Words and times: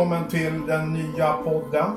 Välkommen 0.00 0.28
till 0.28 0.66
den 0.66 0.92
nya 0.92 1.32
podden. 1.32 1.90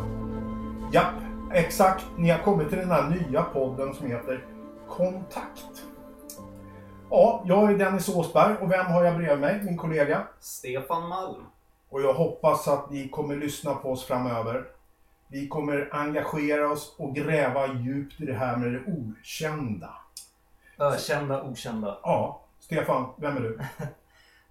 Japp, 0.93 1.13
exakt. 1.53 2.05
Ni 2.17 2.29
har 2.29 2.39
kommit 2.39 2.69
till 2.69 2.77
den 2.77 2.91
här 2.91 3.09
nya 3.09 3.43
podden 3.43 3.93
som 3.93 4.07
heter 4.07 4.45
Kontakt. 4.89 5.83
Ja, 7.09 7.43
jag 7.45 7.71
är 7.71 7.77
Dennis 7.77 8.09
Åsberg 8.09 8.55
och 8.61 8.71
vem 8.71 8.85
har 8.85 9.03
jag 9.03 9.17
bredvid 9.17 9.39
mig? 9.39 9.63
Min 9.63 9.77
kollega. 9.77 10.27
Stefan 10.39 11.07
Malm. 11.07 11.43
Och 11.89 12.01
jag 12.01 12.13
hoppas 12.13 12.67
att 12.67 12.91
ni 12.91 13.09
kommer 13.09 13.35
lyssna 13.35 13.73
på 13.73 13.91
oss 13.91 14.05
framöver. 14.05 14.65
Vi 15.27 15.47
kommer 15.47 15.89
engagera 15.91 16.71
oss 16.71 16.95
och 16.99 17.15
gräva 17.15 17.67
djupt 17.67 18.21
i 18.21 18.25
det 18.25 18.33
här 18.33 18.57
med 18.57 18.71
det 18.73 18.81
okända. 18.87 19.89
Ökända, 20.79 21.43
okända. 21.43 21.97
Ja, 22.03 22.41
Stefan, 22.59 23.05
vem 23.17 23.37
är 23.37 23.41
du? 23.41 23.59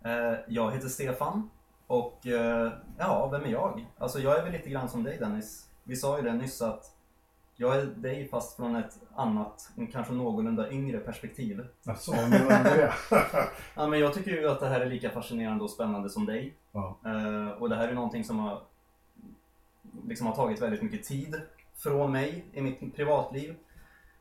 Eh, 0.04 0.38
Jag 0.48 0.72
heter 0.72 0.88
Stefan 0.88 1.50
och 1.92 2.26
eh, 2.26 2.72
ja, 2.98 3.28
vem 3.28 3.44
är 3.44 3.48
jag? 3.48 3.86
Alltså 3.98 4.18
jag 4.18 4.38
är 4.38 4.42
väl 4.42 4.52
lite 4.52 4.70
grann 4.70 4.88
som 4.88 5.02
dig 5.02 5.18
Dennis. 5.18 5.68
Vi 5.84 5.96
sa 5.96 6.16
ju 6.18 6.24
det 6.24 6.32
nyss 6.32 6.62
att 6.62 6.96
jag 7.56 7.76
är 7.76 7.86
dig 7.86 8.28
fast 8.28 8.56
från 8.56 8.76
ett 8.76 8.98
annat, 9.14 9.70
kanske 9.92 10.12
någorlunda 10.12 10.70
yngre 10.70 10.98
perspektiv. 10.98 11.66
Jaså, 11.82 12.12
menar 12.12 12.64
du 12.64 12.70
det? 12.76 12.92
Ja, 13.74 13.86
men 13.86 14.00
jag 14.00 14.14
tycker 14.14 14.30
ju 14.30 14.48
att 14.48 14.60
det 14.60 14.68
här 14.68 14.80
är 14.80 14.86
lika 14.86 15.10
fascinerande 15.10 15.64
och 15.64 15.70
spännande 15.70 16.10
som 16.10 16.26
dig. 16.26 16.54
Ja. 16.72 16.96
Eh, 17.04 17.48
och 17.48 17.68
det 17.68 17.76
här 17.76 17.88
är 17.88 17.94
någonting 17.94 18.24
som 18.24 18.38
har, 18.38 18.62
liksom 20.08 20.26
har 20.26 20.34
tagit 20.34 20.62
väldigt 20.62 20.82
mycket 20.82 21.04
tid 21.04 21.40
från 21.76 22.12
mig 22.12 22.44
i 22.52 22.60
mitt 22.60 22.96
privatliv. 22.96 23.54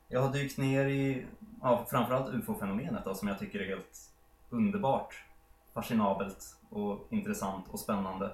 Jag 0.07 0.21
har 0.21 0.33
dykt 0.33 0.57
ner 0.57 0.85
i 0.85 1.25
ja, 1.61 1.85
framförallt 1.89 2.33
ufo-fenomenet 2.33 3.05
då, 3.05 3.13
som 3.13 3.27
jag 3.27 3.39
tycker 3.39 3.59
är 3.59 3.67
helt 3.67 4.11
underbart, 4.49 5.23
fascinabelt 5.73 6.57
och 6.69 7.07
intressant 7.09 7.65
och 7.71 7.79
spännande. 7.79 8.25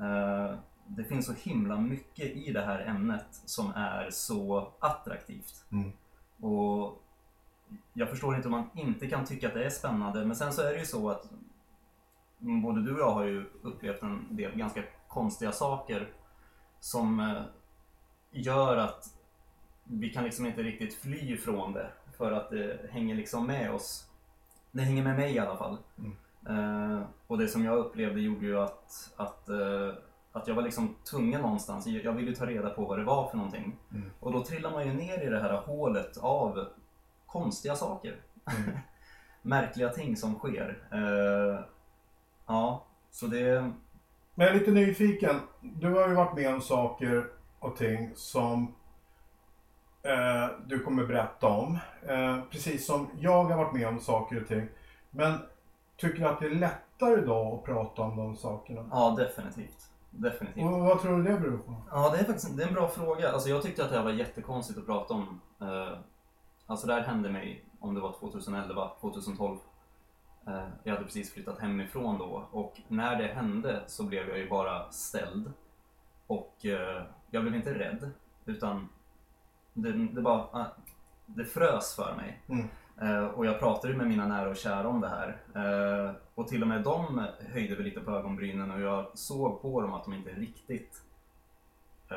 Eh, 0.00 0.58
det 0.86 1.04
finns 1.04 1.26
så 1.26 1.32
himla 1.32 1.76
mycket 1.76 2.36
i 2.36 2.52
det 2.52 2.60
här 2.60 2.80
ämnet 2.80 3.26
som 3.30 3.72
är 3.74 4.10
så 4.10 4.72
attraktivt. 4.80 5.64
Mm. 5.72 5.92
Och 6.40 7.02
jag 7.92 8.10
förstår 8.10 8.36
inte 8.36 8.48
om 8.48 8.52
man 8.52 8.70
inte 8.74 9.06
kan 9.06 9.24
tycka 9.24 9.48
att 9.48 9.54
det 9.54 9.64
är 9.64 9.70
spännande. 9.70 10.24
Men 10.24 10.36
sen 10.36 10.52
så 10.52 10.62
är 10.62 10.72
det 10.72 10.78
ju 10.78 10.86
så 10.86 11.10
att 11.10 11.30
både 12.38 12.82
du 12.82 12.94
och 12.94 13.00
jag 13.00 13.10
har 13.10 13.24
ju 13.24 13.44
upplevt 13.62 14.02
en 14.02 14.36
del 14.36 14.56
ganska 14.56 14.82
konstiga 15.08 15.52
saker 15.52 16.12
som 16.80 17.20
eh, 17.20 17.42
gör 18.30 18.76
att 18.76 19.16
vi 19.84 20.10
kan 20.10 20.24
liksom 20.24 20.46
inte 20.46 20.62
riktigt 20.62 20.94
fly 20.94 21.32
ifrån 21.32 21.72
det. 21.72 21.90
För 22.16 22.32
att 22.32 22.50
det 22.50 22.90
hänger 22.90 23.14
liksom 23.14 23.46
med 23.46 23.74
oss. 23.74 24.10
Det 24.70 24.82
hänger 24.82 25.02
med 25.02 25.16
mig 25.16 25.34
i 25.34 25.38
alla 25.38 25.56
fall. 25.56 25.78
Mm. 25.98 26.16
Eh, 26.48 27.02
och 27.26 27.38
det 27.38 27.48
som 27.48 27.64
jag 27.64 27.78
upplevde 27.78 28.20
gjorde 28.20 28.46
ju 28.46 28.58
att, 28.58 29.12
att, 29.16 29.48
eh, 29.48 29.94
att 30.32 30.48
jag 30.48 30.54
var 30.54 30.62
liksom 30.62 30.96
tvungen 31.10 31.40
någonstans. 31.40 31.86
Jag 31.86 32.12
ville 32.12 32.36
ta 32.36 32.46
reda 32.46 32.70
på 32.70 32.84
vad 32.84 32.98
det 32.98 33.04
var 33.04 33.28
för 33.28 33.36
någonting. 33.36 33.76
Mm. 33.92 34.10
Och 34.20 34.32
då 34.32 34.44
trillar 34.44 34.70
man 34.70 34.86
ju 34.86 34.92
ner 34.92 35.26
i 35.26 35.30
det 35.30 35.40
här 35.40 35.56
hålet 35.56 36.16
av 36.16 36.66
konstiga 37.26 37.74
saker. 37.74 38.16
Mm. 38.56 38.78
Märkliga 39.42 39.88
ting 39.88 40.16
som 40.16 40.34
sker. 40.34 40.88
Eh, 40.92 41.60
ja, 42.46 42.86
så 43.10 43.26
det... 43.26 43.72
Men 44.34 44.46
jag 44.46 44.56
är 44.56 44.58
lite 44.60 44.70
nyfiken. 44.70 45.36
Du 45.60 45.94
har 45.94 46.08
ju 46.08 46.14
varit 46.14 46.34
med 46.34 46.54
om 46.54 46.60
saker 46.60 47.26
och 47.58 47.76
ting 47.76 48.10
som 48.14 48.74
eh, 50.02 50.48
du 50.66 50.78
kommer 50.78 51.06
berätta 51.06 51.46
om. 51.46 51.78
Eh, 52.08 52.40
precis 52.50 52.86
som 52.86 53.08
jag 53.20 53.44
har 53.44 53.56
varit 53.56 53.74
med 53.74 53.88
om 53.88 54.00
saker 54.00 54.40
och 54.40 54.48
ting. 54.48 54.68
Men 55.10 55.38
tycker 55.96 56.20
du 56.20 56.26
att 56.26 56.40
det 56.40 56.46
är 56.46 56.54
lättare 56.54 57.22
idag 57.22 57.54
att 57.54 57.64
prata 57.64 58.02
om 58.02 58.16
de 58.16 58.36
sakerna? 58.36 58.88
Ja, 58.90 59.14
definitivt. 59.18 59.90
Definitivt. 60.10 60.64
Och 60.64 60.80
vad 60.80 61.00
tror 61.00 61.16
du 61.16 61.22
det 61.22 61.40
beror 61.40 61.58
på? 61.58 61.74
Ja, 61.90 62.10
det 62.10 62.18
är 62.18 62.24
faktiskt 62.24 62.56
det 62.56 62.62
är 62.62 62.68
en 62.68 62.74
bra 62.74 62.88
fråga. 62.88 63.32
Alltså, 63.32 63.48
jag 63.48 63.62
tyckte 63.62 63.84
att 63.84 63.90
det 63.90 63.96
här 63.96 64.04
var 64.04 64.12
jättekonstigt 64.12 64.78
att 64.78 64.86
prata 64.86 65.14
om. 65.14 65.40
Eh, 65.60 65.98
alltså 66.66 66.86
det 66.86 66.94
här 66.94 67.02
hände 67.02 67.30
mig, 67.30 67.64
om 67.80 67.94
det 67.94 68.00
var 68.00 68.12
2011, 68.12 68.90
2012. 69.00 69.58
Eh, 70.46 70.64
jag 70.82 70.92
hade 70.92 71.04
precis 71.04 71.32
flyttat 71.32 71.58
hemifrån 71.58 72.18
då 72.18 72.48
och 72.50 72.80
när 72.88 73.16
det 73.16 73.26
hände 73.26 73.82
så 73.86 74.02
blev 74.02 74.28
jag 74.28 74.38
ju 74.38 74.48
bara 74.48 74.90
ställd. 74.90 75.52
Och 76.26 76.66
eh, 76.66 77.02
jag 77.30 77.42
blev 77.42 77.54
inte 77.54 77.78
rädd, 77.78 78.10
utan 78.44 78.88
det, 79.72 79.92
det 79.92 80.20
bara 80.20 80.38
ah, 80.38 80.66
det 81.26 81.44
frös 81.44 81.94
för 81.94 82.14
mig. 82.16 82.42
Mm. 82.48 82.68
Eh, 83.02 83.24
och 83.24 83.46
jag 83.46 83.58
pratade 83.58 83.94
med 83.94 84.06
mina 84.06 84.26
nära 84.26 84.48
och 84.48 84.56
kära 84.56 84.88
om 84.88 85.00
det 85.00 85.08
här. 85.08 85.36
Eh, 85.54 86.14
och 86.34 86.48
till 86.48 86.62
och 86.62 86.68
med 86.68 86.82
de 86.82 87.26
höjde 87.52 87.74
väl 87.74 87.84
lite 87.84 88.00
på 88.00 88.10
ögonbrynen 88.10 88.70
och 88.70 88.80
jag 88.80 89.06
såg 89.14 89.62
på 89.62 89.80
dem 89.80 89.94
att 89.94 90.04
de 90.04 90.14
inte 90.14 90.30
riktigt... 90.30 91.02
Eh, 92.10 92.16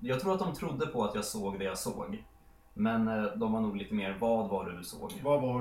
jag 0.00 0.20
tror 0.20 0.32
att 0.32 0.38
de 0.38 0.54
trodde 0.54 0.86
på 0.86 1.04
att 1.04 1.14
jag 1.14 1.24
såg 1.24 1.58
det 1.58 1.64
jag 1.64 1.78
såg. 1.78 2.24
Men 2.74 3.06
de 3.38 3.52
var 3.52 3.60
nog 3.60 3.76
lite 3.76 3.94
mer, 3.94 4.16
vad 4.20 4.48
var 4.48 4.64
det 4.64 4.76
du 4.76 4.84
såg? 4.84 5.12
Vad 5.22 5.42
var 5.42 5.60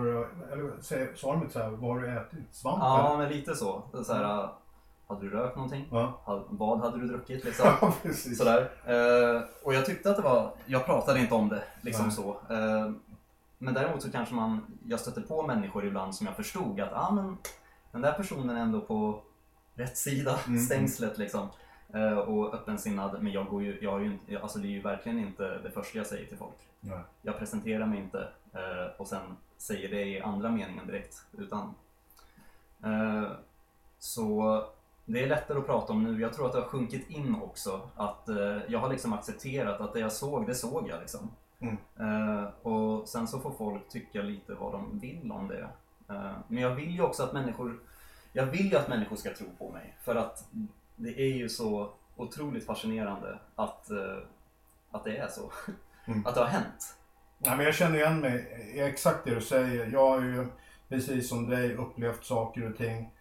eller 0.51 1.15
sa 1.15 1.31
de 1.31 1.41
inte 1.41 1.53
så 1.53 1.59
här, 1.59 1.69
vad 1.69 1.95
har 1.95 1.99
du 1.99 2.17
ätit? 2.17 2.55
Svamp 2.55 2.77
Ja, 2.81 3.15
men 3.17 3.29
lite 3.29 3.55
så. 3.55 3.83
så 4.03 4.13
här, 4.13 4.49
hade 5.07 5.21
du 5.21 5.29
rökt 5.29 5.55
någonting? 5.55 5.87
Ja, 5.91 6.45
Vad 6.49 6.79
hade 6.79 6.99
du 6.99 7.07
druckit 7.07 7.45
liksom? 7.45 7.67
ja. 8.03 8.13
Sådär. 8.13 8.71
Och 9.63 9.73
jag 9.73 9.85
tyckte 9.85 10.09
att 10.09 10.15
det 10.15 10.21
var, 10.21 10.51
jag 10.65 10.85
pratade 10.85 11.19
inte 11.19 11.33
om 11.33 11.49
det 11.49 11.63
liksom 11.81 12.05
Nej. 12.05 12.15
så. 12.15 12.37
Men 13.57 13.73
däremot 13.73 14.01
så 14.01 14.11
kanske 14.11 14.35
man, 14.35 14.79
jag 14.87 14.99
stötte 14.99 15.21
på 15.21 15.47
människor 15.47 15.85
ibland 15.85 16.15
som 16.15 16.27
jag 16.27 16.35
förstod 16.35 16.79
att 16.79 16.93
ah, 16.93 17.11
men, 17.11 17.37
den 17.91 18.01
där 18.01 18.13
personen 18.13 18.57
är 18.57 18.61
ändå 18.61 18.81
på 18.81 19.21
rätt 19.75 19.97
sida 19.97 20.39
Mm. 20.47 20.59
stängslet 20.59 21.17
liksom. 21.17 21.47
Eh, 21.93 22.17
och 22.17 22.53
öppensinnad. 22.53 23.23
Men 23.23 23.31
jag 23.31 23.47
går 23.47 23.63
ju, 23.63 23.77
jag 23.81 23.91
har 23.91 23.99
ju 23.99 24.05
inte, 24.05 24.39
alltså 24.41 24.59
det 24.59 24.67
är 24.67 24.71
ju 24.71 24.81
verkligen 24.81 25.19
inte 25.19 25.57
det 25.57 25.71
första 25.71 25.97
jag 25.97 26.07
säger 26.07 26.25
till 26.27 26.37
folk. 26.37 26.55
Nej. 26.79 26.99
Jag 27.21 27.39
presenterar 27.39 27.85
mig 27.85 27.99
inte 27.99 28.27
eh, 28.53 28.91
och 28.97 29.07
sen 29.07 29.37
säger 29.57 29.89
det 29.89 30.01
i 30.05 30.21
andra 30.21 30.51
meningen 30.51 30.87
direkt. 30.87 31.25
Utan, 31.37 31.75
eh, 32.83 33.31
så 33.99 34.63
det 35.05 35.23
är 35.23 35.27
lättare 35.27 35.57
att 35.57 35.65
prata 35.65 35.93
om 35.93 36.03
nu. 36.03 36.21
Jag 36.21 36.33
tror 36.33 36.45
att 36.45 36.53
det 36.53 36.59
har 36.59 36.67
sjunkit 36.67 37.09
in 37.09 37.35
också. 37.41 37.89
Att 37.95 38.29
jag 38.67 38.79
har 38.79 38.89
liksom 38.89 39.13
accepterat 39.13 39.81
att 39.81 39.93
det 39.93 39.99
jag 39.99 40.11
såg, 40.11 40.47
det 40.47 40.55
såg 40.55 40.89
jag 40.89 40.99
liksom. 40.99 41.31
Mm. 41.59 41.77
Eh, 41.99 42.49
och 42.61 43.09
sen 43.09 43.27
så 43.27 43.39
får 43.39 43.51
folk 43.51 43.89
tycka 43.89 44.21
lite 44.21 44.53
vad 44.53 44.71
de 44.71 44.99
vill 44.99 45.31
om 45.31 45.47
det. 45.47 45.69
Eh, 46.09 46.31
men 46.47 46.63
jag 46.63 46.75
vill 46.75 46.91
ju 46.91 47.01
också 47.01 47.23
att 47.23 47.33
människor, 47.33 47.79
jag 48.33 48.45
vill 48.45 48.71
ju 48.71 48.77
att 48.77 48.87
människor 48.87 49.15
ska 49.15 49.33
tro 49.33 49.47
på 49.57 49.71
mig. 49.71 49.95
För 50.01 50.15
att 50.15 50.47
det 50.95 51.21
är 51.21 51.33
ju 51.33 51.49
så 51.49 51.91
otroligt 52.15 52.65
fascinerande 52.65 53.39
att, 53.55 53.91
eh, 53.91 54.17
att 54.91 55.03
det 55.03 55.17
är 55.17 55.27
så. 55.27 55.51
Mm. 56.09 56.25
Att 56.25 56.35
det 56.35 56.41
har 56.41 56.47
hänt. 56.47 56.95
Nej, 57.37 57.57
men 57.57 57.65
jag 57.65 57.75
känner 57.75 57.95
igen 57.95 58.19
mig 58.19 58.71
i 58.75 58.79
exakt 58.79 59.25
det 59.25 59.35
du 59.35 59.41
säger. 59.41 59.91
Jag 59.91 60.09
har 60.09 60.21
ju 60.21 60.47
precis 60.89 61.29
som 61.29 61.49
dig 61.49 61.75
upplevt 61.75 62.25
saker 62.25 62.69
och 62.69 62.77
ting 62.77 63.11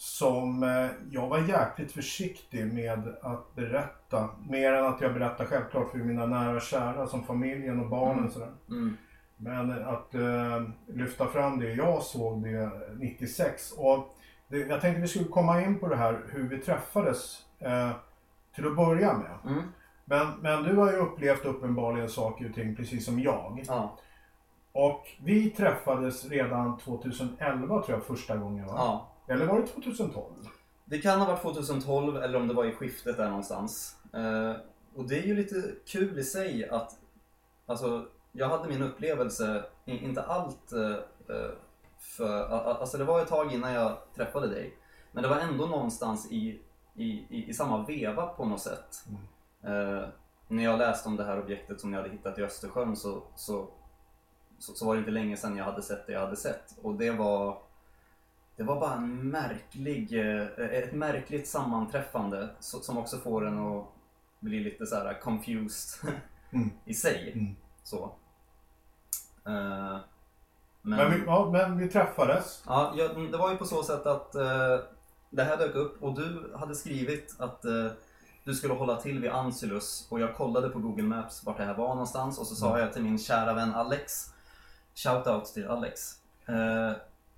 som 0.00 0.62
eh, 0.62 0.86
jag 1.10 1.28
var 1.28 1.38
jäkligt 1.38 1.92
försiktig 1.92 2.74
med 2.74 3.16
att 3.22 3.54
berätta. 3.54 4.28
Mer 4.48 4.72
än 4.72 4.86
att 4.86 5.00
jag 5.00 5.14
berättar 5.14 5.44
självklart 5.44 5.90
för 5.90 5.98
mina 5.98 6.26
nära 6.26 6.56
och 6.56 6.62
kära 6.62 7.06
som 7.06 7.24
familjen 7.24 7.80
och 7.80 7.88
barnen 7.88 8.18
Mm. 8.18 8.30
sådär. 8.30 8.52
Mm. 8.68 8.96
Men 9.36 9.86
att 9.86 10.14
eh, 10.14 10.62
lyfta 10.86 11.26
fram 11.26 11.58
det, 11.58 11.72
jag 11.74 12.02
såg 12.02 12.42
det 12.42 12.70
96. 12.98 13.72
Och 13.72 14.16
det, 14.48 14.58
jag 14.58 14.80
tänkte 14.80 15.00
vi 15.00 15.08
skulle 15.08 15.24
komma 15.24 15.62
in 15.62 15.78
på 15.78 15.88
det 15.88 15.96
här 15.96 16.20
hur 16.32 16.48
vi 16.48 16.58
träffades 16.58 17.44
eh, 17.58 17.90
till 18.54 18.66
att 18.66 18.76
börja 18.76 19.12
med. 19.18 19.52
Mm. 19.52 19.62
Men, 20.04 20.26
men 20.40 20.62
du 20.62 20.76
har 20.76 20.92
ju 20.92 20.96
upplevt 20.98 21.44
uppenbarligen 21.44 22.08
saker 22.08 22.48
och 22.48 22.54
ting 22.54 22.76
precis 22.76 23.04
som 23.06 23.20
jag. 23.20 23.64
Ja. 23.66 23.98
Och 24.72 25.06
vi 25.24 25.50
träffades 25.50 26.28
redan 26.30 26.78
2011 26.78 27.82
tror 27.82 27.98
jag 27.98 28.02
första 28.06 28.36
gången 28.36 28.66
va? 28.66 28.72
ja. 28.76 29.08
Eller 29.28 29.46
var 29.46 29.60
det 29.60 29.66
2012? 29.66 30.24
Det 30.84 30.98
kan 30.98 31.20
ha 31.20 31.26
varit 31.26 31.42
2012 31.42 32.16
eller 32.16 32.38
om 32.38 32.48
det 32.48 32.54
var 32.54 32.64
i 32.64 32.72
skiftet 32.72 33.16
där 33.16 33.28
någonstans. 33.28 33.96
Eh, 34.12 34.52
och 34.94 35.08
det 35.08 35.18
är 35.18 35.26
ju 35.26 35.34
lite 35.34 35.74
kul 35.86 36.18
i 36.18 36.24
sig 36.24 36.68
att 36.68 36.96
alltså, 37.66 38.06
jag 38.32 38.48
hade 38.48 38.68
min 38.68 38.82
upplevelse, 38.82 39.64
inte 39.84 40.22
allt 40.22 40.72
eh, 40.72 40.90
eh, 41.36 41.50
för, 41.98 42.48
alltså 42.48 42.98
det 42.98 43.04
var 43.04 43.22
ett 43.22 43.28
tag 43.28 43.52
innan 43.52 43.72
jag 43.72 43.96
träffade 44.14 44.48
dig. 44.48 44.76
Men 45.12 45.22
det 45.22 45.28
var 45.28 45.36
ändå 45.36 45.66
någonstans 45.66 46.32
i, 46.32 46.60
i, 46.94 47.10
i, 47.10 47.44
i 47.48 47.54
samma 47.54 47.86
veva 47.86 48.26
på 48.26 48.44
något 48.44 48.60
sätt. 48.60 49.04
Eh, 49.62 50.08
när 50.48 50.64
jag 50.64 50.78
läste 50.78 51.08
om 51.08 51.16
det 51.16 51.24
här 51.24 51.42
objektet 51.42 51.80
som 51.80 51.92
jag 51.92 52.00
hade 52.00 52.12
hittat 52.12 52.38
i 52.38 52.42
Östersjön 52.42 52.96
så, 52.96 53.22
så, 53.36 53.68
så, 54.58 54.72
så 54.72 54.86
var 54.86 54.94
det 54.94 54.98
inte 54.98 55.10
länge 55.10 55.36
sedan 55.36 55.56
jag 55.56 55.64
hade 55.64 55.82
sett 55.82 56.06
det 56.06 56.12
jag 56.12 56.20
hade 56.20 56.36
sett. 56.36 56.78
Och 56.82 56.94
det 56.94 57.10
var 57.10 57.62
det 58.58 58.64
var 58.64 58.80
bara 58.80 58.94
en 58.94 59.30
märklig, 59.30 60.12
eh, 60.12 60.46
ett 60.70 60.92
märkligt 60.92 61.48
sammanträffande 61.48 62.48
som 62.60 62.98
också 62.98 63.18
får 63.18 63.46
en 63.46 63.58
att 63.58 63.86
bli 64.40 64.60
lite 64.60 64.86
så 64.86 64.96
här 64.96 65.20
confused 65.20 66.10
Mm. 66.52 66.70
i 66.84 66.94
sig. 66.94 67.32
Mm. 67.32 67.56
Så. 67.82 68.04
Eh, 69.46 69.98
men, 70.82 70.98
Men, 70.98 71.10
vi, 71.10 71.22
ja, 71.26 71.50
men 71.52 71.78
vi 71.78 71.88
träffades. 71.88 72.62
ja, 72.66 72.92
jag, 72.96 73.32
det 73.32 73.38
var 73.38 73.50
ju 73.50 73.56
på 73.56 73.64
så 73.64 73.82
sätt 73.82 74.06
att 74.06 74.34
eh, 74.34 74.78
det 75.30 75.42
här 75.44 75.56
dök 75.56 75.74
upp 75.74 76.02
och 76.02 76.14
du 76.14 76.52
hade 76.56 76.74
skrivit 76.74 77.36
att 77.38 77.62
du 78.44 78.54
skulle 78.54 78.74
hålla 78.74 78.96
till 79.00 79.20
vid 79.20 79.30
Ansilus 79.30 80.06
och 80.10 80.20
jag 80.20 80.36
kollade 80.36 80.68
på 80.68 80.78
Google 80.78 81.02
Maps 81.02 81.44
vart 81.46 81.56
det 81.56 81.64
här 81.64 81.74
var 81.74 81.88
någonstans 81.88 82.38
och 82.38 82.46
så 82.46 82.54
sa 82.54 82.68
Mm. 82.68 82.80
jag 82.80 82.92
till 82.92 83.02
min 83.02 83.18
kära 83.18 83.54
vän 83.54 83.74
Alex, 83.74 84.34
shoutout 84.94 85.44
till 85.54 85.68
Alex, 85.68 86.12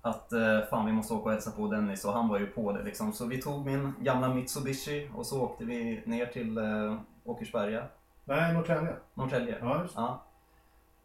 att 0.01 0.33
eh, 0.33 0.59
fan 0.69 0.85
vi 0.85 0.91
måste 0.91 1.13
åka 1.13 1.23
och 1.25 1.31
hälsa 1.31 1.51
på 1.51 1.67
Dennis 1.67 2.05
och 2.05 2.13
han 2.13 2.27
var 2.27 2.39
ju 2.39 2.47
på 2.47 2.71
det 2.71 2.83
liksom. 2.83 3.13
Så 3.13 3.25
vi 3.25 3.41
tog 3.41 3.65
min 3.65 3.93
gamla 3.99 4.33
Mitsubishi 4.33 5.09
och 5.15 5.25
så 5.25 5.41
åkte 5.41 5.65
vi 5.65 6.03
ner 6.05 6.25
till 6.25 6.57
eh, 6.57 6.97
Åkersberga, 7.23 7.83
Nej, 8.25 8.53
Norrtälje. 8.53 8.95
Norrtälje. 9.13 9.57
Ja, 9.61 9.81
just. 9.81 9.95
Ja. 9.95 10.23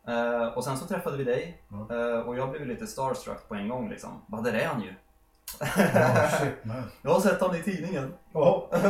Eh, 0.09 0.47
och 0.47 0.65
sen 0.65 0.77
så 0.77 0.87
träffade 0.87 1.17
vi 1.17 1.25
dig 1.25 1.63
Ja. 1.69 1.97
eh, 1.97 2.19
och 2.21 2.37
jag 2.37 2.51
blev 2.51 2.67
lite 2.67 2.87
starstruck 2.87 3.49
på 3.49 3.55
en 3.55 3.69
gång 3.69 3.89
liksom. 3.91 4.11
Bara, 4.27 4.43
där 4.43 4.53
är 4.53 4.67
han 4.67 4.83
ju. 4.83 4.95
Ja, 5.95 6.29
shit 6.29 6.65
man. 6.65 6.83
jag 7.03 7.11
har 7.11 7.21
sett 7.21 7.41
honom 7.41 7.57
i 7.57 7.63
tidningen. 7.63 8.15
Ja. 8.33 8.71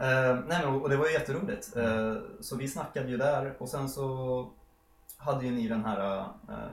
Eh, 0.00 0.38
nej 0.46 0.64
men, 0.64 0.68
och 0.82 0.88
det 0.88 0.96
var 0.96 1.06
ju 1.06 1.12
jätteroligt. 1.12 1.76
Eh, 1.76 2.14
så 2.40 2.56
vi 2.56 2.68
snackade 2.68 3.08
ju 3.08 3.16
där 3.16 3.54
och 3.58 3.68
sen 3.68 3.88
så 3.88 4.48
hade 5.18 5.46
ju 5.46 5.52
ni 5.52 5.68
den 5.68 5.84
här, 5.84 6.18
eh, 6.48 6.66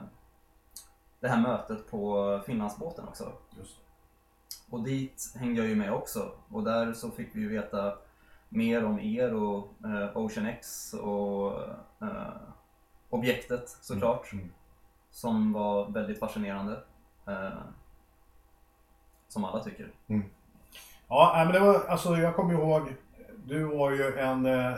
det 1.24 1.30
här 1.30 1.40
mötet 1.40 1.90
på 1.90 2.40
Finlandsbåten 2.46 3.08
också. 3.08 3.32
Just. 3.58 3.76
Och 4.70 4.82
dit 4.82 5.34
hängde 5.40 5.60
jag 5.60 5.68
ju 5.68 5.76
med 5.76 5.92
också. 5.92 6.30
Och 6.48 6.64
där 6.64 6.92
så 6.92 7.10
fick 7.10 7.28
vi 7.32 7.40
ju 7.40 7.48
veta 7.48 7.94
mer 8.48 8.84
om 8.84 9.00
er 9.00 9.34
och 9.34 9.68
eh, 9.84 10.16
Ocean 10.16 10.46
X 10.46 10.94
och 10.94 11.52
eh, 12.00 12.36
objektet 13.10 13.68
såklart. 13.68 14.32
Mm. 14.32 14.52
Som 15.10 15.52
var 15.52 15.88
väldigt 15.90 16.18
fascinerande. 16.18 16.80
Eh, 17.26 17.58
som 19.28 19.44
alla 19.44 19.64
tycker. 19.64 19.92
Ja, 21.08 21.32
nej, 21.36 21.44
men 21.44 21.54
det 21.54 21.60
var, 21.60 21.84
alltså 21.88 22.16
jag 22.16 22.36
kommer 22.36 22.54
ihåg, 22.54 22.94
du 23.44 23.64
var 23.64 23.90
ju 23.90 24.18
en 24.18 24.46
eh, 24.46 24.76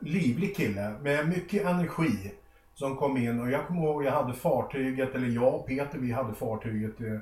livlig 0.00 0.56
kille 0.56 0.94
med 1.00 1.28
mycket 1.28 1.66
energi 1.66 2.34
som 2.78 2.96
kom 2.96 3.16
in 3.16 3.40
och 3.40 3.50
jag 3.50 3.66
kommer 3.66 3.82
ihåg 3.82 4.04
jag 4.04 4.12
hade 4.12 4.32
fartyget, 4.34 5.14
eller 5.14 5.28
jag 5.28 5.54
och 5.54 5.66
Peter 5.66 5.98
vi 5.98 6.12
hade 6.12 6.34
fartyget 6.34 7.00
i 7.00 7.20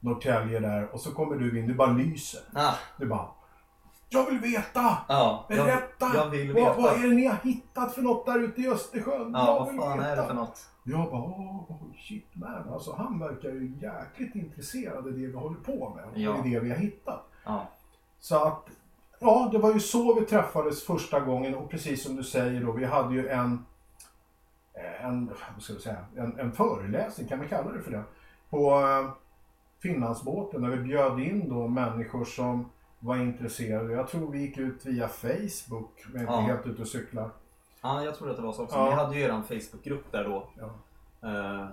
Norrtälje 0.00 0.60
där 0.60 0.94
och 0.94 1.00
så 1.00 1.10
kommer 1.14 1.36
du 1.36 1.58
in, 1.58 1.66
du 1.66 1.74
bara 1.74 1.92
lyser. 1.92 2.40
Ah, 2.54 2.74
Du 2.98 3.06
bara 3.06 3.26
Jag 4.08 4.26
vill 4.30 4.38
veta! 4.38 4.96
ja, 5.08 5.46
jag, 5.48 5.58
Berätta! 5.66 6.10
jag 6.14 6.28
vill 6.30 6.52
vad, 6.52 6.62
veta. 6.62 6.80
vad 6.80 6.92
är 7.04 7.08
det 7.08 7.14
ni 7.14 7.26
har 7.26 7.36
hittat 7.42 7.94
för 7.94 8.02
något 8.02 8.26
där 8.26 8.38
ute 8.38 8.60
i 8.60 8.68
Östersjön? 8.68 9.30
Ja, 9.34 9.46
jag 9.46 9.58
vad 9.58 9.68
vill 9.72 9.80
fan 9.80 9.98
veta. 9.98 10.10
är 10.10 10.16
det 10.16 10.26
för 10.26 10.34
något? 10.34 10.66
Jag 10.84 11.10
bara, 11.10 11.20
oh, 11.22 11.70
shit 12.08 12.26
man. 12.32 12.68
Alltså 12.72 12.94
han 12.98 13.18
verkar 13.18 13.48
ju 13.48 13.72
jäkligt 13.80 14.34
intresserad 14.34 15.06
i 15.08 15.10
det 15.10 15.26
vi 15.26 15.32
håller 15.36 15.60
på 15.60 15.92
med 15.96 16.04
och 16.04 16.18
Ja. 16.18 16.44
i 16.46 16.50
det 16.50 16.60
vi 16.60 16.70
har 16.70 16.76
hittat. 16.76 17.24
Ja, 17.44 17.68
Så 18.20 18.44
att, 18.44 18.66
ja 19.20 19.48
det 19.52 19.58
var 19.58 19.72
ju 19.72 19.80
så 19.80 20.14
vi 20.20 20.26
träffades 20.26 20.84
första 20.86 21.20
gången 21.20 21.54
och 21.54 21.70
precis 21.70 22.04
som 22.04 22.16
du 22.16 22.24
säger 22.24 22.60
då, 22.64 22.72
vi 22.72 22.84
hade 22.84 23.14
ju 23.14 23.28
en, 23.28 23.66
en, 25.00 25.26
vad 25.54 25.62
ska 25.62 25.72
vi 25.74 25.80
säga, 25.80 26.04
en, 26.16 26.38
en 26.38 26.52
föreläsning, 26.52 27.28
kan 27.28 27.40
vi 27.40 27.48
kalla 27.48 27.72
det 27.72 27.82
för 27.82 27.90
det, 27.90 28.02
på 28.50 28.80
eh, 28.80 29.10
Finlandsbåten 29.82 30.62
där 30.62 30.68
vi 30.68 30.76
bjöd 30.76 31.20
in 31.20 31.48
då 31.48 31.68
människor 31.68 32.24
som 32.24 32.70
var 32.98 33.16
intresserade. 33.16 33.92
Jag 33.92 34.08
tror 34.08 34.30
vi 34.30 34.38
gick 34.40 34.58
ut 34.58 34.86
via 34.86 35.08
Facebook, 35.08 36.04
men 36.12 36.20
inte 36.20 36.32
Ja. 36.32 36.40
helt 36.40 36.66
ute 36.66 36.82
och 36.82 36.88
cyklar. 36.88 37.30
ja 37.82 38.04
jag 38.04 38.14
tror 38.14 38.30
att 38.30 38.36
det 38.36 38.42
var 38.42 38.52
så 38.52 38.62
också. 38.64 38.76
Ja. 38.76 38.84
Ni 38.84 38.90
hade 38.90 39.16
ju 39.16 39.22
er 39.22 39.42
Facebookgrupp 39.42 40.12
där 40.12 40.24
då. 40.24 40.46
Ja, 40.58 40.70
Eh, 41.28 41.66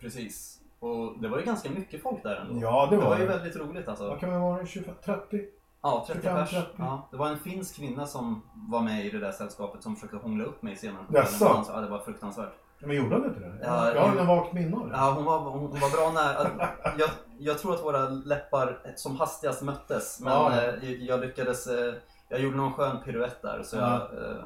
precis. 0.00 0.60
Och 0.80 1.18
det 1.20 1.28
var 1.28 1.38
ju 1.38 1.44
ganska 1.44 1.70
mycket 1.70 2.02
folk 2.02 2.22
där 2.22 2.36
ändå. 2.36 2.60
ja 2.62 2.86
det 2.90 2.96
det 2.96 3.02
var 3.02 3.10
var 3.10 3.18
ju 3.18 3.26
väldigt 3.26 3.56
roligt 3.56 3.88
alltså. 3.88 4.08
Vad 4.08 4.20
kan 4.20 4.30
det 4.32 4.38
vara? 4.38 4.66
25, 4.66 4.94
30? 5.04 5.44
Ja, 5.86 6.04
30 6.06 6.20
25, 6.22 6.36
pers. 6.36 6.50
30. 6.50 6.68
Ja, 6.76 7.08
det 7.10 7.16
var 7.16 7.26
en 7.28 7.38
finsk 7.38 7.76
kvinna 7.76 8.06
som 8.06 8.42
var 8.54 8.80
med 8.80 9.06
i 9.06 9.10
det 9.10 9.18
där 9.18 9.32
sällskapet 9.32 9.82
som 9.82 9.94
försökte 9.96 10.16
hångla 10.16 10.44
upp 10.44 10.62
mig 10.62 10.76
senare. 10.76 11.04
på 11.08 11.16
Jaså? 11.16 11.64
Ja, 11.74 11.80
det 11.80 11.88
var 11.88 11.98
fruktansvärt. 11.98 12.52
Men 12.78 12.96
gjorde 12.96 13.14
han 13.14 13.24
inte 13.24 13.40
det? 13.40 13.58
Ja, 13.62 13.94
jag 13.94 14.02
har 14.02 14.16
en 14.16 14.26
vagt 14.26 14.52
minne. 14.52 14.76
Ja, 14.92 15.12
hon 15.16 15.24
var, 15.24 15.38
hon, 15.38 15.60
hon 15.60 15.80
var 15.80 15.90
bra 15.96 16.22
nära. 16.22 16.68
Jag, 16.98 17.10
jag 17.38 17.58
tror 17.58 17.74
att 17.74 17.84
våra 17.84 18.08
läppar 18.08 18.78
som 18.96 19.16
hastigast 19.16 19.62
möttes. 19.62 20.20
Men 20.20 20.32
Ja, 20.32 20.52
eh, 20.62 20.92
jag 20.92 21.20
lyckades... 21.20 21.66
eh, 21.66 21.94
Jag 22.28 22.40
gjorde 22.40 22.56
någon 22.56 22.72
skön 22.72 22.96
piruett 23.04 23.42
där 23.42 23.62
så 23.62 23.76
jag, 23.76 23.92
eh, 23.94 24.36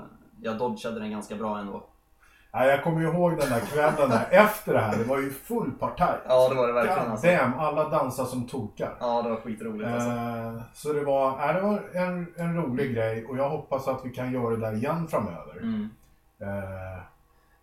jag 0.42 0.59
dodgade 0.59 1.00
den 1.00 1.11
ganska 1.11 1.35
bra 1.37 1.59
ändå. 1.59 1.87
Ja, 2.52 2.64
jag 2.66 2.85
kommer 2.85 3.00
ihåg 3.02 3.30
den 3.37 3.49
där 3.50 3.61
kvällen 3.61 4.11
där 4.11 4.26
efter 4.30 4.73
det 4.75 4.80
här. 4.80 4.97
Det 4.99 5.04
var 5.04 5.19
ju 5.19 5.30
full 5.30 5.71
partaj. 5.73 6.19
Ja, 6.28 6.49
det 6.49 6.54
var 6.54 6.66
det 6.66 6.73
verkligen. 6.73 7.11
Alltså. 7.11 7.26
damn, 7.26 7.59
alla 7.59 7.88
dansar 7.88 8.25
som 8.25 8.47
tokar. 8.49 8.97
Ja, 9.00 9.23
det 9.23 9.28
var 9.30 9.37
skitroligt 9.37 9.88
alltså. 9.90 10.11
Eh, 10.11 10.62
så 10.75 10.92
det 10.92 11.04
var, 11.04 11.49
äh, 11.49 11.54
det 11.54 11.61
var 11.61 11.83
en, 11.95 12.35
en 12.37 12.57
rolig 12.57 12.95
grej 12.95 13.26
och 13.26 13.37
jag 13.37 13.50
hoppas 13.50 13.88
att 13.88 14.04
vi 14.04 14.11
kan 14.11 14.33
göra 14.33 14.50
det 14.50 14.61
där 14.61 14.75
igen 14.75 15.09
framöver. 15.09 15.57
Mm. 15.57 15.88
Eh, 16.40 17.02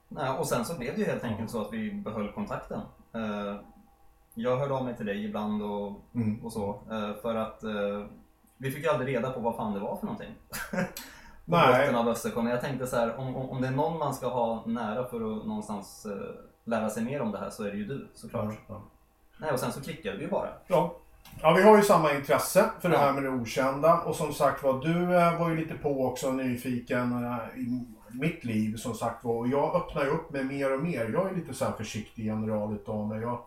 Nej, 0.09 0.29
och 0.29 0.47
sen 0.47 0.65
så 0.65 0.77
blev 0.77 0.93
det 0.95 0.99
ju 1.01 1.05
helt 1.07 1.23
enkelt 1.23 1.51
så 1.51 1.61
att 1.61 1.73
vi 1.73 1.91
behöll 1.91 2.31
kontakten. 2.31 2.79
Eh, 3.15 3.55
Jag 4.33 4.57
hörde 4.57 4.73
av 4.73 4.85
mig 4.85 4.95
till 4.97 5.05
dig 5.05 5.25
ibland 5.25 5.61
och, 5.63 6.01
mm. 6.15 6.45
och 6.45 6.51
så. 6.53 6.69
eh, 6.91 7.21
För 7.21 7.35
att 7.35 7.63
eh, 7.63 8.05
vi 8.57 8.71
fick 8.71 8.87
aldrig 8.87 9.15
reda 9.15 9.31
på 9.31 9.39
vad 9.39 9.55
fan 9.55 9.73
det 9.73 9.79
var 9.79 9.95
för 9.97 10.05
någonting. 10.05 10.35
På 11.47 11.51
botten 11.51 11.95
av 11.95 12.09
Östersjön. 12.09 12.45
Jag 12.45 12.61
tänkte 12.61 12.87
så 12.87 12.95
här, 12.95 13.17
om, 13.17 13.35
om, 13.35 13.49
om 13.49 13.61
det 13.61 13.67
är 13.67 13.71
någon 13.71 13.99
man 13.99 14.13
ska 14.13 14.27
ha 14.27 14.63
nära 14.65 15.09
för 15.09 15.15
att 15.17 15.45
någonstans 15.45 16.05
eh, 16.05 16.11
lära 16.63 16.89
sig 16.89 17.03
mer 17.03 17.21
om 17.21 17.31
det 17.31 17.37
här 17.37 17.49
så 17.49 17.63
är 17.63 17.71
det 17.71 17.77
ju 17.77 17.85
du 17.85 18.07
såklart. 18.13 18.45
Ja, 18.45 18.55
ja. 18.67 18.81
Nej, 19.37 19.51
och 19.51 19.59
sen 19.59 19.71
så 19.71 19.81
klickade 19.81 20.17
vi 20.17 20.23
ju 20.23 20.29
bara. 20.29 20.49
Ja. 20.67 20.95
ja, 21.41 21.53
vi 21.53 21.63
har 21.63 21.77
ju 21.77 21.83
samma 21.83 22.13
intresse 22.13 22.69
för 22.79 22.89
det 22.89 22.97
här 22.97 23.13
med 23.13 23.23
det 23.23 23.29
okända. 23.29 24.01
Och 24.01 24.15
som 24.15 24.33
sagt 24.33 24.63
var, 24.63 24.81
du 24.81 25.15
eh, 25.15 25.39
var 25.39 25.49
ju 25.49 25.55
lite 25.55 25.73
på 25.73 26.05
också 26.05 26.31
nyfiken 26.31 27.25
eh, 27.25 27.59
i 27.59 27.85
mitt 28.11 28.43
liv 28.43 28.75
som 28.77 28.93
sagt 28.93 29.23
var. 29.23 29.35
Och 29.35 29.47
jag 29.47 29.75
öppnar 29.75 30.03
ju 30.03 30.09
upp 30.09 30.31
mig 30.31 30.43
mer 30.43 30.73
och 30.73 30.83
mer. 30.83 31.09
Jag 31.13 31.31
är 31.31 31.35
lite 31.35 31.53
så 31.53 31.65
här 31.65 31.71
försiktig 31.71 32.25
general 32.25 32.73
utav 32.73 33.07
mig. 33.07 33.21
Jag, 33.21 33.39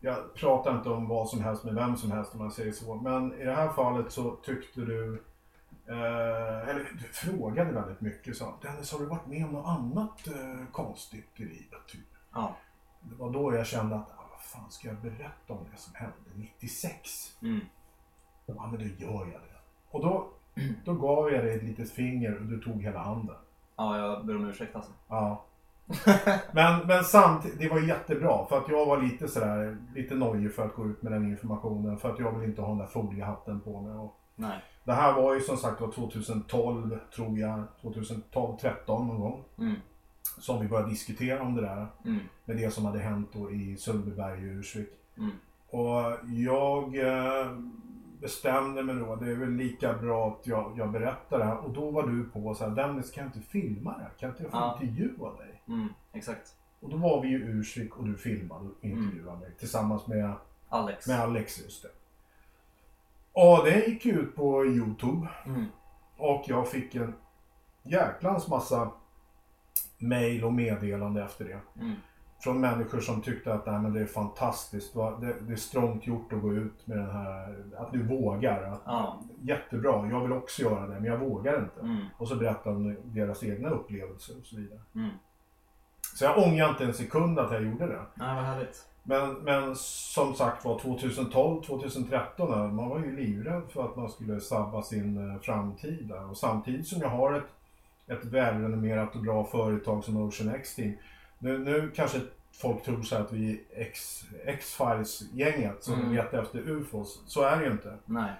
jag 0.00 0.34
pratar 0.34 0.76
inte 0.76 0.88
om 0.88 1.08
vad 1.08 1.28
som 1.28 1.44
helst 1.44 1.64
med 1.64 1.74
vem 1.74 1.96
som 1.96 2.10
helst 2.10 2.32
om 2.34 2.38
man 2.38 2.50
säger 2.50 2.72
så. 2.72 2.94
Men 2.94 3.40
i 3.40 3.44
det 3.44 3.54
här 3.54 3.68
fallet 3.68 4.12
så 4.12 4.30
tyckte 4.30 4.80
du 4.80 5.22
Eh, 5.90 6.68
eller 6.68 6.88
du 6.98 7.04
frågade 7.04 7.72
väldigt 7.72 8.00
mycket. 8.00 8.36
Så, 8.36 8.54
Dennis, 8.62 8.92
har 8.92 8.98
du 8.98 9.06
varit 9.06 9.26
med 9.26 9.44
om 9.44 9.52
något 9.52 9.66
annat 9.66 10.26
eh, 10.26 10.66
konstigt 10.72 11.30
i 11.36 11.44
livet? 11.44 11.86
Typ? 11.88 12.06
Ja. 12.34 12.56
Det 13.00 13.14
var 13.14 13.30
då 13.30 13.54
jag 13.54 13.66
kände 13.66 13.96
att, 13.96 14.10
ah, 14.10 14.28
vad 14.30 14.40
fan 14.40 14.70
ska 14.70 14.88
jag 14.88 14.96
berätta 14.96 15.52
om 15.52 15.66
det 15.72 15.78
som 15.78 15.94
hände 15.94 16.16
96? 16.34 17.36
Mm. 17.42 17.60
Ja, 18.46 18.66
men 18.66 18.80
då 18.80 19.04
gör 19.04 19.20
jag 19.32 19.40
det. 19.40 19.58
Och 19.90 20.02
då, 20.02 20.28
då 20.84 20.94
gav 20.94 21.30
jag 21.30 21.44
dig 21.44 21.56
ett 21.56 21.62
litet 21.62 21.90
finger 21.90 22.38
och 22.38 22.46
du 22.46 22.60
tog 22.60 22.82
hela 22.82 22.98
handen. 22.98 23.36
Ja, 23.76 23.98
jag 23.98 24.26
ber 24.26 24.36
om 24.36 24.48
ursäkt 24.48 24.76
alltså. 24.76 24.92
Ja. 25.08 25.44
Men, 26.52 26.86
men 26.86 27.04
samtidigt, 27.04 27.58
det 27.58 27.68
var 27.68 27.80
jättebra 27.80 28.46
för 28.46 28.58
att 28.58 28.68
jag 28.68 28.86
var 28.86 29.02
lite 29.02 29.28
sådär, 29.28 29.78
lite 29.94 30.14
nojig 30.14 30.54
för 30.54 30.66
att 30.66 30.74
gå 30.74 30.86
ut 30.86 31.02
med 31.02 31.12
den 31.12 31.30
informationen 31.30 31.98
för 31.98 32.12
att 32.12 32.18
jag 32.18 32.38
vill 32.38 32.48
inte 32.48 32.62
ha 32.62 32.68
den 32.68 32.78
där 32.78 32.86
foliehatten 32.86 33.60
på 33.60 33.80
mig. 33.80 33.92
Och 33.92 34.20
Nej. 34.36 34.62
Det 34.84 34.92
här 34.92 35.12
var 35.12 35.34
ju 35.34 35.40
som 35.40 35.56
sagt 35.56 35.80
var 35.80 35.92
2012, 35.92 36.98
tror 37.14 37.38
jag, 37.38 37.62
2012, 37.80 38.56
13 38.60 39.06
någon 39.06 39.20
gång. 39.20 39.44
Mm. 39.58 39.74
Som 40.38 40.60
vi 40.60 40.68
började 40.68 40.90
diskutera 40.90 41.42
om 41.42 41.54
det 41.54 41.60
där. 41.62 41.86
Mm. 42.04 42.20
Med 42.44 42.56
det 42.56 42.70
som 42.70 42.84
hade 42.84 42.98
hänt 42.98 43.28
då 43.32 43.50
i 43.50 43.76
Sundbyberg 43.76 44.50
och 44.50 44.54
Ursvik. 44.56 44.88
Mm. 45.18 45.30
Och 45.70 46.18
jag 46.28 46.96
eh, 46.96 47.52
bestämde 48.20 48.82
mig 48.82 48.94
då, 48.94 49.16
det 49.16 49.30
är 49.30 49.34
väl 49.36 49.50
lika 49.52 49.92
bra 49.92 50.28
att 50.28 50.46
jag, 50.46 50.72
jag 50.76 50.90
berättar 50.90 51.38
det 51.38 51.44
här. 51.44 51.56
Och 51.64 51.70
då 51.70 51.90
var 51.90 52.06
du 52.06 52.24
på 52.24 52.54
så 52.54 52.64
här, 52.68 52.70
Dennis 52.76 53.10
kan 53.10 53.24
jag 53.24 53.28
inte 53.36 53.48
filma 53.48 53.96
det 53.98 54.02
här? 54.02 54.10
Kan 54.18 54.30
inte 54.30 54.42
jag 54.42 54.52
få 54.52 54.58
Ja. 54.58 54.78
intervjua 54.82 55.32
dig? 55.36 55.62
Mm. 55.68 55.88
Exakt. 56.12 56.54
Och 56.80 56.90
då 56.90 56.96
var 56.96 57.22
vi 57.22 57.28
i 57.28 57.34
Ursvik 57.34 57.96
och 57.96 58.04
du 58.06 58.16
filmade 58.16 58.68
och 58.68 58.84
intervjuade 58.84 59.38
mig 59.38 59.50
tillsammans 59.58 60.06
med, 60.06 60.32
Alex. 60.68 61.06
med 61.08 61.20
Alex 61.20 61.62
just 61.62 61.82
det. 61.82 61.88
Och 63.42 63.64
det 63.64 63.86
gick 63.86 64.06
ut 64.06 64.36
på 64.36 64.64
Youtube 64.66 65.28
Mm. 65.46 65.64
och 66.16 66.44
jag 66.46 66.68
fick 66.68 66.94
en 66.94 67.14
jäklans 67.82 68.48
massa 68.48 68.90
mail 69.98 70.44
och 70.44 70.52
meddelande 70.52 71.22
efter 71.24 71.44
det. 71.44 71.60
Mm. 71.80 71.94
Från 72.42 72.60
människor 72.60 73.00
som 73.00 73.22
tyckte 73.22 73.54
att 73.54 73.66
Nej, 73.66 73.78
men 73.80 73.92
det 73.92 74.00
är 74.00 74.06
fantastiskt. 74.06 74.94
Det, 74.94 75.34
det 75.40 75.52
är 75.52 75.56
strångt 75.56 76.06
gjort 76.06 76.32
att 76.32 76.42
gå 76.42 76.54
ut 76.54 76.86
med 76.86 76.98
den 76.98 77.10
här, 77.10 77.64
att 77.78 77.92
du 77.92 78.02
vågar. 78.02 78.62
Att, 78.62 78.82
Ja. 78.84 79.20
Jättebra, 79.42 80.08
jag 80.10 80.20
vill 80.20 80.32
också 80.32 80.62
göra 80.62 80.80
det 80.86 80.94
men 80.94 81.04
jag 81.04 81.18
vågar 81.18 81.58
inte. 81.62 81.80
Mm. 81.80 82.06
Och 82.18 82.28
så 82.28 82.36
berättar 82.36 82.70
de 82.72 82.96
deras 83.04 83.42
egna 83.42 83.68
upplevelser 83.68 84.34
och 84.40 84.46
så 84.46 84.56
vidare. 84.56 84.80
Mm. 84.94 85.10
Så 86.14 86.24
jag 86.24 86.38
ångrar 86.38 86.68
inte 86.68 86.84
en 86.84 86.94
sekund 86.94 87.38
att 87.38 87.52
jag 87.52 87.62
gjorde 87.62 87.86
det. 87.86 88.02
Nej, 88.14 88.34
vad 88.34 88.44
härligt. 88.44 88.86
Men, 89.10 89.34
men 89.34 89.76
som 89.76 90.34
sagt 90.34 90.64
var 90.64 90.78
2012, 90.78 91.62
2013, 91.62 92.50
där, 92.50 92.68
man 92.68 92.88
var 92.88 92.98
ju 92.98 93.16
livrädd 93.16 93.62
för 93.72 93.84
att 93.84 93.96
man 93.96 94.10
skulle 94.10 94.40
sabba 94.40 94.82
sin 94.82 95.30
eh, 95.30 95.40
framtid 95.40 96.08
där. 96.08 96.30
Och 96.30 96.36
samtidigt 96.36 96.86
som 96.88 97.00
jag 97.00 97.08
har 97.08 97.34
ett, 97.34 97.44
ett 98.06 98.24
välrenommerat 98.24 99.14
och 99.16 99.22
bra 99.22 99.44
företag 99.44 100.04
som 100.04 100.16
Ocean 100.16 100.54
X 100.54 100.74
Team. 100.74 100.92
Nu, 101.38 101.58
nu 101.58 101.90
kanske 101.94 102.20
folk 102.52 102.82
tror 102.82 103.02
så 103.02 103.16
att 103.16 103.32
vi 103.32 103.60
är 103.74 103.88
X-Files-gänget 104.46 105.84
som 105.84 105.94
Mm. 105.94 106.14
letar 106.14 106.42
efter 106.42 106.58
UFOs. 106.58 107.22
Så 107.26 107.42
är 107.42 107.58
det 107.58 107.64
ju 107.64 107.72
inte. 107.72 107.96
Nej. 108.04 108.32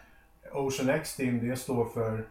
Ocean 0.52 0.88
X 0.88 1.16
Team, 1.16 1.48
det 1.48 1.56
står 1.56 1.84
för 1.84 2.28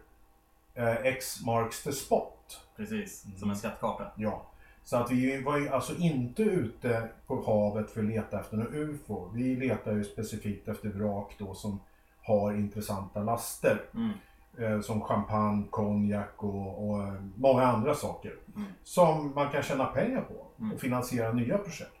eh, 0.74 0.96
X 0.96 1.44
marks 1.44 1.82
the 1.82 1.92
spot. 1.92 2.60
Precis. 2.76 3.24
Mm. 3.24 3.38
Som 3.38 3.50
en 3.50 3.56
skattkarta. 3.56 4.06
Ja. 4.16 4.46
Så 4.90 4.96
att 4.96 5.10
vi 5.10 5.42
var 5.42 5.58
ju 5.58 5.68
alltså 5.68 5.96
inte 5.96 6.42
ute 6.42 7.08
på 7.26 7.42
havet 7.46 7.90
för 7.90 8.00
att 8.00 8.06
leta 8.06 8.40
efter 8.40 8.56
något 8.56 8.72
UFO. 8.72 9.30
Vi 9.34 9.56
letar 9.56 9.92
ju 9.92 10.04
specifikt 10.04 10.68
efter 10.68 10.88
vrak 10.88 11.34
då 11.38 11.54
som 11.54 11.80
har 12.22 12.52
intressanta 12.52 13.22
laster. 13.22 13.82
Mm. 13.94 14.10
Eh, 14.58 14.80
som 14.80 15.00
champagne, 15.00 15.64
konjak 15.70 16.42
och, 16.44 16.90
och 16.90 17.02
eh, 17.02 17.14
många 17.36 17.62
andra 17.62 17.94
saker. 17.94 18.32
Mm. 18.56 18.68
Som 18.84 19.32
man 19.34 19.50
kan 19.50 19.62
tjäna 19.62 19.84
pengar 19.84 20.20
på 20.20 20.46
Mm. 20.60 20.72
och 20.74 20.80
finansiera 20.80 21.32
nya 21.32 21.58
projekt. 21.58 21.92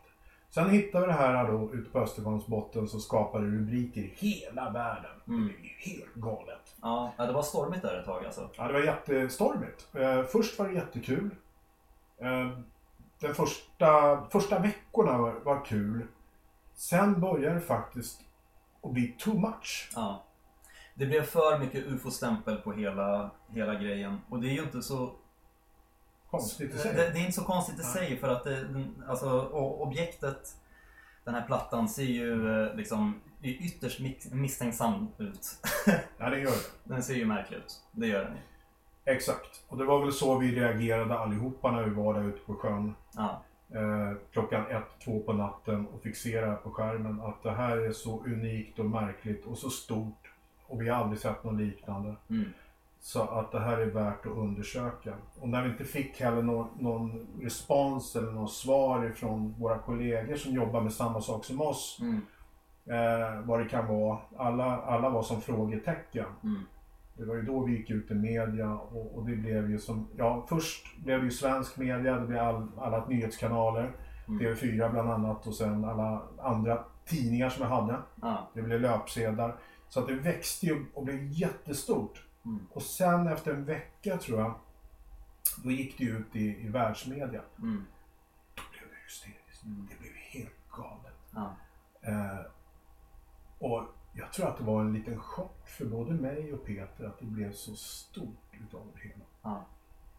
Sen 0.50 0.70
hittade 0.70 1.06
vi 1.06 1.12
det 1.12 1.18
här 1.18 1.52
då 1.52 1.74
ute 1.74 1.90
på 1.90 1.98
Östersjöns 1.98 2.46
botten 2.46 2.88
så 2.88 3.00
skapade 3.00 3.46
rubriker 3.46 4.00
i 4.00 4.14
hela 4.16 4.70
världen. 4.70 5.10
Mm. 5.28 5.46
Det 5.46 5.52
är 5.52 5.94
helt 5.96 6.14
galet. 6.14 6.76
Ja, 6.82 7.12
det 7.16 7.32
var 7.32 7.42
stormigt 7.42 7.82
där 7.82 7.98
ett 7.98 8.04
tag 8.06 8.24
alltså. 8.24 8.50
Ja, 8.56 8.66
det 8.66 8.72
var 8.72 8.80
jättestormigt. 8.80 9.88
Eh, 9.94 10.22
först 10.22 10.58
var 10.58 10.68
det 10.68 10.74
jättekul. 10.74 11.30
Eh, 13.22 13.26
den 13.26 13.34
första, 13.34 14.22
första 14.30 14.58
veckorna 14.58 15.18
var, 15.18 15.32
var 15.32 15.64
kul. 15.64 16.06
Sen 16.74 17.20
började 17.20 17.54
det 17.54 17.60
faktiskt 17.60 18.20
att 18.82 18.92
bli 18.92 19.14
too 19.18 19.38
much. 19.40 19.90
Ja. 19.94 20.24
Det 20.94 21.06
blev 21.06 21.22
för 21.22 21.58
mycket 21.58 21.86
ufo-stämpel 21.86 22.56
på 22.56 22.72
hela, 22.72 23.30
hela 23.48 23.74
grejen. 23.74 24.20
Och 24.28 24.40
det 24.40 24.48
är 24.48 24.52
ju 24.52 24.62
inte 24.62 24.82
så... 24.82 25.12
Konstigt 26.30 26.70
i 26.70 26.72
Det, 26.72 26.78
sig. 26.78 26.94
det 26.94 27.02
är 27.02 27.16
inte 27.16 27.32
så 27.32 27.44
konstigt 27.44 27.80
i 27.80 27.82
sig 27.82 28.16
för 28.16 28.28
att 28.28 28.44
det, 28.44 28.68
alltså, 29.08 29.48
objektet, 29.80 30.56
den 31.24 31.34
här 31.34 31.46
plattan 31.46 31.88
ser 31.88 32.02
ju 32.02 32.62
eh, 32.62 32.74
liksom 32.74 33.20
ytterst 33.42 34.00
misstänksam 34.32 35.08
ut. 35.18 35.66
Ja, 36.18 36.30
det 36.30 36.38
gör 36.38 36.50
det. 36.50 36.70
Den 36.94 37.02
ser 37.02 37.14
ju 37.14 37.26
märklig 37.26 37.56
ut. 37.58 37.80
Det 37.92 38.06
gör 38.06 38.24
den 38.24 38.32
ju. 38.36 38.42
Exakt. 39.04 39.64
Och 39.68 39.78
det 39.78 39.84
var 39.84 40.00
väl 40.00 40.12
så 40.12 40.38
vi 40.38 40.60
reagerade 40.60 41.18
allihopa 41.18 41.70
när 41.70 41.84
vi 41.84 41.90
var 41.90 42.14
där 42.14 42.24
ute 42.24 42.46
på 42.46 42.54
sjön. 42.54 42.94
Ja. 43.16 43.42
Eh, 43.74 44.12
klockan 44.32 44.66
ett, 44.66 45.04
två 45.04 45.20
på 45.20 45.32
natten 45.32 45.86
och 45.86 46.02
fick 46.02 46.16
se 46.16 46.40
det 46.40 46.46
här 46.46 46.56
på 46.56 46.70
skärmen. 46.70 47.20
Att 47.20 47.42
det 47.42 47.50
här 47.50 47.76
är 47.76 47.92
så 47.92 48.24
unikt 48.24 48.78
och 48.78 48.86
märkligt 48.86 49.46
och 49.46 49.58
så 49.58 49.70
stort. 49.70 50.32
Och 50.66 50.82
vi 50.82 50.88
har 50.88 50.96
aldrig 50.96 51.20
sett 51.20 51.44
något 51.44 51.60
liknande. 51.60 52.14
Mm. 52.30 52.52
Så 53.00 53.22
att 53.22 53.52
det 53.52 53.60
här 53.60 53.78
är 53.78 53.86
värt 53.86 54.26
att 54.26 54.32
undersöka. 54.32 55.14
Och 55.40 55.48
när 55.48 55.62
vi 55.62 55.70
inte 55.70 55.84
fick 55.84 56.20
heller 56.20 56.42
någon, 56.42 56.68
någon 56.78 57.26
respons 57.40 58.16
eller 58.16 58.32
något 58.32 58.52
svar 58.52 59.04
ifrån 59.04 59.54
våra 59.58 59.78
kollegor 59.78 60.36
som 60.36 60.52
jobbar 60.52 60.80
med 60.80 60.92
samma 60.92 61.20
sak 61.20 61.44
som 61.44 61.60
oss. 61.60 61.98
Mm. 62.00 62.20
Eh, 62.86 63.40
vad 63.40 63.60
det 63.60 63.68
kan 63.68 63.86
vara. 63.86 64.18
Alla, 64.36 64.82
alla 64.82 65.10
var 65.10 65.22
som 65.22 65.40
frågetecken. 65.40 66.26
Mm. 66.42 66.62
Det 67.20 67.26
var 67.26 67.34
ju 67.34 67.42
då 67.42 67.64
vi 67.64 67.72
gick 67.72 67.90
ut 67.90 68.10
i 68.10 68.14
media 68.14 68.70
och, 68.74 69.18
och 69.18 69.26
det 69.26 69.36
blev 69.36 69.70
ju 69.70 69.78
som, 69.78 70.08
ja 70.16 70.46
först 70.48 70.96
blev 71.04 71.18
det 71.18 71.24
ju 71.24 71.30
svensk 71.30 71.76
media, 71.76 72.14
det 72.14 72.26
blev 72.26 72.40
all, 72.40 72.68
alla 72.78 73.06
nyhetskanaler, 73.06 73.92
Mm. 74.30 74.54
TV4 74.54 74.90
bland 74.90 75.10
annat 75.10 75.46
och 75.46 75.54
sen 75.54 75.84
alla 75.84 76.22
andra 76.38 76.84
tidningar 77.04 77.50
som 77.50 77.62
jag 77.62 77.70
hade. 77.70 78.02
Ja. 78.22 78.50
Det 78.54 78.62
blev 78.62 78.80
löpsedlar. 78.80 79.56
Så 79.88 80.00
att 80.00 80.06
det 80.06 80.14
växte 80.14 80.66
ju 80.66 80.86
och 80.94 81.04
blev 81.04 81.26
jättestort. 81.32 82.24
Mm. 82.44 82.66
Och 82.70 82.82
sen 82.82 83.26
efter 83.26 83.54
en 83.54 83.64
vecka 83.64 84.16
tror 84.16 84.40
jag, 84.40 84.54
då 85.64 85.70
gick 85.70 85.98
det 85.98 86.04
ju 86.04 86.18
ut 86.18 86.36
i, 86.36 86.66
i 86.66 86.68
världsmedia. 86.68 87.40
Mm. 87.58 87.84
Då 88.54 88.62
blev 88.72 88.88
det 88.90 89.04
hysteriskt. 89.04 89.64
Mm. 89.64 89.88
Det 89.90 89.98
blev 89.98 90.12
helt 90.12 90.70
galet. 90.70 91.18
Ja. 91.34 91.56
Jag 94.30 94.34
tror 94.34 94.48
att 94.48 94.58
det 94.58 94.64
var 94.64 94.80
en 94.80 94.92
liten 94.92 95.18
chock 95.20 95.68
för 95.68 95.84
både 95.84 96.12
mig 96.12 96.52
och 96.52 96.64
Peter 96.66 97.04
att 97.04 97.18
det 97.18 97.26
blev 97.26 97.52
så 97.52 97.74
stort 97.74 98.54
utav 98.68 98.80
det 98.94 99.08
hela. 99.08 99.24
Ja. 99.42 99.64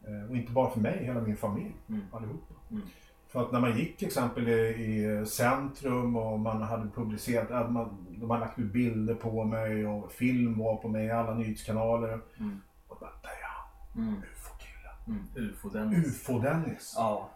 Eh, 0.08 0.30
och 0.30 0.36
inte 0.36 0.52
bara 0.52 0.70
för 0.70 0.80
mig, 0.80 1.06
hela 1.06 1.22
min 1.22 1.38
familj, 1.38 1.72
Mm. 1.90 2.02
allihopa. 2.12 2.54
Mm. 2.72 2.82
För 3.28 3.42
att 3.42 3.52
när 3.52 3.60
man 3.60 3.78
gick 3.78 3.98
till 3.98 4.08
exempel 4.08 4.50
i, 4.50 5.24
centrum 5.28 6.16
och 6.16 6.40
man 6.40 6.62
hade 6.62 6.90
publicerat, 6.90 7.50
hade 7.50 7.70
man, 7.70 8.06
de 8.10 8.30
hade 8.30 8.46
lagt 8.46 8.60
ut 8.60 8.72
bilder 8.74 9.16
på 9.16 9.44
mig 9.44 9.88
och 9.88 10.12
film 10.12 10.58
var 10.60 10.76
på 10.76 10.88
mig 10.88 11.06
i 11.06 11.12
alla 11.12 11.34
nyhetskanaler. 11.34 12.20
Mm. 12.40 12.62
Och 12.88 12.98
bara, 13.00 13.10
där 13.22 13.30
är 13.30 13.48
han, 13.48 14.04
Mm. 14.08 14.22
ufo-killen. 14.22 14.96
Mm. 15.08 15.50
Ufo-Dennis. 15.52 16.06
Ufo-Dennis. 16.08 16.94
Ja. 16.98 17.30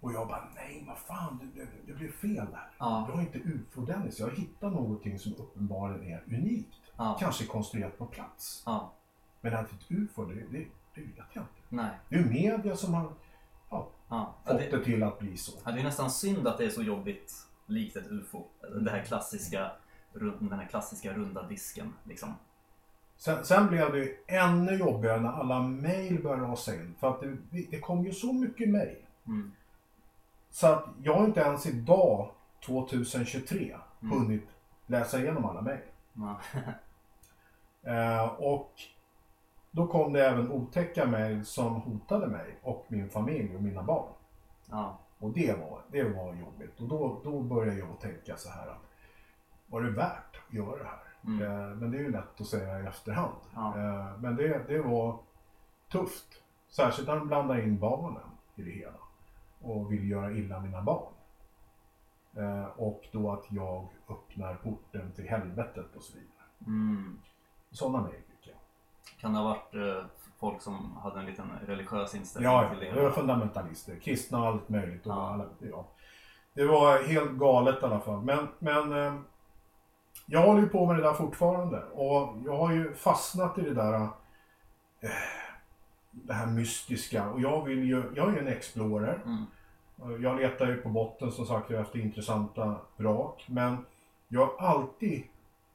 Och 0.00 0.12
jag 0.12 0.28
bara, 0.28 0.48
nej 0.54 0.84
vad 0.86 0.98
fan, 0.98 1.38
det, 1.54 1.60
det, 1.60 1.68
det 1.86 1.92
blev 1.92 2.12
fel 2.12 2.34
där. 2.34 2.70
Ja. 2.78 3.06
Jag 3.08 3.14
har 3.14 3.22
inte 3.22 3.38
ufo-Dennis, 3.38 4.18
jag 4.20 4.26
har 4.26 4.36
hittat 4.36 4.72
någonting 4.72 5.18
som 5.18 5.32
uppenbarligen 5.32 6.12
är 6.12 6.22
unikt. 6.26 6.68
Ja. 6.96 7.16
Kanske 7.20 7.46
konstruerat 7.46 7.98
på 7.98 8.06
plats. 8.06 8.62
Ja. 8.66 8.92
Men 9.40 9.54
att 9.54 9.72
ett 9.72 9.90
ufo, 9.90 10.24
det, 10.24 10.34
det, 10.34 10.66
det 10.94 11.00
vet 11.00 11.26
jag 11.32 11.42
inte. 11.42 11.52
Nej. 11.68 11.90
Det 12.08 12.16
är 12.16 12.24
media 12.24 12.76
som 12.76 12.94
har 12.94 13.12
Ja. 13.70 13.88
Ja, 14.08 14.34
fått 14.46 14.58
det, 14.58 14.70
det 14.70 14.84
till 14.84 15.02
att 15.02 15.18
bli 15.18 15.36
så. 15.36 15.52
ja, 15.64 15.70
det 15.72 15.80
är 15.80 15.84
nästan 15.84 16.10
synd 16.10 16.48
att 16.48 16.58
det 16.58 16.64
är 16.64 16.70
så 16.70 16.82
jobbigt 16.82 17.32
likt 17.66 17.96
ett 17.96 18.10
ufo. 18.10 18.44
Det 18.80 18.90
här 18.90 19.02
klassiska, 19.04 19.70
den 20.40 20.52
här 20.52 20.66
klassiska 20.66 21.12
runda 21.12 21.42
disken. 21.42 21.94
Liksom. 22.04 22.34
Sen, 23.16 23.44
sen 23.44 23.66
blev 23.68 23.92
det 23.92 24.34
ännu 24.36 24.72
jobbigare 24.76 25.20
när 25.20 25.32
alla 25.32 25.62
mejl 25.62 26.22
började 26.22 26.42
rasa 26.42 26.74
in. 26.74 26.94
För 27.00 27.10
att 27.10 27.20
det, 27.20 27.36
det 27.70 27.80
kom 27.80 28.04
ju 28.04 28.12
så 28.12 28.32
mycket 28.32 28.68
mejl. 28.68 28.96
Mm. 29.26 29.52
Så 30.50 30.66
att 30.66 30.84
jag 31.02 31.14
har 31.14 31.24
inte 31.24 31.40
ens 31.40 31.66
idag, 31.66 32.30
2023, 32.66 33.76
Mm. 34.02 34.18
hunnit 34.18 34.48
läsa 34.86 35.18
igenom 35.18 35.44
alla 35.44 35.60
mejl. 35.62 35.80
Ja. 36.12 36.40
Eh, 37.82 38.24
och 38.26 38.72
då 39.70 39.86
kom 39.86 40.12
det 40.12 40.26
även 40.26 40.52
otäcka 40.52 41.06
mejl 41.06 41.44
som 41.44 41.74
hotade 41.80 42.26
mig 42.26 42.58
och 42.62 42.84
min 42.88 43.10
familj 43.10 43.56
och 43.56 43.62
mina 43.62 43.82
barn. 43.82 44.12
Ja. 44.70 44.98
Och 45.18 45.30
det 45.32 45.58
var, 45.58 45.80
det 45.88 46.02
var 46.04 46.34
jobbigt. 46.34 46.80
Och 46.80 46.88
då, 46.88 47.20
då 47.24 47.40
började 47.40 47.78
jag 47.78 48.00
tänka 48.00 48.36
så 48.36 48.50
här 48.50 48.66
att 48.68 48.82
var 49.66 49.82
det 49.82 49.90
värt 49.90 50.40
att 50.48 50.54
göra 50.54 50.78
det 50.78 50.84
här? 50.88 51.00
Mm. 51.26 51.42
Eh, 51.42 51.76
men 51.76 51.90
det 51.90 51.98
är 51.98 52.02
ju 52.02 52.10
lätt 52.10 52.40
att 52.40 52.46
säga 52.46 52.80
i 52.80 52.86
efterhand. 52.86 53.34
Eh, 53.76 54.18
men 54.20 54.36
det, 54.36 54.68
det 54.68 54.80
var 54.82 55.18
tufft. 55.92 56.42
Särskilt 56.68 57.08
när 57.08 57.16
de 57.16 57.26
blandar 57.28 57.60
in 57.60 57.78
barnen 57.78 58.30
i 58.56 58.62
det 58.62 58.70
hela. 58.70 58.98
Och 59.62 59.92
vill 59.92 60.10
göra 60.10 60.32
illa 60.32 60.60
mina 60.60 60.82
barn. 60.82 61.12
Eh, 62.36 62.64
och 62.64 63.08
då 63.12 63.32
att 63.32 63.44
jag 63.52 63.88
öppnar 64.08 64.54
porten 64.54 65.12
till 65.12 65.28
helvetet 65.28 65.96
och 65.96 66.02
så 66.02 66.12
vidare. 66.14 66.46
Mm. 66.66 67.18
Sådana 67.70 68.02
mejl 68.02 68.22
fick 68.30 68.46
jag. 68.52 68.56
Kan 69.20 69.32
det 69.32 69.38
ha 69.38 69.44
varit 69.48 69.74
eh, 69.74 70.04
folk 70.40 70.62
som 70.62 70.96
hade 70.96 71.20
en 71.20 71.26
liten 71.26 71.50
religiös 71.66 72.14
inställning 72.14 72.52
Ja, 72.52 72.68
till 72.70 72.78
ja, 72.88 72.94
det? 72.94 73.00
det 73.00 73.04
var 73.06 73.10
fundamentalister. 73.10 73.96
Kristna 73.98 74.40
och 74.40 74.46
allt 74.46 74.68
möjligt. 74.68 75.06
Och 75.06 75.12
Ja. 75.12 75.32
alla, 75.32 75.46
ja. 75.58 75.86
Det 76.54 76.64
var 76.64 77.02
helt 77.02 77.30
galet 77.32 77.82
i 77.82 77.86
alla 77.86 78.00
fall. 78.00 78.22
Men, 78.22 78.48
men 78.58 78.92
eh, 78.92 79.14
jag 80.26 80.42
håller 80.46 80.60
ju 80.60 80.68
på 80.68 80.86
med 80.86 80.96
det 80.96 81.02
där 81.02 81.12
fortfarande. 81.14 81.82
Och 81.84 82.36
jag 82.44 82.56
har 82.56 82.72
ju 82.72 82.94
fastnat 82.94 83.58
i 83.58 83.62
det 83.62 83.74
där 83.74 83.94
eh, 83.94 84.08
det 86.24 86.32
här 86.32 86.46
mystiska. 86.46 87.30
Och 87.30 87.40
jag 87.40 87.64
vill 87.64 87.84
ju, 87.84 88.02
jag 88.16 88.28
är 88.28 88.32
ju 88.32 88.38
en 88.38 88.48
explorer. 88.48 89.22
Mm. 89.26 89.44
Jag 90.22 90.36
letar 90.40 90.66
ju 90.66 90.76
på 90.76 90.88
botten 90.88 91.32
som 91.32 91.46
sagt 91.46 91.70
efter 91.70 91.98
intressanta 91.98 92.76
vrak. 92.96 93.44
Men 93.48 93.84
jag 94.28 94.46
har 94.46 94.68
alltid, 94.68 95.22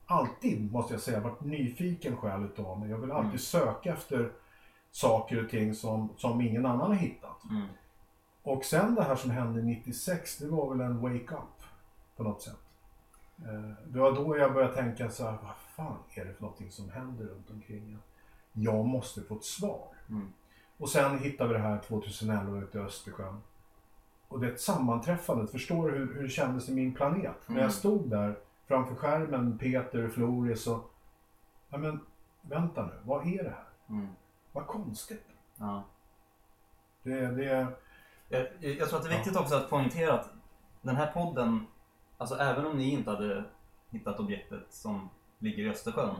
alltid 0.05 0.71
måste 0.71 0.93
jag 0.93 1.01
säga, 1.01 1.19
varit 1.19 1.41
nyfiken 1.41 2.17
själv 2.17 2.45
utav 2.45 2.79
mig. 2.79 2.89
Jag 2.89 2.97
vill 2.97 3.11
alltid 3.11 3.25
Mm. 3.27 3.37
söka 3.39 3.93
efter 3.93 4.31
saker 4.91 5.43
och 5.43 5.49
ting 5.49 5.73
som, 5.75 6.09
som 6.17 6.41
ingen 6.41 6.65
annan 6.65 6.87
har 6.87 6.95
hittat. 6.95 7.43
Mm. 7.51 7.67
Och 8.43 8.65
sen 8.65 8.95
det 8.95 9.03
här 9.03 9.15
som 9.15 9.31
hände 9.31 9.61
96, 9.61 10.37
det 10.37 10.47
var 10.47 10.69
väl 10.75 10.81
en 10.81 11.01
wake-up 11.01 11.63
på 12.15 12.23
något 12.23 12.41
sätt. 12.41 12.59
Eh, 13.37 13.71
Det 13.85 13.99
var 13.99 14.11
då 14.11 14.37
jag 14.37 14.53
började 14.53 14.75
tänka 14.75 15.09
så 15.09 15.23
här, 15.23 15.31
vad 15.43 15.55
fan 15.75 15.97
är 16.15 16.25
det 16.25 16.33
för 16.33 16.41
någonting 16.41 16.71
som 16.71 16.89
händer 16.89 17.25
runt 17.25 17.49
omkring? 17.51 17.97
Jag 18.53 18.85
måste 18.85 19.21
få 19.21 19.35
ett 19.35 19.43
svar. 19.43 19.87
Mm. 20.09 20.33
Och 20.77 20.89
sen 20.89 21.19
hittade 21.19 21.49
vi 21.49 21.55
det 21.55 21.63
här 21.63 21.79
2011 21.79 22.57
ute 22.59 22.77
i 22.77 22.81
Östersjön. 22.81 23.41
Och 24.27 24.39
det 24.39 24.47
är 24.47 24.51
ett 24.51 24.61
sammanträffande, 24.61 25.47
förstår 25.47 25.91
du 25.91 25.97
hur, 25.97 26.13
hur 26.13 26.23
det 26.23 26.29
kändes 26.29 26.69
i 26.69 26.73
min 26.75 26.93
planet? 26.93 27.35
När 27.45 27.55
Mm. 27.55 27.63
jag 27.63 27.73
stod 27.73 28.09
där 28.09 28.39
framför 28.67 28.95
skärmen, 28.95 29.57
Peter 29.57 30.05
och 30.05 30.11
Floris 30.13 30.67
och... 30.67 30.91
Ja 31.69 31.77
men, 31.77 31.99
vänta 32.41 32.85
nu, 32.85 32.93
vad 33.03 33.27
är 33.27 33.43
det 33.43 33.49
här? 33.49 33.67
Mm. 33.89 34.07
Vad 34.51 34.67
konstigt. 34.67 35.25
Ja. 35.57 35.83
Det, 37.03 37.27
det, 37.27 37.67
Jag, 38.29 38.47
jag 38.59 38.89
tror 38.89 38.99
att 38.99 39.05
det 39.05 39.13
är 39.13 39.17
viktigt 39.17 39.37
också 39.37 39.55
att 39.55 39.69
poängtera 39.69 40.13
att 40.13 40.29
den 40.81 40.95
här 40.95 41.11
podden, 41.11 41.65
alltså 42.17 42.35
även 42.35 42.65
om 42.65 42.77
ni 42.77 42.89
inte 42.91 43.09
hade 43.11 43.43
hittat 43.89 44.19
objektet 44.19 44.65
som 44.69 45.09
ligger 45.39 45.63
i 45.63 45.69
Östersjön, 45.69 46.15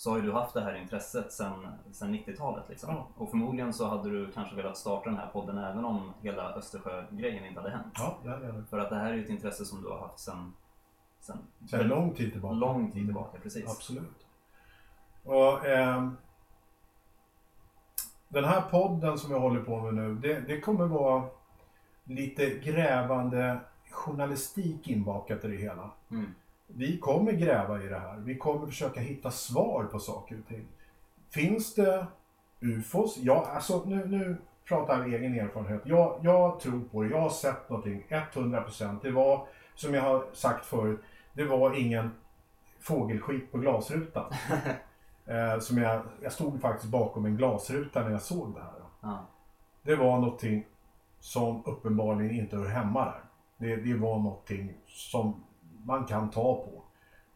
så 0.00 0.10
har 0.10 0.16
ju 0.16 0.22
du 0.22 0.32
haft 0.32 0.54
det 0.54 0.60
här 0.60 0.74
intresset 0.74 1.32
sedan, 1.32 1.66
sedan 1.92 2.14
90-talet. 2.14 2.64
Liksom. 2.68 2.94
Ja. 2.94 3.08
Och 3.16 3.30
förmodligen 3.30 3.72
så 3.72 3.88
hade 3.88 4.10
du 4.10 4.32
kanske 4.32 4.56
velat 4.56 4.76
starta 4.76 5.10
den 5.10 5.18
här 5.18 5.26
podden 5.26 5.58
även 5.58 5.84
om 5.84 6.12
hela 6.20 6.54
Östersjö-grejen 6.54 7.44
inte 7.44 7.60
hade 7.60 7.72
hänt. 7.72 7.94
Ja, 7.94 8.18
är 8.24 8.40
det. 8.40 8.64
För 8.70 8.78
att 8.78 8.90
det 8.90 8.96
här 8.96 9.10
är 9.10 9.14
ju 9.14 9.24
ett 9.24 9.30
intresse 9.30 9.64
som 9.64 9.82
du 9.82 9.88
har 9.88 9.98
haft 9.98 10.18
sedan, 10.18 10.52
sedan 11.20 11.38
Sen 11.70 11.88
lång 11.88 12.14
tid 12.14 12.32
tillbaka. 12.32 12.54
lång 12.54 12.90
tid 12.90 13.06
tillbaka. 13.06 13.38
Precis. 13.42 13.70
Absolut. 13.70 14.26
Och, 15.24 15.66
ehm, 15.66 16.16
den 18.28 18.44
här 18.44 18.60
podden 18.60 19.18
som 19.18 19.30
vi 19.30 19.38
håller 19.38 19.60
på 19.60 19.80
med 19.80 19.94
nu, 19.94 20.14
det, 20.14 20.40
det 20.40 20.60
kommer 20.60 20.86
vara 20.86 21.24
lite 22.04 22.50
grävande 22.58 23.60
journalistik 23.90 24.88
inbakat 24.88 25.44
i 25.44 25.48
det 25.48 25.56
hela. 25.56 25.90
Mm. 26.10 26.34
Vi 26.74 26.98
kommer 26.98 27.32
gräva 27.32 27.82
i 27.82 27.86
det 27.86 27.98
här. 27.98 28.16
Vi 28.16 28.36
kommer 28.36 28.66
försöka 28.66 29.00
hitta 29.00 29.30
svar 29.30 29.84
på 29.84 29.98
saker 29.98 30.38
och 30.38 30.48
ting. 30.48 30.66
Finns 31.30 31.74
det 31.74 32.06
UFOs? 32.60 33.16
Ja, 33.16 33.46
alltså 33.54 33.82
nu, 33.86 34.06
nu 34.06 34.36
pratar 34.64 34.92
jag 34.94 35.02
av 35.02 35.12
egen 35.12 35.38
erfarenhet. 35.38 35.82
Jag, 35.84 36.20
jag 36.22 36.60
tror 36.60 36.80
på 36.80 37.02
det. 37.02 37.08
Jag 37.08 37.20
har 37.20 37.30
sett 37.30 37.70
någonting 37.70 38.06
100%. 38.08 38.98
Det 39.02 39.10
var, 39.10 39.46
som 39.74 39.94
jag 39.94 40.02
har 40.02 40.24
sagt 40.32 40.66
förut, 40.66 41.00
det 41.32 41.44
var 41.44 41.80
ingen 41.80 42.10
fågelskit 42.80 43.52
på 43.52 43.58
glasrutan. 43.58 44.32
eh, 45.26 45.58
som 45.60 45.78
jag, 45.78 46.02
jag 46.22 46.32
stod 46.32 46.60
faktiskt 46.60 46.90
bakom 46.90 47.24
en 47.24 47.36
glasruta 47.36 48.02
när 48.02 48.10
jag 48.10 48.22
såg 48.22 48.54
det 48.54 48.60
här. 48.60 48.72
Ja. 49.00 49.26
Det 49.82 49.96
var 49.96 50.18
någonting 50.18 50.66
som 51.20 51.62
uppenbarligen 51.66 52.36
inte 52.36 52.56
hör 52.56 52.68
hemma 52.68 53.04
där. 53.04 53.20
Det, 53.58 53.76
det 53.76 53.94
var 53.94 54.18
någonting 54.18 54.72
som 54.86 55.44
man 55.84 56.04
kan 56.04 56.30
ta 56.30 56.54
på. 56.54 56.82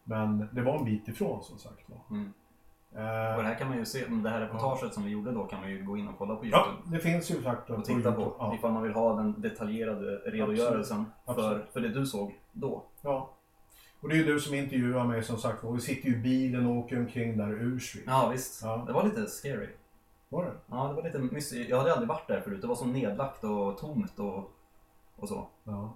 Men 0.03 0.49
det 0.51 0.61
var 0.61 0.77
en 0.77 0.85
bit 0.85 1.07
ifrån 1.07 1.43
som 1.43 1.57
sagt 1.59 1.89
var. 1.89 2.17
Mm. 2.17 2.33
Eh, 2.95 3.35
Och 3.37 3.43
det 3.43 3.47
här 3.49 3.55
kan 3.59 3.67
man 3.67 3.77
ju 3.77 3.85
se, 3.85 4.05
det 4.05 4.29
här 4.29 4.39
reportaget 4.41 4.93
som 4.93 5.03
vi 5.03 5.09
gjorde 5.11 5.31
då 5.31 5.43
kan 5.45 5.59
man 5.61 5.69
ju 5.71 5.83
gå 5.83 5.97
in 5.97 6.07
och 6.07 6.17
kolla 6.17 6.35
på 6.35 6.45
ja, 6.45 6.65
Youtube. 6.67 6.95
det 6.97 7.03
finns 7.03 7.31
ju 7.31 7.43
sagt 7.43 7.69
Och 7.69 7.85
titta 7.85 8.11
på 8.11 8.35
Ja, 8.39 8.55
ifall 8.55 8.71
man 8.71 8.83
vill 8.83 8.93
ha 8.93 9.15
den 9.15 9.41
detaljerade 9.41 10.15
redogörelsen 10.25 11.05
för, 11.25 11.31
Absolut. 11.31 11.69
för 11.73 11.79
det 11.81 11.89
du 11.89 12.05
såg 12.05 12.39
då. 12.51 12.83
ja. 13.01 13.29
Och 14.01 14.09
det 14.09 14.15
är 14.15 14.17
ju 14.17 14.23
du 14.25 14.39
som 14.39 14.55
intervjuar 14.55 15.03
mig 15.05 15.23
som 15.23 15.37
sagt 15.37 15.63
var. 15.63 15.71
Vi 15.71 15.79
sitter 15.81 16.09
ju 16.09 16.15
i 16.15 16.19
bilen 16.21 16.65
och 16.67 16.75
åker 16.75 16.99
omkring 16.99 17.37
där 17.37 17.47
i 17.47 17.63
Ursvik. 17.63 18.03
Ja 18.07 18.29
visst, 18.31 18.61
Ja. 18.63 18.83
det 18.87 18.93
var 18.93 19.03
lite 19.03 19.27
scary. 19.27 19.69
Var 20.29 20.45
det? 20.45 20.51
Ja, 20.67 20.87
det 20.87 20.93
var 20.93 21.03
lite 21.03 21.19
mysigt. 21.19 21.69
Jag 21.69 21.77
hade 21.77 21.91
aldrig 21.93 22.07
varit 22.09 22.27
där 22.27 22.41
förut. 22.41 22.61
Det 22.61 22.67
var 22.67 22.75
så 22.75 22.85
nedlagt 22.85 23.43
och 23.43 23.77
tomt 23.77 24.19
och, 24.19 24.51
och 25.15 25.27
så. 25.29 25.47
Ja. 25.63 25.93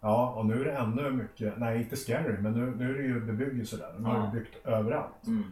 Ja, 0.00 0.30
och 0.30 0.46
nu 0.46 0.60
är 0.60 0.64
det 0.64 0.72
ännu 0.72 1.10
mycket, 1.10 1.58
nej 1.58 1.78
inte 1.82 1.96
scary, 1.96 2.38
men 2.38 2.52
nu, 2.52 2.74
nu 2.76 2.90
är 2.90 2.94
det 2.98 3.02
ju 3.02 3.20
bebyggelse 3.20 3.76
där. 3.76 3.94
Nu 3.98 4.04
har 4.04 4.16
Ja. 4.18 4.22
det 4.22 4.38
byggt 4.40 4.66
överallt. 4.66 5.26
Mm. 5.26 5.42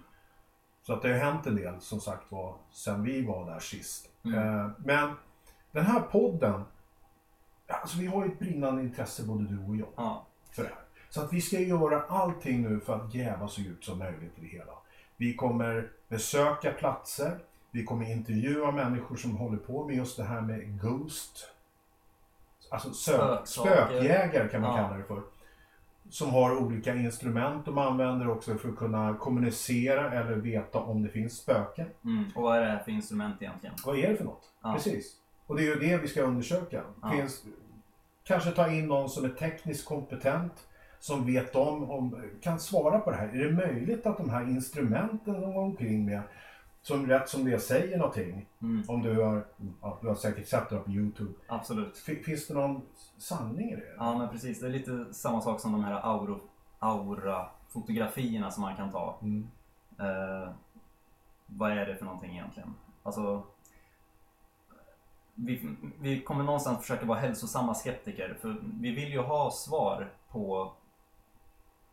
Så 0.82 0.92
att 0.92 1.02
det 1.02 1.08
har 1.08 1.18
hänt 1.18 1.46
en 1.46 1.56
del 1.56 1.80
som 1.80 2.00
sagt 2.00 2.32
var 2.32 2.54
sen 2.72 3.02
vi 3.02 3.26
var 3.26 3.46
där 3.50 3.58
sist. 3.58 4.10
Mm. 4.24 4.38
Eh, 4.38 4.70
men 4.78 5.10
den 5.72 5.86
här 5.86 6.00
podden, 6.00 6.62
alltså 7.68 7.98
vi 7.98 8.06
har 8.06 8.24
ju 8.24 8.32
ett 8.32 8.38
brinnande 8.38 8.82
intresse 8.82 9.26
både 9.26 9.44
du 9.44 9.58
och 9.64 9.76
jag 9.76 9.88
Ja. 9.96 10.26
för 10.52 10.62
det 10.62 10.68
här. 10.68 10.78
Så 11.10 11.22
att 11.22 11.32
vi 11.32 11.40
ska 11.40 11.58
göra 11.60 12.02
allting 12.02 12.62
nu 12.62 12.80
för 12.80 12.94
att 12.96 13.12
gräva 13.12 13.48
så 13.48 13.60
djupt 13.60 13.84
som 13.84 13.98
möjligt 13.98 14.38
i 14.38 14.40
det 14.40 14.46
hela. 14.46 14.72
Vi 15.16 15.34
kommer 15.34 15.90
besöka 16.08 16.72
platser, 16.72 17.38
vi 17.70 17.84
kommer 17.84 18.10
intervjua 18.12 18.70
människor 18.70 19.16
som 19.16 19.36
håller 19.36 19.56
på 19.58 19.86
med 19.86 19.96
just 19.96 20.16
det 20.16 20.24
här 20.24 20.40
med 20.40 20.80
Ghost. 20.80 21.50
Alltså 22.70 22.92
sök, 22.92 23.14
Spöksaker. 23.16 23.86
spökjägare 23.86 24.48
kan 24.48 24.60
man 24.60 24.76
Ja. 24.76 24.82
kalla 24.82 24.96
det 24.96 25.04
för. 25.04 25.22
Som 26.10 26.30
har 26.30 26.56
olika 26.56 26.94
instrument 26.94 27.64
de 27.64 27.78
använder 27.78 28.30
också 28.30 28.54
för 28.54 28.68
att 28.68 28.76
kunna 28.76 29.14
kommunicera 29.14 30.12
eller 30.12 30.34
veta 30.36 30.78
om 30.78 31.02
det 31.02 31.08
finns 31.08 31.36
spöken. 31.36 31.86
Mm. 32.04 32.24
Och 32.34 32.42
vad 32.42 32.56
är 32.56 32.60
det 32.60 32.70
här 32.70 32.78
för 32.78 32.90
instrument 32.90 33.42
egentligen? 33.42 33.76
Vad 33.86 33.98
är 33.98 34.08
det 34.10 34.16
för 34.16 34.24
något? 34.24 34.42
Ja. 34.62 34.72
Precis. 34.74 35.12
Och 35.46 35.56
det 35.56 35.62
är 35.62 35.64
ju 35.66 35.74
det 35.74 35.96
vi 35.96 36.08
ska 36.08 36.22
undersöka. 36.22 36.82
Ja. 37.02 37.10
Finns, 37.10 37.44
kanske 38.24 38.50
ta 38.50 38.68
in 38.70 38.86
någon 38.86 39.08
som 39.08 39.24
är 39.24 39.28
tekniskt 39.28 39.84
kompetent, 39.84 40.52
som 41.00 41.26
vet 41.26 41.56
om, 41.56 41.90
om, 41.90 42.22
kan 42.42 42.60
svara 42.60 42.98
på 42.98 43.10
det 43.10 43.16
här. 43.16 43.28
Är 43.28 43.44
det 43.44 43.52
möjligt 43.52 44.06
att 44.06 44.16
de 44.16 44.30
här 44.30 44.42
instrumenten 44.42 45.40
de 45.40 45.52
går 45.54 45.62
omkring 45.62 46.04
med, 46.06 46.22
som 46.82 47.06
rätt 47.06 47.28
som 47.28 47.44
det 47.44 47.58
säger 47.58 47.98
någonting, 47.98 48.46
Mm. 48.62 48.82
om 48.88 49.02
du 49.02 49.22
har, 49.22 49.46
ja, 49.82 49.98
du 50.02 50.08
har 50.08 50.14
säkert 50.14 50.48
sett 50.48 50.68
det 50.70 50.78
på 50.78 50.90
Youtube. 50.90 51.32
Absolut. 51.46 51.98
Fi- 51.98 52.22
Finns 52.22 52.46
det 52.46 52.54
någon 52.54 52.82
sanning 53.18 53.70
i 53.70 53.76
det? 53.76 53.94
Ja 53.96 54.18
men 54.18 54.28
precis, 54.28 54.60
det 54.60 54.66
är 54.66 54.70
lite 54.70 55.14
samma 55.14 55.40
sak 55.40 55.60
som 55.60 55.72
de 55.72 55.84
här 55.84 56.00
auro, 56.06 56.40
aura-fotografierna 56.78 58.50
som 58.50 58.62
man 58.62 58.76
kan 58.76 58.90
ta. 58.92 59.18
Mm. 59.22 59.48
Eh, 59.98 60.52
vad 61.46 61.70
är 61.72 61.86
det 61.86 61.96
för 61.96 62.04
någonting 62.04 62.30
egentligen? 62.32 62.74
Alltså, 63.02 63.42
vi, 65.34 65.76
vi 66.00 66.20
kommer 66.22 66.44
någonstans 66.44 66.80
försöka 66.80 67.06
vara 67.06 67.18
hälsosamma 67.18 67.74
skeptiker 67.74 68.38
för 68.40 68.56
vi 68.80 68.90
vill 68.94 69.12
ju 69.12 69.20
ha 69.20 69.50
svar 69.50 70.12
på 70.30 70.72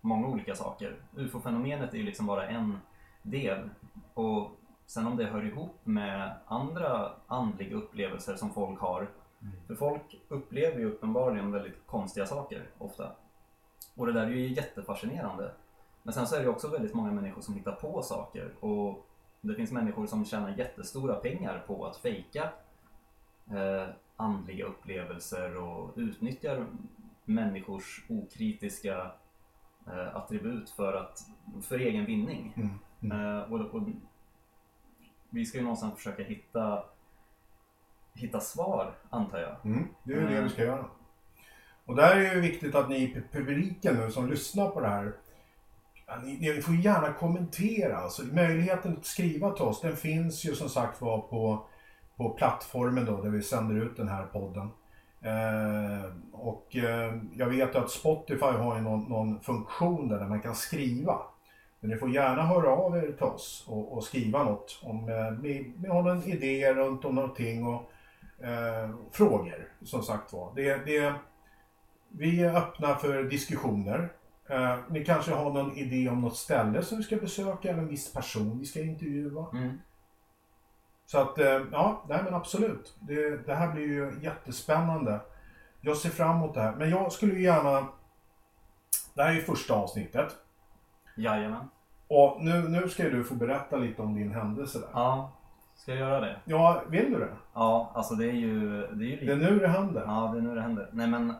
många 0.01 0.27
olika 0.27 0.55
saker. 0.55 0.95
UFO-fenomenet 1.15 1.93
är 1.93 1.97
ju 1.97 2.03
liksom 2.03 2.25
bara 2.25 2.47
en 2.47 2.77
del 3.23 3.69
och 4.13 4.51
sen 4.85 5.07
om 5.07 5.17
det 5.17 5.25
hör 5.25 5.45
ihop 5.45 5.75
med 5.83 6.35
andra 6.45 7.11
andliga 7.27 7.75
upplevelser 7.75 8.35
som 8.35 8.49
folk 8.49 8.79
har. 8.79 9.09
För 9.67 9.75
folk 9.75 10.21
upplever 10.27 10.79
ju 10.79 10.85
uppenbarligen 10.85 11.51
väldigt 11.51 11.87
konstiga 11.87 12.25
saker 12.25 12.69
ofta. 12.77 13.11
Och 13.95 14.05
det 14.05 14.13
där 14.13 14.23
är 14.23 14.29
ju 14.29 14.47
jättefascinerande. 14.47 15.51
Men 16.03 16.13
sen 16.13 16.27
så 16.27 16.35
är 16.35 16.39
det 16.39 16.45
ju 16.45 16.51
också 16.51 16.67
väldigt 16.67 16.93
många 16.93 17.11
människor 17.11 17.41
som 17.41 17.53
hittar 17.53 17.71
på 17.71 18.01
saker 18.01 18.53
och 18.59 19.07
det 19.41 19.55
finns 19.55 19.71
människor 19.71 20.07
som 20.07 20.25
tjänar 20.25 20.57
jättestora 20.57 21.15
pengar 21.15 21.63
på 21.67 21.85
att 21.85 21.97
fejka 21.97 22.49
eh, 23.51 23.89
andliga 24.15 24.65
upplevelser 24.65 25.57
och 25.57 25.93
utnyttjar 25.95 26.65
människors 27.25 28.05
okritiska 28.09 29.11
eh, 29.87 30.15
attribut 30.15 30.69
för, 30.69 30.93
att, 30.93 31.19
för 31.61 31.79
egen 31.79 32.05
vinning. 32.05 32.53
Mm. 32.55 32.69
Mm. 33.01 33.37
Eh, 33.37 33.53
och, 33.53 33.59
och, 33.59 33.81
vi 35.35 35.45
ska 35.45 35.57
ju 35.57 35.63
någonstans 35.63 35.95
försöka 35.95 36.23
hitta, 36.23 36.83
hitta 38.13 38.39
svar, 38.39 38.93
antar 39.09 39.39
jag. 39.39 39.71
Mm, 39.71 39.87
det 40.03 40.13
är 40.13 40.21
ju 40.21 40.27
det 40.27 40.41
vi 40.41 40.49
ska 40.49 40.63
göra. 40.63 40.85
Och 41.85 41.95
där 41.95 42.15
är 42.15 42.19
det 42.19 42.33
ju 42.35 42.41
viktigt 42.41 42.75
att 42.75 42.89
ni 42.89 42.97
i 42.97 43.21
publiken 43.31 43.95
nu 43.95 44.11
som 44.11 44.29
lyssnar 44.29 44.69
på 44.69 44.81
det 44.81 44.87
här, 44.87 45.13
ni, 46.23 46.37
ni 46.39 46.61
får 46.61 46.75
gärna 46.75 47.13
kommentera. 47.13 47.97
Alltså, 47.97 48.23
möjligheten 48.23 48.97
att 48.97 49.05
skriva 49.05 49.51
till 49.51 49.65
oss, 49.65 49.81
den 49.81 49.95
finns 49.95 50.45
ju 50.45 50.55
som 50.55 50.69
sagt 50.69 51.01
var 51.01 51.19
på, 51.19 51.65
på 52.17 52.29
plattformen 52.29 53.05
då, 53.05 53.21
där 53.21 53.29
vi 53.29 53.41
sänder 53.41 53.75
ut 53.75 53.97
den 53.97 54.07
här 54.07 54.25
podden. 54.25 54.69
Eh, 55.21 56.11
och 56.31 56.75
eh, 56.75 57.15
jag 57.33 57.47
vet 57.47 57.75
att 57.75 57.91
Spotify 57.91 58.45
har 58.45 58.75
ju 58.75 58.81
någon, 58.81 59.03
någon 59.03 59.39
funktion 59.39 60.07
där, 60.07 60.19
där 60.19 60.27
man 60.27 60.41
kan 60.41 60.55
skriva. 60.55 61.21
Men 61.85 61.93
ni 61.93 61.99
får 61.99 62.09
gärna 62.09 62.43
höra 62.43 62.69
av 62.69 62.97
er 62.97 63.11
till 63.11 63.23
oss 63.23 63.65
och, 63.67 63.93
och 63.93 64.03
skriva 64.03 64.43
något 64.43 64.79
om 64.83 65.09
eh, 65.09 65.31
ni, 65.31 65.73
ni 65.77 65.89
har 65.89 66.03
någon 66.03 66.23
idé 66.23 66.73
runt 66.73 67.05
om 67.05 67.15
någonting 67.15 67.67
och 67.67 67.91
eh, 68.45 68.89
frågor 69.11 69.67
som 69.83 70.03
sagt 70.03 70.33
var. 70.33 70.55
Det, 70.55 70.85
det, 70.85 71.13
vi 72.09 72.43
är 72.43 72.55
öppna 72.55 72.95
för 72.95 73.23
diskussioner. 73.23 74.09
Eh, 74.49 74.77
ni 74.89 75.05
kanske 75.05 75.31
har 75.31 75.53
någon 75.53 75.77
idé 75.77 76.09
om 76.09 76.21
något 76.21 76.37
ställe 76.37 76.83
som 76.83 76.97
vi 76.97 77.03
ska 77.03 77.15
besöka 77.15 77.69
eller 77.69 77.79
en 77.79 77.87
viss 77.87 78.13
person 78.13 78.59
vi 78.59 78.65
ska 78.65 78.81
intervjua. 78.81 79.45
Mm. 79.53 79.79
Så 81.05 81.19
att, 81.19 81.39
eh, 81.39 81.61
ja, 81.71 82.05
nej 82.09 82.21
men 82.23 82.33
absolut. 82.33 82.97
Det, 82.99 83.45
det 83.45 83.55
här 83.55 83.71
blir 83.71 83.87
ju 83.87 84.19
jättespännande. 84.21 85.19
Jag 85.81 85.97
ser 85.97 86.09
fram 86.09 86.35
emot 86.35 86.53
det 86.53 86.61
här. 86.61 86.75
Men 86.75 86.89
jag 86.89 87.11
skulle 87.11 87.33
ju 87.33 87.41
gärna... 87.41 87.87
Det 89.13 89.23
här 89.23 89.29
är 89.29 89.35
ju 89.35 89.41
första 89.41 89.73
avsnittet. 89.73 90.35
Jajamän. 91.17 91.69
Och 92.07 92.37
nu, 92.43 92.69
nu 92.69 92.89
ska 92.89 93.03
ju 93.03 93.11
du 93.11 93.23
få 93.23 93.33
berätta 93.33 93.77
lite 93.77 94.01
om 94.01 94.15
din 94.15 94.31
händelse 94.31 94.79
där. 94.79 94.87
Ja, 94.93 95.31
ska 95.75 95.91
jag 95.91 95.99
göra 95.99 96.19
det? 96.19 96.39
Ja, 96.45 96.83
vill 96.87 97.11
du 97.11 97.19
det? 97.19 97.35
Ja, 97.53 97.91
alltså 97.95 98.15
det 98.15 98.25
är 98.25 98.31
ju, 98.33 98.87
det 98.87 99.05
är 99.05 99.09
ju 99.09 99.15
Det 99.25 99.31
är 99.31 99.35
lite... 99.35 99.51
nu 99.51 99.59
det 99.59 99.67
händer. 99.67 100.03
Ja, 100.07 100.29
det 100.33 100.37
är 100.37 100.41
nu 100.41 100.55
det 100.55 100.61
händer. 100.61 100.89
Nej 100.91 101.07
men... 101.07 101.33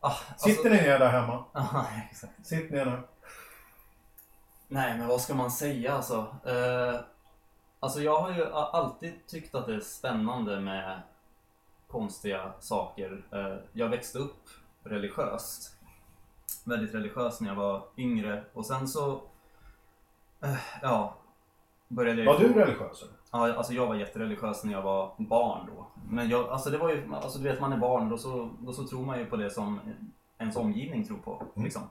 Ah, 0.00 0.14
Sitter 0.36 0.70
ni 0.70 0.76
ner 0.76 0.98
där 0.98 1.08
hemma? 1.08 1.44
Ja, 1.52 1.86
exakt. 2.10 2.46
Sitt 2.46 2.70
ner 2.70 2.84
nu. 2.84 2.98
Nej, 4.68 4.98
men 4.98 5.08
vad 5.08 5.20
ska 5.20 5.34
man 5.34 5.50
säga 5.50 5.92
alltså? 5.94 6.26
Eh, 6.46 7.00
alltså 7.80 8.00
jag 8.00 8.20
har 8.20 8.32
ju 8.32 8.52
alltid 8.52 9.26
tyckt 9.26 9.54
att 9.54 9.66
det 9.66 9.74
är 9.74 9.80
spännande 9.80 10.60
med 10.60 11.00
konstiga 11.88 12.52
saker. 12.60 13.24
Eh, 13.32 13.56
jag 13.72 13.88
växte 13.88 14.18
upp 14.18 14.42
religiöst. 14.84 15.76
Väldigt 16.64 16.94
religiös 16.94 17.40
när 17.40 17.48
jag 17.48 17.56
var 17.56 17.82
yngre 17.96 18.44
och 18.52 18.66
sen 18.66 18.88
så... 18.88 19.20
Eh, 20.46 20.58
ja. 20.82 21.16
Började 21.88 22.22
jag 22.22 22.32
Var 22.32 22.40
ju 22.40 22.48
du 22.48 22.54
religiös? 22.54 23.02
eller? 23.02 23.14
Ja, 23.32 23.54
alltså 23.54 23.72
jag 23.72 23.86
var 23.86 23.94
jättereligiös 23.94 24.64
när 24.64 24.72
jag 24.72 24.82
var 24.82 25.14
barn 25.18 25.66
då. 25.66 25.86
Men 26.10 26.28
jag, 26.28 26.48
alltså 26.48 26.70
det 26.70 26.78
var 26.78 26.90
ju, 26.90 27.14
alltså 27.14 27.38
du 27.38 27.44
vet 27.44 27.60
man 27.60 27.72
är 27.72 27.76
barn 27.76 28.08
då 28.08 28.18
så, 28.18 28.50
då 28.60 28.72
så 28.72 28.86
tror 28.86 29.04
man 29.04 29.18
ju 29.18 29.26
på 29.26 29.36
det 29.36 29.50
som 29.50 29.80
ens 30.38 30.56
omgivning 30.56 31.04
tror 31.04 31.18
på. 31.18 31.42
Mm. 31.54 31.64
Liksom. 31.64 31.82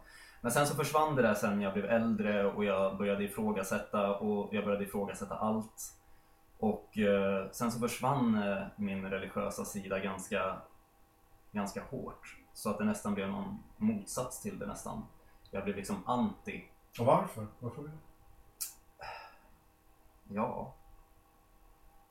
Men 0.41 0.51
sen 0.51 0.67
så 0.67 0.75
försvann 0.75 1.15
det 1.15 1.21
där 1.21 1.33
sen 1.33 1.61
jag 1.61 1.73
blev 1.73 1.85
äldre 1.85 2.51
och 2.51 2.65
jag 2.65 2.97
började 2.97 3.23
ifrågasätta 3.23 4.15
och 4.17 4.55
jag 4.55 4.63
började 4.63 4.83
ifrågasätta 4.83 5.35
allt. 5.35 5.93
Och 6.59 6.97
eh, 6.97 7.49
sen 7.51 7.71
så 7.71 7.79
försvann 7.79 8.43
eh, 8.43 8.63
min 8.75 9.05
religiösa 9.05 9.65
sida 9.65 9.99
ganska, 9.99 10.57
ganska 11.51 11.83
hårt. 11.89 12.37
Så 12.53 12.69
att 12.69 12.77
det 12.77 12.85
nästan 12.85 13.13
blev 13.13 13.29
någon 13.29 13.59
motsats 13.77 14.41
till 14.41 14.59
det 14.59 14.65
nästan. 14.65 15.05
Jag 15.51 15.63
blev 15.63 15.75
liksom 15.75 16.03
anti. 16.05 16.63
Och 16.99 17.05
varför? 17.05 17.47
Varför? 17.59 17.91
Ja. 20.29 20.75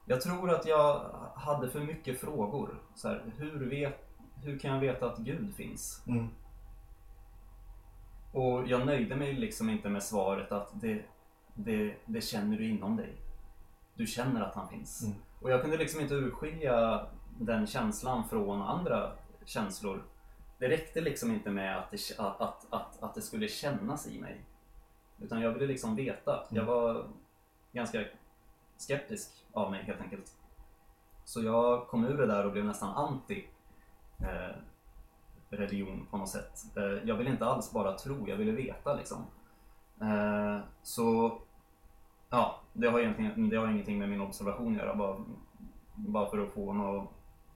Jag 0.07 0.20
tror 0.20 0.50
att 0.50 0.66
jag 0.66 1.11
hade 1.35 1.70
för 1.70 1.81
mycket 1.81 2.20
frågor. 2.20 2.83
Så 2.94 3.09
här, 3.09 3.24
hur, 3.37 3.70
vet, 3.70 4.09
hur 4.42 4.59
kan 4.59 4.70
jag 4.70 4.81
veta 4.81 5.07
att 5.07 5.18
Gud 5.18 5.55
finns? 5.55 6.03
Mm. 6.07 6.29
Och 8.33 8.68
jag 8.68 8.87
nöjde 8.87 9.16
mig 9.16 9.33
liksom 9.33 9.70
inte 9.70 9.88
med 9.88 10.03
svaret 10.03 10.53
att 10.53 10.81
det, 10.81 11.03
det, 11.55 11.94
det 12.05 12.20
känner 12.20 12.57
du 12.57 12.68
inom 12.68 12.96
dig. 12.96 13.16
Du 13.94 14.07
känner 14.07 14.42
att 14.42 14.55
han 14.55 14.68
finns. 14.68 15.03
Mm. 15.03 15.16
Och 15.40 15.50
jag 15.50 15.62
kunde 15.62 15.77
liksom 15.77 16.00
inte 16.00 16.14
urskilja 16.14 17.07
den 17.38 17.66
känslan 17.66 18.29
från 18.29 18.62
andra 18.62 19.12
känslor. 19.44 20.03
Det 20.59 20.68
räckte 20.68 21.00
liksom 21.00 21.31
inte 21.31 21.50
med 21.50 21.79
att 21.79 21.90
det, 21.90 22.18
att, 22.18 22.40
att, 22.40 22.66
att, 22.70 23.03
att 23.03 23.14
det 23.14 23.22
skulle 23.22 23.48
kännas 23.48 24.07
i 24.07 24.20
mig. 24.20 24.40
Utan 25.18 25.40
jag 25.40 25.53
ville 25.53 25.66
liksom 25.66 25.96
veta. 25.96 26.46
Jag 26.50 26.64
var 26.64 27.07
ganska 27.74 28.04
skeptisk 28.76 29.30
av 29.52 29.70
mig 29.70 29.82
helt 29.82 30.00
enkelt. 30.00 30.32
Så 31.24 31.42
jag 31.42 31.88
kom 31.88 32.04
ur 32.04 32.16
det 32.18 32.26
där 32.26 32.46
och 32.46 32.52
blev 32.52 32.64
nästan 32.64 32.94
anti 32.94 33.44
eh, 34.20 34.56
religion 35.50 36.06
på 36.10 36.16
något 36.16 36.28
sätt. 36.28 36.76
Eh, 36.76 37.08
jag 37.08 37.16
ville 37.16 37.30
inte 37.30 37.46
alls 37.46 37.72
bara 37.72 37.92
tro, 37.92 38.28
jag 38.28 38.37
ville 38.37 38.52
veta 38.52 38.94
liksom. 38.94 39.18
Eh, 40.00 40.58
så 40.82 41.38
ja, 42.30 42.60
det 42.72 42.88
har 42.88 43.00
egentligen 43.00 43.48
det 43.48 43.56
har 43.56 43.68
ingenting 43.68 43.98
med 43.98 44.08
min 44.08 44.20
observation 44.20 44.72
att 44.72 44.82
göra. 44.82 44.94
Bara, 44.94 45.16
bara 45.94 46.30
för 46.30 46.38
att 46.38 46.52
få 46.52 46.72
någon, 46.72 47.06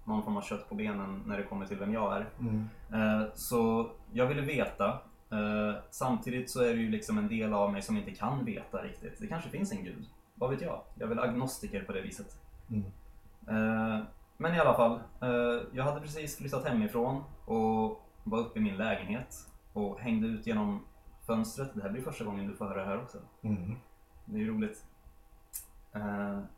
någon 0.04 0.22
form 0.22 0.36
av 0.36 0.42
kött 0.42 0.68
på 0.68 0.74
benen 0.74 1.22
när 1.26 1.38
det 1.38 1.44
kommer 1.44 1.66
till 1.66 1.78
vem 1.78 1.92
jag 1.92 2.16
är. 2.16 2.26
Mm. 2.40 2.68
Eh, 2.92 3.28
Så 3.34 3.90
jag 4.12 4.26
ville 4.26 4.42
veta. 4.42 4.98
Eh, 5.30 5.80
Samtidigt 5.90 6.50
så 6.50 6.62
är 6.62 6.68
det 6.74 6.80
ju 6.80 6.90
liksom 6.90 7.18
en 7.18 7.28
del 7.28 7.52
av 7.54 7.72
mig 7.72 7.82
som 7.82 7.96
inte 7.96 8.10
kan 8.10 8.44
veta 8.44 8.82
riktigt. 8.82 9.18
Det 9.20 9.26
kanske 9.26 9.50
finns 9.50 9.72
en 9.72 9.84
gud. 9.84 10.06
Vad 10.34 10.50
vet 10.50 10.60
jag? 10.62 10.82
Jag 10.94 11.02
är 11.04 11.08
väl 11.14 11.18
agnostiker 11.18 11.82
på 11.84 11.92
det 11.92 12.00
viset. 12.02 12.40
Mm. 12.70 12.84
Eh, 13.48 14.04
Men 14.36 14.54
i 14.54 14.58
alla 14.60 14.74
fall. 14.74 15.00
eh, 15.20 15.62
Jag 15.72 15.84
hade 15.84 16.00
precis 16.00 16.36
flyttat 16.36 16.64
hemifrån 16.68 17.22
och 17.44 18.02
var 18.24 18.38
uppe 18.38 18.58
i 18.58 18.62
min 18.62 18.76
lägenhet 18.76 19.36
och 19.72 20.00
hängde 20.00 20.26
ut 20.26 20.46
genom 20.46 20.84
fönstret. 21.26 21.70
Det 21.74 21.82
här 21.82 21.90
blir 21.90 22.02
första 22.02 22.24
gången 22.24 22.46
du 22.48 22.56
får 22.56 22.64
höra 22.64 22.78
det 22.80 22.86
här 22.86 23.02
också. 23.02 23.18
Mm. 23.42 23.76
Det 24.24 24.36
är 24.36 24.40
ju 24.40 24.50
roligt. 24.54 24.84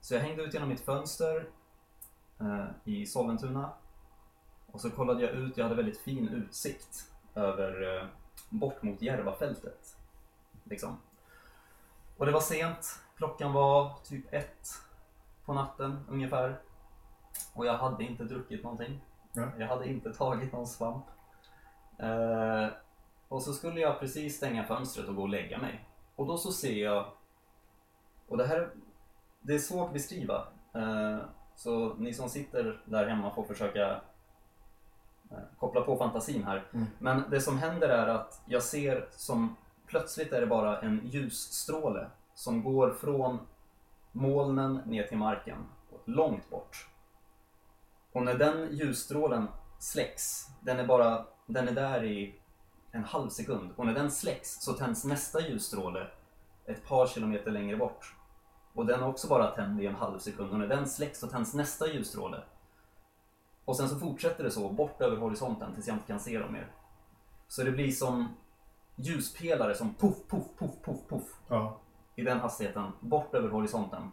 Så 0.01 0.15
jag 0.15 0.21
hängde 0.21 0.43
ut 0.43 0.55
genom 0.55 0.69
mitt 0.69 0.81
fönster 0.81 1.47
i 2.85 3.07
Sollentuna. 3.07 3.71
Och 4.67 4.81
så 4.81 4.91
kollade 4.91 5.23
jag 5.23 5.31
ut, 5.31 5.57
jag 5.57 5.65
hade 5.65 5.77
väldigt 5.77 5.99
fin 6.01 6.29
utsikt 6.29 7.13
över 7.35 8.03
bort 8.51 8.83
mot 8.83 9.03
Järvafältet. 9.03 9.97
Liksom. 10.65 11.01
Och 12.17 12.27
det 12.27 12.33
var 12.33 12.41
sent, 12.41 13.03
klockan 13.17 13.53
var 13.53 13.93
typ 14.05 14.33
ett 14.33 14.69
på 15.45 15.53
natten 15.53 16.05
ungefär. 16.09 16.61
Och 17.55 17.67
jag 17.67 17.79
hade 17.79 18.05
inte 18.05 18.25
druckit 18.25 18.63
någonting. 18.63 19.01
Ja. 19.33 19.49
Jag 19.59 19.67
hade 19.67 19.89
inte 19.89 20.13
tagit 20.19 20.53
någon 20.53 20.67
svamp. 20.67 21.05
Eh, 21.99 22.69
och 23.29 23.43
så 23.43 23.53
skulle 23.53 23.81
jag 23.81 24.01
precis 24.01 24.37
stänga 24.37 24.65
fönstret 24.65 25.09
och 25.09 25.17
gå 25.17 25.23
och 25.23 25.29
lägga 25.29 25.59
mig. 25.59 25.85
Och 26.17 26.27
då 26.27 26.39
så 26.39 26.53
ser 26.53 26.85
jag, 26.85 27.13
och 28.29 28.37
det 28.37 28.47
här 28.47 28.71
det 29.41 29.55
är 29.55 29.59
svårt 29.59 29.87
att 29.87 29.93
beskriva. 29.93 30.47
Eh, 30.75 31.19
så 31.57 31.95
ni 31.95 32.15
som 32.15 32.29
sitter 32.29 32.83
där 32.85 33.07
hemma 33.07 33.35
får 33.35 33.45
försöka 33.45 34.01
koppla 35.59 35.81
på 35.81 35.97
fantasin 35.97 36.45
här. 36.45 36.65
Mm. 36.73 36.87
Men 36.99 37.23
det 37.31 37.41
som 37.41 37.59
händer 37.59 37.89
är 37.89 38.07
att 38.07 38.43
jag 38.47 38.63
ser 38.63 39.09
som 39.11 39.57
plötsligt 39.87 40.33
är 40.33 40.41
det 40.41 40.47
bara 40.47 40.81
en 40.81 41.01
ljusstråle 41.05 42.07
som 42.35 42.63
går 42.63 42.91
från 42.91 43.39
molnen 44.13 44.81
ner 44.87 45.03
till 45.03 45.19
marken, 45.19 45.67
långt 46.05 46.51
bort. 46.51 46.89
Och 48.13 48.23
när 48.23 48.35
den 48.35 48.69
ljusstrålen 48.77 49.49
släcks, 49.79 50.47
den 50.61 50.79
är 50.79 50.87
bara, 50.87 51.27
den 51.47 51.69
är 51.69 51.73
där 51.73 52.05
i 52.05 52.35
en 52.93 53.05
halv 53.05 53.29
sekund. 53.29 53.71
Och 53.77 53.87
när 53.87 53.95
den 53.95 54.11
släcks 54.11 54.61
så 54.61 54.73
tänds 54.73 55.05
nästa 55.05 55.49
ljusstråle 55.49 56.07
ett 56.65 56.87
par 56.87 57.07
kilometer 57.07 57.51
längre 57.51 57.77
bort. 57.77 58.15
Och 58.73 58.87
den 58.87 59.01
är 59.01 59.09
också 59.09 59.29
bara 59.29 59.51
tänd 59.51 59.83
i 59.83 59.87
en 59.87 59.95
halv 59.95 60.19
sekund. 60.19 60.53
Och 60.53 60.59
när 60.59 60.69
den 60.69 60.89
släcks 60.89 61.21
så 61.21 61.27
tänds 61.27 61.55
nästa 61.55 61.93
ljusstråle. 61.93 62.43
Och 63.65 63.77
sen 63.77 63.89
så 63.89 63.99
fortsätter 63.99 64.45
det 64.45 64.51
så 64.51 64.69
bort 64.69 65.01
över 65.01 65.17
horisonten 65.17 65.75
tills 65.75 65.87
jag 65.89 65.97
inte 65.97 66.07
kan 66.07 66.21
se 66.21 66.39
dem 66.39 66.53
mer. 66.53 66.73
Så 67.49 67.63
det 67.63 67.71
blir 67.73 67.91
som 67.91 68.29
ljuspelare 68.97 69.75
som 69.75 69.95
puff, 69.95 70.17
puff, 70.29 70.45
puff, 70.59 70.71
puff, 70.85 70.99
puff 71.09 71.35
Ja. 71.49 71.79
i 72.17 72.23
den 72.23 72.41
hastigheten 72.41 72.93
bort 73.01 73.35
över 73.35 73.49
horisonten. 73.49 74.13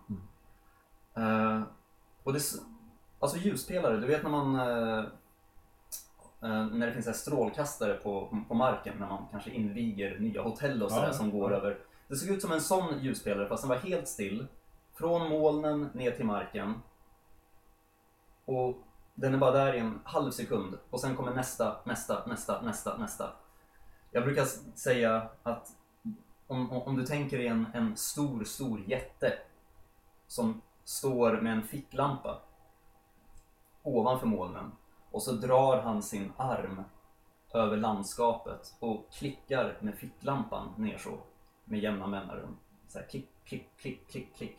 Eh, 1.16 1.62
och 2.24 2.34
det, 2.34 2.40
alltså 3.20 3.38
ljuspelare, 3.38 3.98
du 3.98 4.08
vet 4.08 4.24
när 4.24 4.30
man 4.30 4.56
eh, 4.56 5.00
eh, 6.42 6.66
när 6.68 6.88
det 6.88 6.94
finns 6.94 7.06
här 7.06 7.14
strålkastare 7.14 7.94
på, 7.94 8.38
på 8.48 8.54
marken 8.54 8.98
när 9.00 9.08
man 9.08 9.26
kanske 9.32 9.52
inviger 9.52 10.20
nya 10.20 10.42
hotell 10.42 10.84
och 10.84 10.92
sådär 10.92 11.08
Ja, 11.08 11.14
som 11.14 11.32
går 11.32 11.52
ja. 11.52 11.58
över. 11.58 11.78
Det 12.08 12.16
såg 12.16 12.30
ut 12.30 12.42
som 12.42 12.52
en 12.52 12.62
sån 12.62 13.00
ljusspelare 13.00 13.48
fast 13.48 13.64
den 13.64 13.70
var 13.70 13.76
helt 13.78 14.08
still. 14.08 14.48
Från 14.94 15.30
molnen 15.30 15.90
ner 15.94 16.12
till 16.12 16.26
marken. 16.26 16.74
Och 18.46 18.78
den 19.18 19.34
är 19.34 19.38
bara 19.38 19.52
där 19.52 19.74
i 19.74 19.80
en 19.80 20.00
halv 20.04 20.32
sekund 20.32 20.78
och 20.90 21.00
sen 21.00 21.16
kommer 21.16 21.34
nästa, 21.34 21.78
nästa, 21.84 22.26
nästa, 22.26 22.62
nästa, 22.62 22.98
nästa. 22.98 23.32
Jag 24.12 24.24
brukar 24.24 24.46
säga 24.76 25.30
att 25.44 25.68
om, 26.48 26.72
om, 26.72 26.82
om 26.82 26.96
du 26.96 27.06
tänker 27.06 27.38
dig 27.38 27.48
en, 27.48 27.68
en 27.74 27.98
stor, 27.98 28.44
stor 28.44 28.82
jätte 28.88 29.34
som 30.28 30.62
står 30.84 31.42
med 31.42 31.54
en 31.54 31.64
ficklampa 31.64 32.42
ovanför 33.84 34.28
molnen 34.28 34.72
och 35.12 35.24
så 35.24 35.32
drar 35.32 35.82
han 35.82 36.04
sin 36.04 36.32
arm 36.38 36.84
över 37.54 37.78
landskapet 37.78 38.76
och 38.80 39.12
klickar 39.12 39.78
med 39.82 39.96
ficklampan 39.96 40.74
ner 40.78 40.98
så 40.98 41.18
med 41.66 41.80
jämna 41.80 42.08
mellanrum. 42.08 42.58
Så 42.88 43.00
här, 43.00 43.06
klick, 43.06 43.30
klick, 43.46 43.78
klick, 43.78 44.08
klick, 44.08 44.36
klick. 44.36 44.58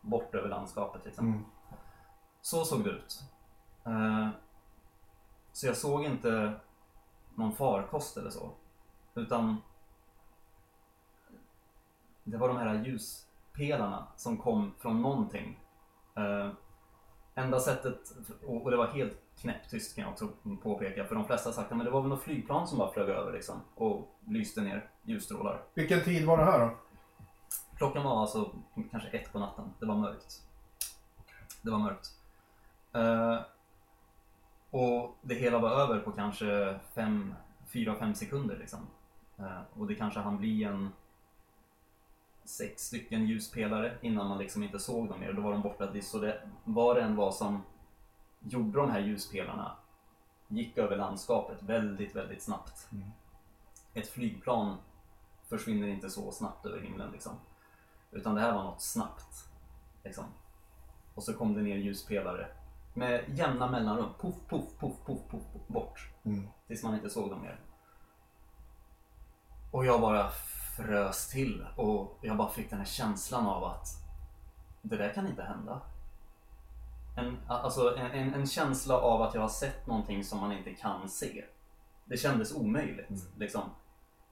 Bort 0.00 0.34
över 0.34 0.48
landskapet 0.48 1.04
liksom. 1.04 1.26
Mm. 1.26 1.44
Så 2.40 2.64
såg 2.64 2.84
det 2.84 2.90
ut. 2.90 3.22
Eh, 3.84 4.28
så 5.52 5.66
jag 5.66 5.76
såg 5.76 6.04
inte 6.04 6.52
någon 7.34 7.52
farkost 7.52 8.16
eller 8.16 8.30
så. 8.30 8.50
Utan 9.14 9.56
det 12.24 12.36
var 12.36 12.48
de 12.48 12.56
här 12.56 12.84
ljuspelarna 12.84 14.06
som 14.16 14.36
kom 14.36 14.74
från 14.78 15.02
någonting. 15.02 15.60
Eh, 16.14 16.50
enda 17.34 17.60
sättet, 17.60 17.98
och 18.46 18.70
det 18.70 18.76
var 18.76 18.86
helt 18.86 19.18
knäpptyst 19.40 19.96
kan 19.96 20.04
jag 20.04 20.12
också 20.12 20.28
påpeka, 20.62 21.04
för 21.04 21.14
de 21.14 21.24
flesta 21.24 21.48
har 21.48 21.54
sagt 21.54 21.72
att 21.72 21.84
det 21.84 21.90
var 21.90 22.00
väl 22.00 22.10
något 22.10 22.22
flygplan 22.22 22.68
som 22.68 22.78
bara 22.78 22.92
flög 22.92 23.08
över 23.08 23.32
liksom, 23.32 23.60
och 23.74 24.18
lyste 24.26 24.60
ner 24.60 24.90
ljusstrålar. 25.02 25.62
Vilken 25.74 26.00
tid 26.04 26.26
var 26.26 26.38
det 26.38 26.44
här 26.44 26.60
då? 26.60 26.76
Klockan 27.76 28.04
var 28.04 28.20
alltså 28.20 28.54
kanske 28.90 29.08
ett 29.08 29.32
på 29.32 29.38
natten. 29.38 29.72
Det 29.80 29.86
var 29.86 29.94
mörkt. 29.94 30.42
Det 31.62 31.70
var 31.70 31.78
mörkt. 31.78 32.08
Eh, 32.92 33.40
och 34.72 35.16
det 35.22 35.34
hela 35.34 35.58
var 35.58 35.70
över 35.70 36.00
på 36.00 36.12
kanske 36.12 36.78
fem, 36.94 37.34
fyra, 37.66 37.94
fem 37.94 38.14
sekunder 38.14 38.56
liksom. 38.56 38.78
Eh, 39.38 39.60
och 39.74 39.86
det 39.86 39.94
kanske 39.94 40.20
hann 40.20 40.38
bli 40.38 40.64
en 40.64 40.92
sex 42.44 42.82
stycken 42.82 43.26
ljuspelare 43.26 43.98
innan 44.00 44.28
man 44.28 44.38
liksom 44.38 44.62
inte 44.62 44.78
såg 44.78 45.08
dem 45.08 45.20
mer. 45.20 45.32
Då 45.32 45.42
var 45.42 45.52
de 45.52 45.62
borta. 45.62 45.92
Så 46.02 46.18
det 46.18 46.48
var 46.64 46.94
det 46.94 47.02
än 47.02 47.16
vad 47.16 47.34
som 47.34 47.62
gjorde 48.40 48.78
de 48.78 48.90
här 48.90 49.00
ljuspelarna 49.00 49.76
gick 50.48 50.78
över 50.78 50.96
landskapet 50.96 51.62
väldigt, 51.62 52.16
väldigt 52.16 52.42
snabbt. 52.42 52.88
Mm. 52.92 53.10
Ett 53.94 54.08
flygplan 54.08 54.76
försvinner 55.48 55.88
inte 55.88 56.10
så 56.10 56.32
snabbt 56.32 56.66
över 56.66 56.80
himlen 56.80 57.10
liksom. 57.12 57.32
Utan 58.10 58.34
det 58.34 58.40
här 58.40 58.54
var 58.54 58.62
något 58.62 58.82
snabbt. 58.82 59.48
Liksom. 60.04 60.24
Och 61.14 61.22
så 61.22 61.34
kom 61.34 61.54
det 61.54 61.62
ner 61.62 61.76
ljuspelare 61.76 62.48
med 62.94 63.24
jämna 63.28 63.70
mellanrum. 63.70 64.10
Puff, 64.20 64.34
puff, 64.48 64.64
puff, 64.78 64.94
puff, 65.06 65.18
puff, 65.30 65.42
puff 65.52 65.66
bort. 65.66 66.08
Mm. 66.24 66.48
Tills 66.66 66.82
man 66.82 66.94
inte 66.94 67.10
såg 67.10 67.30
dem 67.30 67.42
mer. 67.42 67.60
Och 69.70 69.86
jag 69.86 70.00
bara 70.00 70.30
frös 70.76 71.28
till 71.28 71.66
och 71.76 72.18
jag 72.22 72.36
bara 72.36 72.48
fick 72.48 72.70
den 72.70 72.78
här 72.78 72.86
känslan 72.86 73.46
av 73.46 73.64
att 73.64 73.86
det 74.82 74.96
där 74.96 75.12
kan 75.12 75.26
inte 75.26 75.42
hända. 75.42 75.80
En, 77.16 77.36
alltså 77.48 77.96
en, 77.96 78.10
en, 78.10 78.34
en 78.34 78.46
känsla 78.46 78.98
av 78.98 79.22
att 79.22 79.34
jag 79.34 79.40
har 79.40 79.48
sett 79.48 79.86
någonting 79.86 80.24
som 80.24 80.40
man 80.40 80.52
inte 80.52 80.74
kan 80.74 81.08
se. 81.08 81.44
Det 82.04 82.16
kändes 82.16 82.54
omöjligt. 82.54 83.10
Mm. 83.10 83.22
Liksom. 83.36 83.62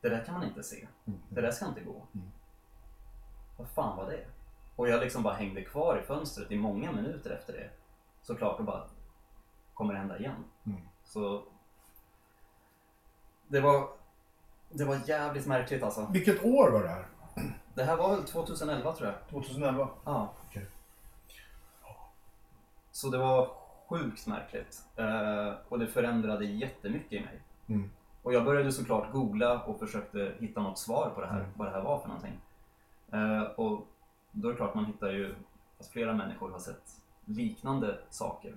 det 0.00 0.08
där 0.08 0.24
kan 0.24 0.34
man 0.34 0.44
inte 0.44 0.62
se. 0.62 0.88
Mm. 1.06 1.20
Det 1.28 1.40
där 1.40 1.50
ska 1.50 1.66
inte 1.66 1.80
gå. 1.80 2.06
Mm. 2.14 2.30
Vad 3.56 3.68
fan 3.68 3.96
var 3.96 4.10
det? 4.10 4.26
Och 4.76 4.88
jag 4.88 5.00
liksom 5.00 5.22
bara 5.22 5.34
hängde 5.34 5.64
kvar 5.64 6.00
i 6.02 6.06
fönstret 6.06 6.50
i 6.50 6.58
många 6.58 6.92
minuter 6.92 7.30
efter 7.30 7.52
det. 7.52 7.70
Såklart, 8.22 8.58
och 8.58 8.64
bara 8.64 8.84
kommer 9.74 9.92
det 9.92 9.98
hända 9.98 10.18
igen. 10.18 10.44
Mm. 10.66 10.80
Så 11.04 11.42
det 13.48 13.60
var, 13.60 13.88
det 14.70 14.84
var 14.84 14.98
jävligt 15.06 15.46
märkligt 15.46 15.82
alltså. 15.82 16.06
Vilket 16.12 16.44
år 16.44 16.70
var 16.70 16.82
det 16.82 16.88
här? 16.88 17.06
Det 17.74 17.84
här 17.84 17.96
var 17.96 18.16
väl 18.16 18.24
2011 18.24 18.92
tror 18.92 19.08
jag. 19.08 19.28
2011? 19.30 19.88
Ja. 20.04 20.32
Okej. 20.48 20.66
Så 22.92 23.08
det 23.08 23.18
var 23.18 23.50
sjukt 23.88 24.26
märkligt. 24.26 24.82
Eh, 24.96 25.52
och 25.68 25.78
det 25.78 25.86
förändrade 25.86 26.44
jättemycket 26.44 27.12
i 27.12 27.20
mig. 27.24 27.40
Mm. 27.66 27.90
Och 28.22 28.34
jag 28.34 28.44
började 28.44 28.72
såklart 28.72 29.12
googla 29.12 29.62
och 29.62 29.78
försökte 29.78 30.34
hitta 30.40 30.62
något 30.62 30.78
svar 30.78 31.10
på 31.14 31.20
det 31.20 31.26
här, 31.26 31.38
Mm. 31.40 31.50
vad 31.56 31.66
det 31.68 31.72
här 31.72 31.82
var 31.82 31.98
för 31.98 32.08
någonting. 32.08 32.40
Eh, 33.12 33.42
och 33.42 33.86
då 34.32 34.48
är 34.48 34.52
det 34.52 34.56
klart 34.56 34.74
man 34.74 34.84
hittar 34.84 35.10
ju 35.10 35.34
att 35.80 35.86
flera 35.86 36.12
människor 36.14 36.50
har 36.50 36.58
sett 36.58 36.99
liknande 37.30 37.98
saker. 38.10 38.54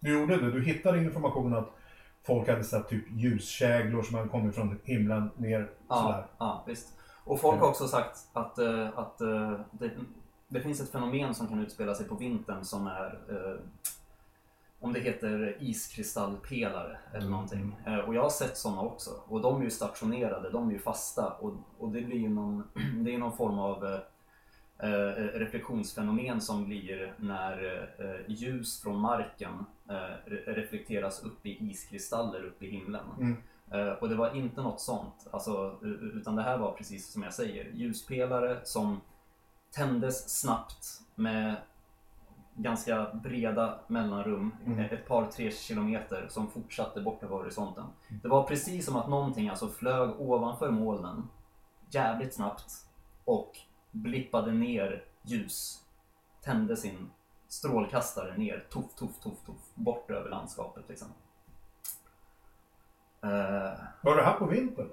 Du 0.00 0.20
gjorde 0.20 0.36
det? 0.36 0.50
Du 0.50 0.62
hittade 0.64 0.98
information 1.04 1.54
att 1.54 1.68
folk 2.26 2.48
hade 2.48 2.64
sett 2.64 2.88
typ 2.88 3.04
ljuskäglor 3.10 4.02
som 4.02 4.14
hade 4.14 4.28
kommit 4.28 4.54
från 4.54 4.78
himlen 4.84 5.30
ner 5.36 5.70
ja, 5.88 5.96
sådär? 6.02 6.26
ja, 6.38 6.64
visst. 6.66 6.92
Och 7.24 7.40
folk 7.40 7.52
Mm. 7.54 7.62
har 7.62 7.68
också 7.68 7.88
sagt 7.88 8.18
att, 8.32 8.58
eh, 8.58 8.88
att 8.98 9.20
eh, 9.20 9.60
det, 9.70 9.90
det 10.48 10.60
finns 10.60 10.80
ett 10.80 10.90
fenomen 10.92 11.34
som 11.34 11.46
kan 11.48 11.60
utspela 11.60 11.94
sig 11.94 12.06
på 12.08 12.14
vintern 12.14 12.64
som 12.64 12.86
är 12.86 13.18
eh, 13.30 13.60
om 14.80 14.92
det 14.92 15.00
heter 15.00 15.56
iskristallpelare 15.60 16.98
eller 17.10 17.18
Mm. 17.20 17.30
någonting. 17.30 17.76
Och 18.06 18.14
jag 18.14 18.22
har 18.22 18.30
sett 18.30 18.56
sådana 18.56 18.80
också. 18.80 19.10
Och 19.28 19.40
de 19.40 19.60
är 19.60 19.64
ju 19.64 19.70
stationerade, 19.70 20.50
de 20.50 20.68
är 20.68 20.72
ju 20.72 20.78
fasta. 20.78 21.32
Och, 21.40 21.54
och 21.78 21.88
det 21.90 22.00
blir 22.02 22.16
ju 22.18 22.28
någon, 22.28 22.62
det 23.04 23.14
är 23.14 23.18
någon 23.18 23.36
form 23.36 23.58
av 23.58 24.00
reflektionsfenomen 25.34 26.40
som 26.40 26.64
blir 26.64 27.12
när 27.16 27.64
eh, 27.98 28.34
ljus 28.34 28.82
från 28.82 29.00
marken 29.00 29.64
eh, 29.88 29.92
re- 30.26 30.54
reflekteras 30.54 31.22
upp 31.24 31.46
i 31.46 31.70
iskristaller 31.70 32.44
upp 32.44 32.62
i 32.62 32.70
himlen. 32.70 33.04
Mm. 33.18 33.36
Eh, 33.70 33.92
och 33.92 34.08
det 34.08 34.14
var 34.14 34.34
inte 34.36 34.62
något 34.62 34.80
sånt, 34.80 35.26
alltså, 35.30 35.78
utan 36.14 36.36
det 36.36 36.42
här 36.42 36.58
var 36.58 36.72
precis 36.72 37.12
som 37.12 37.22
jag 37.22 37.34
säger, 37.34 37.70
ljuspelare 37.74 38.58
som 38.64 39.00
tändes 39.74 40.40
snabbt 40.40 40.86
med 41.14 41.56
ganska 42.54 43.06
breda 43.14 43.78
mellanrum, 43.86 44.54
Mm. 44.66 44.78
ett 44.80 45.06
par 45.08 45.26
tre 45.26 45.50
kilometer 45.50 46.26
som 46.28 46.50
fortsatte 46.50 47.00
bort 47.00 47.22
över 47.22 47.36
horisonten. 47.36 47.84
Det 48.22 48.28
var 48.28 48.42
precis 48.42 48.86
som 48.86 48.96
att 48.96 49.08
någonting 49.08 49.48
alltså 49.48 49.68
flög 49.68 50.20
ovanför 50.20 50.70
molnen 50.70 51.28
jävligt 51.90 52.34
snabbt 52.34 52.72
och 53.24 53.52
blippade 54.02 54.52
ner 54.52 55.04
ljus, 55.22 55.84
tände 56.42 56.76
sin 56.76 57.10
strålkastare 57.48 58.36
ner, 58.36 58.66
tuff, 58.70 58.94
tuff, 58.94 59.18
tuff, 59.20 59.38
tuff, 59.46 59.74
bort 59.74 60.10
över 60.10 60.30
landskapet 60.30 60.88
liksom. 60.88 61.08
Eh, 63.22 63.78
Var 64.02 64.16
det 64.16 64.22
här 64.24 64.38
på 64.38 64.46
vintern? 64.46 64.90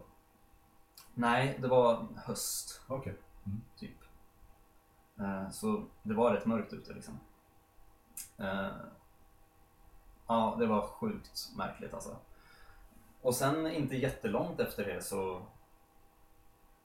nej, 1.13 1.58
det 1.62 1.68
var 1.68 2.08
höst. 2.26 2.82
Okej. 2.88 3.16
typ. 3.76 3.98
Eh, 5.20 5.50
Så 5.50 5.86
det 6.04 6.13
var 6.13 6.34
rätt 6.34 6.46
mörkt 6.46 6.74
ute 6.74 6.94
liksom. 6.94 7.20
Eh, 8.38 8.70
Ja, 10.28 10.56
det 10.60 10.66
var 10.66 10.82
sjukt 10.88 11.50
märkligt 11.58 11.94
alltså. 11.94 12.18
Och 13.22 13.36
sen 13.36 13.68
inte 13.68 13.96
jättelångt 13.96 14.60
efter 14.60 14.86
det 14.86 15.02
så 15.02 15.42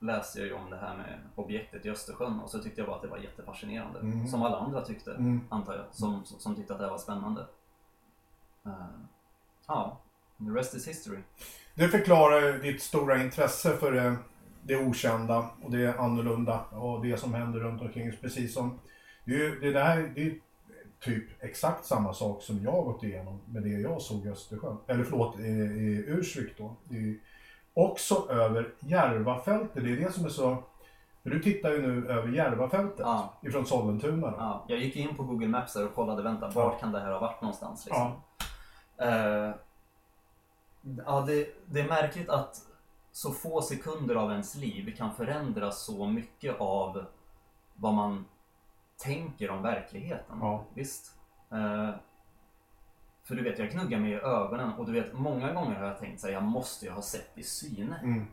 läste 0.00 0.38
jag 0.38 0.48
ju 0.48 0.54
om 0.54 0.70
det 0.70 0.76
här 0.76 0.96
med 0.96 1.18
objektet 1.34 1.86
i 1.86 1.90
Östersjön 1.90 2.40
och 2.40 2.50
så 2.50 2.58
tyckte 2.58 2.80
jag 2.80 2.86
bara 2.88 2.96
att 2.96 3.02
det 3.02 3.08
var 3.08 3.18
jättefascinerande. 3.18 4.00
Mm. 4.00 4.26
Som 4.28 4.42
alla 4.42 4.56
andra 4.58 4.84
tyckte, 4.84 5.14
Mm. 5.14 5.40
antar 5.48 5.74
jag, 5.76 5.84
som, 5.90 6.24
som 6.24 6.54
tyckte 6.56 6.72
att 6.72 6.78
det 6.78 6.84
här 6.84 6.90
var 6.92 6.98
spännande. 6.98 7.46
Eh, 8.66 8.72
Ja, 9.66 10.00
the 10.38 10.58
rest 10.58 10.74
is 10.74 10.88
history. 10.88 11.18
Det 11.74 11.88
förklarar 11.88 12.58
ditt 12.58 12.82
stora 12.82 13.22
intresse 13.22 13.76
för 13.76 13.92
det, 13.92 14.16
det 14.62 14.76
okända 14.76 15.50
och 15.62 15.70
det 15.70 15.98
annorlunda 15.98 16.60
och 16.60 17.02
det 17.06 17.16
som 17.16 17.34
händer 17.34 17.60
runt 17.60 17.82
omkring. 17.82 18.12
Precis 18.20 18.54
som, 18.54 18.78
det, 19.24 19.60
det 19.60 19.72
där 19.72 20.12
det 20.14 20.22
är 20.22 20.34
typ 21.00 21.24
exakt 21.44 21.84
samma 21.84 22.14
sak 22.14 22.42
som 22.42 22.62
jag 22.62 22.84
gått 22.84 23.02
igenom 23.02 23.40
med 23.46 23.62
det 23.62 23.68
jag 23.68 24.02
såg 24.02 24.26
i 24.26 24.28
Östersjön. 24.28 24.76
Eller 24.86 25.04
förlåt, 25.04 25.40
i, 25.40 25.42
i 25.42 26.04
Ursvik 26.06 26.58
då. 26.58 26.76
Ju 26.88 27.20
också 27.78 28.26
över 28.30 28.74
Järvafältet. 28.80 29.84
Det 29.84 29.92
är 29.92 29.96
det 29.96 30.12
som 30.12 30.24
är 30.24 30.28
så... 30.28 30.56
För 31.22 31.30
du 31.30 31.42
tittar 31.42 31.70
ju 31.70 31.82
nu 31.86 32.08
över 32.08 32.28
Järvafältet 32.28 32.98
Ja. 32.98 33.32
ifrån 33.42 33.66
Sollentuna. 33.66 34.34
Ja, 34.38 34.64
jag 34.68 34.78
gick 34.78 34.96
in 34.96 35.16
på 35.16 35.22
Google 35.22 35.48
Maps 35.48 35.72
där 35.72 35.86
och 35.86 35.94
kollade, 35.94 36.22
vänta, 36.22 36.48
vart 36.48 36.80
kan 36.80 36.92
det 36.92 37.00
här 37.00 37.12
ha 37.12 37.18
varit 37.18 37.42
någonstans? 37.42 37.86
Liksom. 37.86 38.12
Ja. 38.96 39.04
Eh, 39.04 39.54
ja, 41.06 41.20
det, 41.26 41.48
det 41.66 41.80
är 41.80 41.88
märkligt 41.88 42.28
att 42.28 42.56
så 43.12 43.32
få 43.32 43.62
sekunder 43.62 44.14
av 44.14 44.30
ens 44.30 44.54
liv 44.54 44.96
kan 44.96 45.14
förändra 45.14 45.70
så 45.70 46.06
mycket 46.06 46.60
av 46.60 47.04
vad 47.74 47.94
man 47.94 48.24
tänker 48.96 49.50
om 49.50 49.62
verkligheten. 49.62 50.38
Ja. 50.40 50.64
Visst. 50.74 51.12
Eh, 51.50 51.90
för 53.28 53.34
du 53.34 53.42
vet, 53.42 53.58
jag 53.58 53.70
gnuggar 53.70 53.98
mig 53.98 54.10
i 54.12 54.14
ögonen 54.14 54.72
och 54.72 54.86
du 54.86 54.92
vet, 54.92 55.12
många 55.12 55.52
gånger 55.52 55.76
har 55.78 55.86
jag 55.86 55.98
tänkt 55.98 56.24
att 56.24 56.32
jag 56.32 56.42
måste 56.42 56.86
ju 56.86 56.92
ha 56.92 57.02
sett 57.02 57.30
i 57.38 57.42
syne. 57.42 58.00
Mm. 58.02 58.26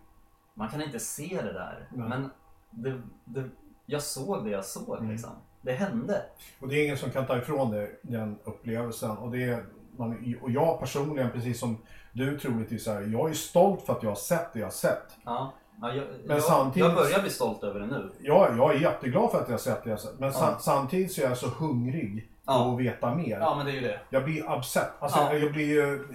Man 0.54 0.70
kan 0.70 0.82
inte 0.82 1.00
se 1.00 1.40
det 1.44 1.54
där. 1.54 1.88
Nej. 1.94 2.10
Men 2.10 2.30
det, 2.72 3.02
det, 3.26 3.50
jag 3.86 4.02
såg 4.02 4.44
det 4.46 4.50
jag 4.50 4.66
såg 4.66 4.98
Mm. 4.98 5.12
liksom. 5.12 5.32
Det 5.62 5.72
hände. 5.72 6.22
Och 6.60 6.68
det 6.68 6.76
är 6.76 6.84
ingen 6.86 6.98
som 6.98 7.10
kan 7.12 7.26
ta 7.26 7.38
ifrån 7.38 7.72
dig 7.72 8.00
den 8.02 8.40
upplevelsen. 8.44 9.12
Och, 9.18 9.32
det 9.32 9.44
är, 9.44 9.66
man, 9.98 10.36
och 10.42 10.52
jag 10.52 10.80
personligen, 10.80 11.32
precis 11.32 11.60
som 11.60 11.78
du 12.14 12.40
troligtvis 12.40 12.88
är, 12.88 13.02
jag 13.02 13.30
är 13.30 13.34
stolt 13.34 13.82
för 13.82 13.94
att 13.94 14.04
jag 14.04 14.10
har 14.10 14.16
sett 14.16 14.54
det 14.54 14.60
jag 14.60 14.66
har 14.66 14.72
sett. 14.72 15.18
Ja. 15.24 15.54
Ja, 15.82 15.94
jag, 15.94 16.08
Men 16.26 16.36
jag, 16.36 16.44
samtidigt- 16.44 16.88
jag 16.88 16.96
börjar 16.96 17.22
bli 17.22 17.30
stolt 17.30 17.64
över 17.64 17.80
det 17.80 17.86
nu. 17.88 18.12
Jag, 18.20 18.58
jag 18.58 18.76
är 18.76 18.80
jätteglad 18.80 19.32
för 19.32 19.38
att 19.42 19.48
jag 19.48 19.54
har 19.54 19.58
sett 19.60 19.84
det 19.84 19.90
jag 19.90 19.98
har 19.98 20.02
sett. 20.02 20.20
Men 20.20 20.32
Ja. 20.34 20.58
samtidigt 20.62 21.12
så 21.12 21.22
är 21.22 21.26
jag 21.26 21.38
så 21.38 21.48
hungrig 21.48 22.30
Ja. 22.46 22.74
att 22.74 22.80
veta 22.80 23.16
mer. 23.16 23.40
Ja, 23.40 23.56
men 23.58 23.66
det 23.66 23.72
är 23.72 23.76
ju 23.76 23.82
det. 23.82 24.00
Jag 24.10 24.24
blir 24.24 24.58
upset. 24.58 24.92
Alltså, 25.00 25.20
Ja. 25.20 25.34
jag 25.34 25.52
blir 25.52 25.66
ju 25.68 26.08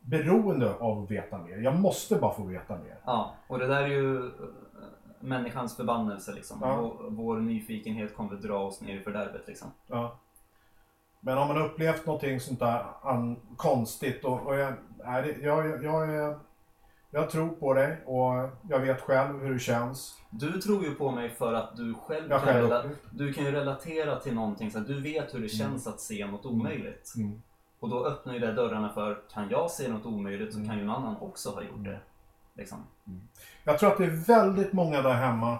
beroende 0.00 0.74
av 0.74 1.02
att 1.02 1.10
veta 1.10 1.38
mer. 1.38 1.56
Jag 1.56 1.74
måste 1.80 2.16
bara 2.16 2.34
få 2.34 2.42
veta 2.42 2.76
mer. 2.76 2.98
Ja, 3.04 3.34
och 3.46 3.58
det 3.58 3.66
där 3.66 3.82
är 3.82 3.86
ju 3.88 4.26
eh, 4.26 4.32
människans 5.20 5.76
förbannelse 5.76 6.32
liksom. 6.32 6.58
Ja. 6.62 6.76
Och 6.76 7.12
vår 7.12 7.36
nyfikenhet 7.36 8.16
kommer 8.16 8.34
att 8.34 8.42
dra 8.42 8.58
oss 8.58 8.80
ner 8.80 8.94
i 8.94 9.00
fördärvet 9.00 9.42
liksom. 9.46 9.68
Ja. 9.86 10.16
Men 11.20 11.38
har 11.38 11.46
man 11.48 11.62
upplevt 11.62 12.06
någonting 12.06 12.40
sånt 12.40 12.60
där 12.60 12.84
konstigt 13.56 14.24
och, 14.24 14.46
och 14.46 14.56
jag, 14.56 14.72
det- 14.98 15.36
jag, 15.42 15.66
jag, 15.68 15.84
jag, 15.84 16.14
är- 16.14 16.38
jag 17.14 17.30
tror 17.30 17.48
på 17.48 17.74
dig 17.74 18.02
och 18.06 18.50
jag 18.70 18.78
vet 18.80 19.00
själv 19.00 19.40
hur 19.40 19.52
det 19.52 19.58
känns. 19.58 20.18
Du 20.30 20.52
tror 20.60 20.84
ju 20.84 20.94
på 20.94 21.10
mig 21.10 21.30
för 21.30 21.54
att 21.54 21.76
du 21.76 21.94
själv, 21.94 22.30
Jag 22.30 22.40
kan, 22.42 22.48
själv 22.54 22.66
rela- 22.70 22.84
du 23.10 23.32
kan 23.32 23.44
ju 23.44 23.52
relatera 23.52 24.20
till 24.20 24.34
någonting. 24.34 24.70
Så 24.70 24.78
att 24.78 24.86
du 24.86 25.00
vet 25.00 25.34
hur 25.34 25.40
det 25.40 25.48
känns 25.48 25.86
att 25.86 26.00
se 26.00 26.26
något 26.26 26.46
omöjligt. 26.46 27.12
Mm. 27.16 27.42
Och 27.80 27.88
då 27.88 28.06
öppnar 28.06 28.34
ju 28.34 28.38
det 28.40 28.52
dörrarna 28.52 28.92
för, 28.92 29.20
kan 29.32 29.48
jag 29.50 29.70
se 29.70 29.88
något 29.88 30.06
omöjligt 30.06 30.52
så 30.52 30.58
Mm. 30.58 30.68
kan 30.70 30.78
ju 30.78 30.84
någon 30.84 30.96
annan 30.96 31.16
också 31.16 31.50
ha 31.50 31.62
gjort 31.62 31.84
det. 31.84 32.00
Liksom. 32.54 32.78
Jag 33.64 33.78
tror 33.78 33.90
att 33.92 33.98
det 33.98 34.04
är 34.04 34.26
väldigt 34.26 34.72
många 34.72 35.02
där 35.02 35.14
hemma, 35.14 35.58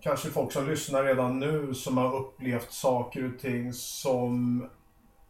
kanske 0.00 0.28
folk 0.28 0.52
som 0.52 0.66
lyssnar 0.66 1.04
redan 1.04 1.38
nu, 1.38 1.74
som 1.74 1.96
har 1.98 2.16
upplevt 2.16 2.72
saker 2.72 3.32
och 3.34 3.40
ting 3.40 3.72
som 3.72 4.64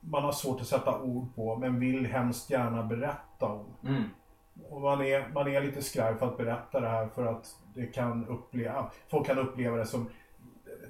man 0.00 0.22
har 0.22 0.32
svårt 0.32 0.60
att 0.60 0.66
sätta 0.66 1.00
ord 1.00 1.34
på, 1.34 1.56
men 1.56 1.80
vill 1.80 2.06
hemskt 2.06 2.50
gärna 2.50 2.82
berätta 2.82 3.46
om. 3.46 3.66
Mm. 3.86 4.02
Och 4.68 4.80
man 4.80 5.02
är, 5.02 5.28
man 5.28 5.48
är 5.48 5.60
lite 5.60 5.82
skraj 5.82 6.14
för 6.14 6.26
att 6.26 6.36
berätta 6.36 6.80
det 6.80 6.88
här 6.88 7.08
för 7.08 7.26
att 7.26 7.56
det 7.74 7.86
kan 7.86 8.26
uppleva, 8.26 8.90
folk 9.08 9.26
kan 9.26 9.38
uppleva 9.38 9.76
det 9.76 9.86
som 9.86 10.10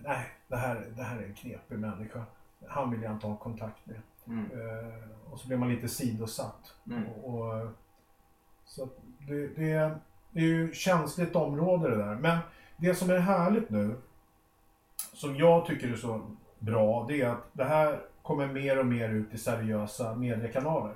Nej, 0.04 0.26
det 0.48 0.56
här, 0.56 0.86
det 0.96 1.02
här 1.02 1.18
är 1.18 1.22
en 1.22 1.34
knepig 1.34 1.78
människa. 1.78 2.24
Han 2.68 2.90
vill 2.90 3.02
jag 3.02 3.12
inte 3.12 3.26
ha 3.26 3.36
kontakt 3.36 3.86
med. 3.86 4.00
Mm. 4.26 4.44
Eh, 4.44 5.32
och 5.32 5.40
så 5.40 5.48
blir 5.48 5.56
man 5.56 5.68
lite 5.68 5.88
sidosatt. 5.88 6.74
Mm. 6.86 7.06
Och, 7.06 7.34
och, 7.34 7.68
så 8.64 8.88
det, 9.18 9.46
det, 9.46 9.72
är, 9.72 9.98
det 10.30 10.40
är 10.40 10.44
ju 10.44 10.72
känsligt 10.72 11.36
område 11.36 11.90
det 11.90 11.96
där. 11.96 12.14
Men 12.14 12.38
det 12.76 12.94
som 12.94 13.10
är 13.10 13.18
härligt 13.18 13.70
nu, 13.70 13.96
som 15.12 15.36
jag 15.36 15.66
tycker 15.66 15.88
är 15.92 15.96
så 15.96 16.36
bra, 16.58 17.04
det 17.08 17.20
är 17.22 17.28
att 17.28 17.44
det 17.52 17.64
här 17.64 18.00
kommer 18.22 18.46
mer 18.46 18.78
och 18.78 18.86
mer 18.86 19.08
ut 19.08 19.34
i 19.34 19.38
seriösa 19.38 20.14
mediekanaler. 20.14 20.94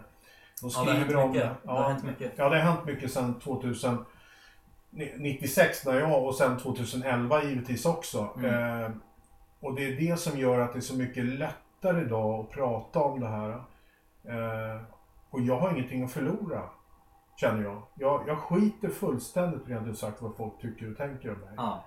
De 0.63 0.71
Ja, 0.75 0.85
det 0.85 0.91
har 0.91 1.01
skriver 1.01 1.23
om 1.25 1.31
mycket. 1.31 1.51
det. 1.63 1.71
Har 1.71 1.89
hänt 1.89 2.05
mycket. 2.05 2.33
Ja, 2.37 2.49
det 2.49 2.57
har 2.63 2.73
hänt 2.73 2.85
mycket 2.85 3.13
sedan 3.13 3.41
2096 3.41 5.87
när 5.87 5.95
jag 6.01 6.25
och 6.25 6.35
sen 6.35 6.59
2011 6.59 7.43
givetvis 7.43 7.87
också. 7.87 8.29
Mm. 8.37 8.85
Eh, 8.85 8.91
och 9.61 9.75
det 9.75 9.85
är 9.85 9.97
det 9.97 10.17
som 10.17 10.39
gör 10.39 10.61
att 10.61 10.73
det 10.73 10.79
är 10.79 10.81
så 10.81 10.97
mycket 10.97 11.25
lättare 11.25 12.01
idag 12.03 12.41
att 12.41 12.51
prata 12.51 13.01
om 13.01 13.21
det 13.21 13.29
här. 13.29 13.51
Eh, 14.25 14.83
och 15.31 15.41
jag 15.41 15.59
har 15.59 15.71
ingenting 15.71 16.05
att 16.05 16.13
förlora. 16.13 16.63
Känner 17.37 17.63
jag. 17.63 17.83
jag. 17.95 18.23
Jag 18.27 18.39
skiter 18.39 18.89
fullständigt 18.89 19.69
rent 19.69 19.87
ut 19.89 19.99
sagt 19.99 20.23
vad 20.23 20.37
folk 20.37 20.61
tycker 20.61 20.91
och 20.91 20.97
tänker 20.97 21.33
om 21.33 21.39
mig. 21.41 21.49
Ja. 21.57 21.85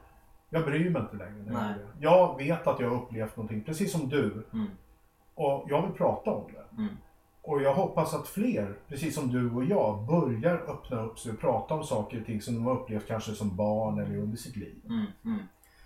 Jag 0.49 0.65
bryr 0.65 0.89
mig 0.89 1.01
inte 1.01 1.15
längre. 1.15 1.51
Nej. 1.51 1.73
Jag 1.99 2.37
vet 2.37 2.67
att 2.67 2.79
jag 2.79 2.89
har 2.89 2.95
upplevt 2.95 3.37
någonting, 3.37 3.63
precis 3.63 3.91
som 3.91 4.09
du. 4.09 4.47
Mm. 4.53 4.67
Och 5.35 5.65
jag 5.69 5.81
vill 5.81 5.91
prata 5.91 6.31
om 6.31 6.51
det. 6.53 6.65
Mm. 6.81 6.97
Och 7.47 7.61
jag 7.61 7.73
hoppas 7.73 8.13
att 8.13 8.27
fler, 8.27 8.75
precis 8.87 9.15
som 9.15 9.31
du 9.31 9.51
och 9.51 9.63
jag, 9.65 10.05
börjar 10.05 10.55
öppna 10.55 11.01
upp 11.01 11.19
sig 11.19 11.31
och 11.31 11.39
prata 11.39 11.73
om 11.73 11.83
saker 11.83 12.19
och 12.19 12.25
ting 12.25 12.41
som 12.41 12.55
de 12.55 12.65
har 12.65 12.75
upplevt 12.75 13.07
kanske 13.07 13.31
som 13.31 13.55
barn 13.55 13.99
eller 13.99 14.17
under 14.17 14.37
sitt 14.37 14.55
liv. 14.55 14.75
Mm, 14.89 15.05
mm. 15.25 15.39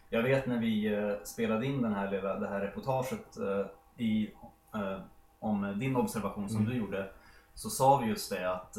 Jag 0.09 0.23
vet 0.23 0.47
när 0.47 0.59
vi 0.59 0.93
eh, 0.93 1.13
spelade 1.23 1.65
in 1.65 1.81
den 1.81 1.93
här 1.93 2.11
lilla, 2.11 2.39
det 2.39 2.47
här 2.47 2.59
reportaget 2.59 3.37
eh, 3.37 3.65
i, 4.05 4.31
eh, 4.73 4.99
om 5.39 5.79
din 5.79 5.95
observation 5.95 6.49
som 6.49 6.57
Mm. 6.61 6.69
du 6.71 6.77
gjorde 6.77 7.09
så 7.53 7.69
sa 7.69 7.97
vi 7.97 8.07
just 8.07 8.29
det 8.29 8.51
att 8.53 8.77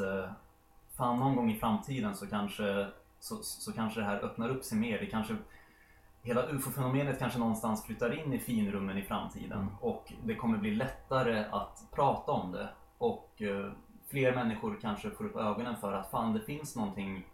fan 0.96 1.18
någon 1.18 1.36
gång 1.36 1.50
i 1.50 1.58
framtiden 1.58 2.16
så 2.16 2.26
kanske, 2.26 2.86
så, 3.20 3.36
så 3.42 3.72
kanske 3.72 4.00
det 4.00 4.06
här 4.06 4.24
öppnar 4.24 4.48
upp 4.48 4.64
sig 4.64 4.78
mer. 4.78 4.98
Det 4.98 5.06
kanske, 5.06 5.36
hela 6.22 6.42
ufo-fenomenet 6.46 7.18
kanske 7.18 7.38
någonstans 7.38 7.84
flyttar 7.86 8.18
in 8.20 8.32
i 8.32 8.38
finrummen 8.38 8.98
i 8.98 9.02
framtiden 9.02 9.58
Mm. 9.60 9.74
och 9.80 10.12
det 10.24 10.34
kommer 10.34 10.58
bli 10.58 10.74
lättare 10.74 11.44
att 11.50 11.84
prata 11.94 12.32
om 12.32 12.52
det 12.52 12.68
och 12.98 13.42
eh, 13.42 13.72
fler 14.06 14.34
människor 14.34 14.78
kanske 14.80 15.10
får 15.10 15.24
upp 15.24 15.36
ögonen 15.36 15.76
för 15.76 15.92
att 15.92 16.10
fan 16.10 16.32
det 16.32 16.40
finns 16.40 16.76
någonting 16.76 17.26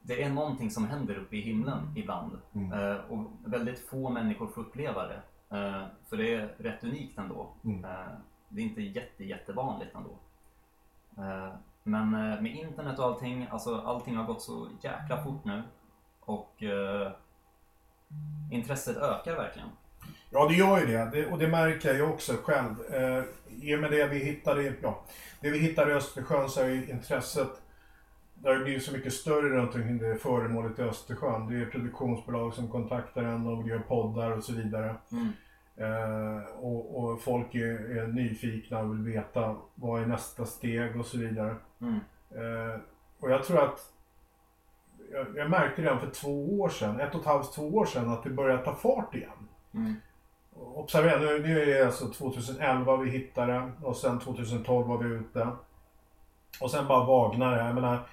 det 0.00 0.22
är 0.22 0.30
någonting 0.30 0.70
som 0.70 0.86
händer 0.88 1.18
uppe 1.18 1.36
i 1.36 1.40
himlen 1.40 1.92
ibland. 1.96 2.38
Mm. 2.54 2.72
Eh, 2.72 2.96
och 2.96 3.30
väldigt 3.44 3.88
få 3.88 4.10
människor 4.10 4.46
får 4.46 4.60
uppleva 4.60 5.06
det. 5.06 5.22
Eh, 5.56 5.86
för 6.08 6.16
det 6.16 6.34
är 6.34 6.54
rätt 6.58 6.84
unikt 6.84 7.18
ändå. 7.18 7.48
Mm. 7.64 7.84
Eh, 7.84 8.06
det 8.48 8.60
är 8.60 8.64
inte 8.64 8.82
jätte, 8.82 9.24
jättevanligt 9.24 9.94
ändå. 9.94 10.10
Eh, 11.18 11.52
men 11.82 12.10
med 12.42 12.56
internet 12.56 12.98
och 12.98 13.04
allting, 13.04 13.46
alltså 13.50 13.80
allting 13.80 14.16
har 14.16 14.24
gått 14.24 14.42
så 14.42 14.68
jäkla 14.82 15.24
fort 15.24 15.44
nu. 15.44 15.62
Och 16.20 16.62
eh, 16.62 17.12
intresset 18.50 18.96
ökar 18.96 19.36
verkligen. 19.36 19.68
Ja, 20.30 20.48
det 20.48 20.54
gör 20.54 20.80
ju 20.80 20.86
det. 20.86 21.10
det 21.12 21.26
och 21.26 21.38
det 21.38 21.48
märker 21.48 21.94
jag 21.94 22.10
också 22.10 22.32
själv. 22.42 22.94
Eh, 22.94 23.24
I 23.62 23.76
och 23.76 23.80
med 23.80 23.90
det 23.90 24.06
vi 24.06 24.18
hittade, 24.18 24.72
ja, 24.82 25.04
det 25.40 25.50
vi 25.50 25.58
hittade 25.58 25.92
i 25.92 25.94
Östersjön 25.94 26.48
så 26.48 26.60
är 26.60 26.90
intresset 26.90 27.62
det 28.42 28.48
har 28.48 28.64
blivit 28.64 28.84
så 28.84 28.92
mycket 28.92 29.12
större 29.12 29.48
runt 29.48 29.74
omkring 29.74 29.98
det 29.98 30.16
föremålet 30.16 30.78
i 30.78 30.82
Östersjön. 30.82 31.46
Det 31.46 31.56
är 31.56 31.66
produktionsbolag 31.66 32.54
som 32.54 32.68
kontaktar 32.68 33.22
en 33.22 33.46
och 33.46 33.68
gör 33.68 33.78
poddar 33.78 34.30
och 34.30 34.44
så 34.44 34.52
vidare. 34.52 34.94
Mm. 35.12 35.32
Eh, 35.76 36.42
och, 36.42 36.98
och 36.98 37.22
folk 37.22 37.54
är, 37.54 37.98
är 37.98 38.06
nyfikna 38.06 38.78
och 38.78 38.94
vill 38.94 39.14
veta 39.14 39.56
vad 39.74 40.02
är 40.02 40.06
nästa 40.06 40.44
steg 40.44 41.00
och 41.00 41.06
så 41.06 41.18
vidare. 41.18 41.56
Mm. 41.80 41.94
Eh, 42.30 42.80
och 43.20 43.30
jag 43.30 43.44
tror 43.44 43.64
att 43.64 43.80
jag, 45.12 45.26
jag 45.36 45.50
märkte 45.50 45.82
redan 45.82 46.00
för 46.00 46.10
två 46.10 46.60
år 46.60 46.68
sedan, 46.68 47.00
ett 47.00 47.14
och 47.14 47.20
ett 47.20 47.26
halvt, 47.26 47.52
två 47.52 47.62
år 47.62 47.86
sedan 47.86 48.08
att 48.08 48.24
det 48.24 48.30
började 48.30 48.64
ta 48.64 48.74
fart 48.74 49.14
igen. 49.14 49.48
Mm. 49.74 49.94
Observera, 50.54 51.18
nu, 51.18 51.38
nu 51.38 51.62
är 51.62 51.66
det 51.66 51.86
alltså 51.86 52.08
2011 52.08 52.96
vi 52.96 53.10
hittade 53.10 53.52
det 53.52 53.72
och 53.82 53.96
sen 53.96 54.20
2012 54.20 54.86
var 54.86 54.98
vi 54.98 55.14
ute. 55.14 55.48
Och 56.60 56.70
sen 56.70 56.86
bara 56.86 57.04
vagnar 57.04 57.56
det. 57.56 57.64
Jag 57.64 57.74
menar, 57.74 58.08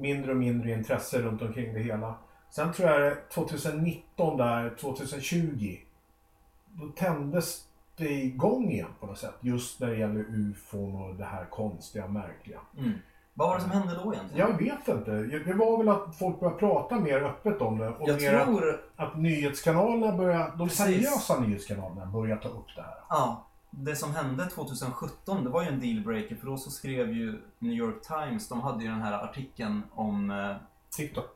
mindre 0.00 0.30
och 0.30 0.36
mindre 0.36 0.72
intresse 0.72 1.22
runt 1.22 1.42
omkring 1.42 1.74
det 1.74 1.80
hela. 1.80 2.14
Sen 2.50 2.72
tror 2.72 2.88
jag 2.88 3.00
det 3.00 3.16
2019 3.34 4.36
där, 4.36 4.74
2020, 4.80 5.76
då 6.66 6.88
tändes 6.88 7.66
det 7.96 8.10
igång 8.10 8.70
igen 8.70 8.90
på 9.00 9.06
något 9.06 9.18
sätt. 9.18 9.34
Just 9.40 9.80
när 9.80 9.90
det 9.90 9.96
gäller 9.96 10.24
ufon 10.28 11.02
och 11.02 11.14
det 11.14 11.24
här 11.24 11.44
konstiga, 11.44 12.08
märkliga. 12.08 12.60
Mm. 12.78 12.92
Vad 13.40 13.48
var 13.48 13.56
det 13.56 13.62
som 13.62 13.70
hände 13.70 13.94
då 14.04 14.14
egentligen? 14.14 14.48
Jag 14.48 14.58
vet 14.58 14.88
inte. 14.88 15.10
Det 15.46 15.54
var 15.54 15.78
väl 15.78 15.88
att 15.88 16.18
folk 16.18 16.40
började 16.40 16.58
prata 16.58 16.94
mer 16.94 17.22
öppet 17.22 17.60
om 17.60 17.78
det. 17.78 17.88
Och 17.88 18.08
Jag 18.08 18.20
mer 18.20 18.34
att, 18.34 18.44
tror, 18.46 18.80
att 18.96 19.16
nyhetskanalerna 19.16 20.16
började, 20.16 20.52
de 20.56 20.68
Precis. 20.68 20.78
seriösa 20.86 21.40
nyhetskanalerna 21.40 22.06
började 22.06 22.42
ta 22.42 22.48
upp 22.48 22.66
det 22.76 22.82
här. 22.82 22.94
ja, 23.08 23.46
det 23.70 23.96
som 23.96 24.14
hände 24.14 24.46
2017, 24.46 25.44
det 25.44 25.50
var 25.50 25.62
ju 25.62 25.68
en 25.68 25.80
dealbreaker 25.80 26.36
för 26.36 26.46
då 26.46 26.56
så 26.56 26.70
skrev 26.70 27.12
ju 27.12 27.42
New 27.58 27.72
York 27.72 28.02
Times, 28.02 28.48
de 28.48 28.60
hade 28.60 28.84
ju 28.84 28.90
den 28.90 29.02
här 29.02 29.12
artikeln 29.24 29.82
om 29.94 30.30
eh, 30.30 30.56
TikTok? 30.96 31.30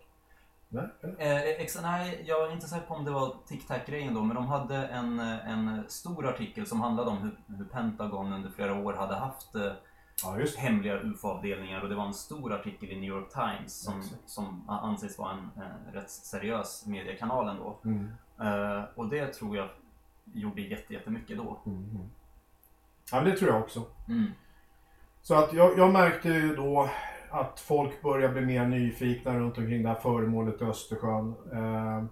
Nej? 0.68 0.84
Eh, 1.18 1.42
ex- 1.42 1.78
nej, 1.82 2.24
jag 2.26 2.46
är 2.48 2.52
inte 2.52 2.66
säker 2.66 2.86
på 2.86 2.94
om 2.94 3.04
det 3.04 3.10
var 3.10 3.34
tic-tac-grejen 3.48 4.14
då, 4.14 4.22
men 4.22 4.36
de 4.36 4.46
hade 4.46 4.76
en, 4.76 5.20
eh, 5.20 5.50
en 5.50 5.84
stor 5.88 6.26
artikel 6.28 6.66
som 6.66 6.80
handlade 6.80 7.10
om 7.10 7.18
hur, 7.18 7.56
hur 7.56 7.64
Pentagon 7.64 8.32
under 8.32 8.50
flera 8.50 8.74
år 8.74 8.92
hade 8.92 9.14
haft 9.14 9.54
eh, 9.54 9.72
Ja, 10.22 10.38
hemliga 10.56 11.00
UFO-avdelningar 11.00 11.80
och 11.80 11.88
det 11.88 11.94
var 11.94 12.06
en 12.06 12.14
stor 12.14 12.52
artikel 12.52 12.90
i 12.90 12.94
New 12.94 13.10
York 13.10 13.32
Times 13.32 13.82
som, 13.84 14.02
som 14.26 14.70
anses 14.70 15.18
vara 15.18 15.32
en 15.32 15.62
eh, 15.62 15.92
rätt 15.92 16.10
seriös 16.10 16.86
mediekanal 16.86 17.48
ändå. 17.48 17.78
Mm. 17.84 18.12
Eh, 18.40 18.84
och 18.94 19.08
det 19.08 19.26
tror 19.26 19.56
jag 19.56 19.68
gjorde 20.32 20.62
jätte, 20.62 20.92
jättemycket 20.92 21.36
då. 21.36 21.58
Mm. 21.66 21.78
mm. 21.78 22.10
Ja, 23.12 23.20
det 23.20 23.36
tror 23.36 23.50
jag 23.50 23.60
också. 23.60 23.82
Mm. 24.08 24.30
Så 25.22 25.34
att 25.34 25.52
jag, 25.52 25.78
jag 25.78 25.92
märkte 25.92 26.28
ju 26.28 26.56
då 26.56 26.90
att 27.30 27.60
folk 27.60 28.02
börjar 28.02 28.32
bli 28.32 28.40
mer 28.40 28.66
nyfikna 28.66 29.38
runt 29.38 29.58
omkring 29.58 29.82
det 29.82 29.88
här 29.88 30.00
föremålet 30.00 30.62
i 30.62 30.64
Östersjön. 30.64 31.34
Eh, 31.52 32.04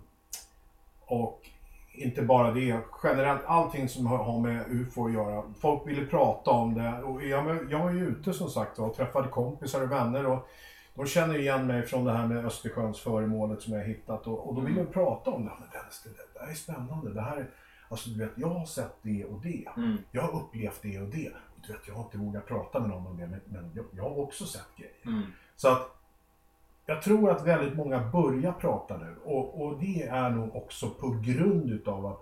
och 1.06 1.48
inte 1.92 2.22
bara 2.22 2.50
det, 2.50 2.78
generellt 3.02 3.44
allting 3.46 3.88
som 3.88 4.06
har 4.06 4.40
med 4.40 4.64
UFO 4.68 5.06
att 5.06 5.12
göra. 5.12 5.42
Folk 5.60 5.86
ville 5.86 6.06
prata 6.06 6.50
om 6.50 6.74
det 6.74 7.02
och 7.02 7.24
jag, 7.24 7.70
jag 7.70 7.78
var 7.78 7.90
ju 7.90 8.06
ute 8.06 8.32
som 8.32 8.50
sagt 8.50 8.78
och 8.78 8.94
träffade 8.94 9.28
kompisar 9.28 9.82
och 9.82 9.92
vänner 9.92 10.26
och 10.26 10.48
de 10.94 11.06
känner 11.06 11.38
igen 11.38 11.66
mig 11.66 11.82
från 11.82 12.04
det 12.04 12.12
här 12.12 12.26
med 12.26 12.46
Östersjöns 12.46 13.00
föremålet 13.00 13.62
som 13.62 13.72
jag 13.72 13.84
hittat 13.84 14.26
och, 14.26 14.48
och 14.48 14.54
då 14.54 14.60
ville 14.60 14.82
de 14.82 14.92
prata 14.92 15.30
om 15.30 15.44
det. 15.44 15.52
Men 15.60 15.68
Dennis, 15.72 16.02
det, 16.04 16.10
det 16.34 16.40
här 16.44 16.50
är 16.50 16.54
spännande. 16.54 17.12
Det 17.14 17.20
här 17.20 17.36
är, 17.36 17.50
alltså 17.88 18.10
du 18.10 18.18
vet, 18.18 18.32
jag 18.36 18.48
har 18.48 18.66
sett 18.66 18.96
det 19.02 19.24
och 19.24 19.40
det. 19.42 19.64
Mm. 19.76 19.96
Jag 20.10 20.22
har 20.22 20.40
upplevt 20.40 20.82
det 20.82 21.00
och 21.00 21.08
det. 21.08 21.32
Du 21.66 21.72
vet, 21.72 21.88
jag 21.88 21.94
har 21.94 22.04
inte 22.04 22.18
vågat 22.18 22.46
prata 22.46 22.80
med 22.80 22.88
någon 22.88 23.06
om 23.06 23.16
det, 23.16 23.26
men, 23.26 23.40
men 23.46 23.72
jag, 23.74 23.84
jag 23.92 24.02
har 24.02 24.18
också 24.18 24.44
sett 24.44 24.76
grejer. 24.76 24.94
Mm. 25.06 25.22
Så 25.56 25.68
att 25.68 26.01
jag 26.86 27.02
tror 27.02 27.30
att 27.30 27.46
väldigt 27.46 27.76
många 27.76 28.10
börjar 28.12 28.52
prata 28.52 28.96
nu 28.96 29.16
och, 29.24 29.62
och 29.62 29.78
det 29.80 30.02
är 30.02 30.30
nog 30.30 30.56
också 30.56 30.90
på 30.90 31.08
grund 31.08 31.70
utav 31.70 32.06
att 32.06 32.20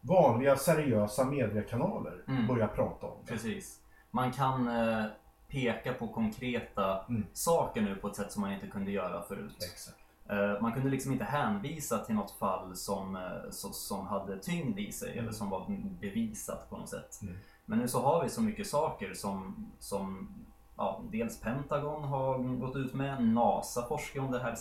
vanliga 0.00 0.56
seriösa 0.56 1.24
mediekanaler 1.24 2.22
Mm. 2.28 2.46
börjar 2.46 2.68
prata 2.68 3.06
om 3.06 3.18
det. 3.24 3.32
Precis. 3.32 3.80
Man 4.10 4.32
kan 4.32 4.68
eh, 4.68 5.04
peka 5.48 5.92
på 5.92 6.08
konkreta 6.08 7.04
Mm. 7.08 7.26
saker 7.32 7.80
nu 7.82 7.94
på 7.96 8.08
ett 8.08 8.16
sätt 8.16 8.32
som 8.32 8.42
man 8.42 8.52
inte 8.52 8.66
kunde 8.66 8.90
göra 8.90 9.22
förut. 9.22 9.56
Exakt. 9.72 9.96
Eh, 10.30 10.62
Man 10.62 10.72
kunde 10.72 10.88
liksom 10.90 11.12
inte 11.12 11.24
hänvisa 11.24 11.98
till 11.98 12.14
något 12.14 12.30
fall 12.30 12.76
som, 12.76 13.16
eh, 13.16 13.50
så, 13.50 13.68
som 13.68 14.06
hade 14.06 14.38
tyngd 14.38 14.78
i 14.78 14.92
sig 14.92 15.12
Mm. 15.12 15.24
eller 15.24 15.32
som 15.32 15.50
var 15.50 15.66
bevisat 16.00 16.70
på 16.70 16.76
något 16.76 16.88
sätt. 16.88 17.18
Mm. 17.22 17.34
Men 17.64 17.78
nu 17.78 17.88
så 17.88 18.00
har 18.02 18.22
vi 18.22 18.28
så 18.28 18.42
mycket 18.42 18.66
saker 18.66 19.14
som, 19.14 19.66
som 19.78 20.28
ja, 20.76 21.02
dels 21.12 21.40
Pentagon 21.40 22.04
har 22.04 22.38
gått 22.38 22.76
ut 22.76 22.94
med, 22.94 23.24
NASA 23.24 23.86
forskar 23.88 24.20
om 24.20 24.30
det 24.32 24.38
här 24.42 24.54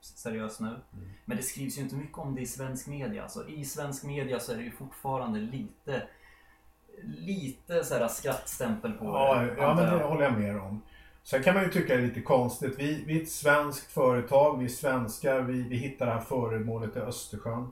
seriöst 0.00 0.60
nu. 0.60 0.66
Mm. 0.68 1.08
Men 1.24 1.36
det 1.36 1.42
skrivs 1.42 1.78
ju 1.78 1.82
inte 1.82 1.94
mycket 1.96 2.18
om 2.18 2.34
det 2.34 2.40
i 2.40 2.46
svensk 2.46 2.86
media. 2.86 3.22
Alltså, 3.22 3.48
I 3.48 3.64
svensk 3.64 4.04
media 4.04 4.40
så 4.40 4.52
är 4.52 4.56
det 4.56 4.62
ju 4.62 4.70
fortfarande 4.70 5.38
lite 5.40 6.02
lite 7.02 7.84
så 7.84 7.94
här 7.94 8.08
skrattstämpel 8.08 8.92
på 8.92 9.04
Ja, 9.04 9.40
det. 9.40 9.54
ja 9.58 9.74
men 9.74 9.84
det 9.98 10.04
håller 10.04 10.22
jag 10.24 10.38
med 10.38 10.60
om. 10.60 10.82
Sen 11.22 11.42
kan 11.42 11.54
man 11.54 11.62
ju 11.64 11.70
tycka 11.70 11.96
det 11.96 12.02
är 12.02 12.06
lite 12.06 12.20
konstigt. 12.20 12.74
Vi, 12.78 13.04
vi 13.06 13.18
är 13.18 13.22
ett 13.22 13.30
svenskt 13.30 13.92
företag, 13.92 14.58
vi 14.58 14.64
är 14.64 14.68
svenskar, 14.68 15.40
vi, 15.40 15.62
vi 15.62 15.76
hittar 15.76 16.06
det 16.06 16.12
här 16.12 16.20
föremålet 16.20 16.96
i 16.96 16.98
Östersjön. 16.98 17.68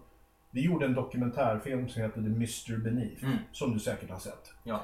Vi 0.51 0.61
gjorde 0.65 0.87
en 0.87 0.95
dokumentärfilm 0.95 1.89
som 1.89 2.03
heter 2.03 2.23
The 2.23 2.29
Mystery 2.29 2.77
Beneath, 2.79 3.25
Mm. 3.25 3.37
som 3.53 3.73
du 3.73 3.79
säkert 3.81 4.11
har 4.11 4.19
sett. 4.19 4.53
Ja. 4.65 4.81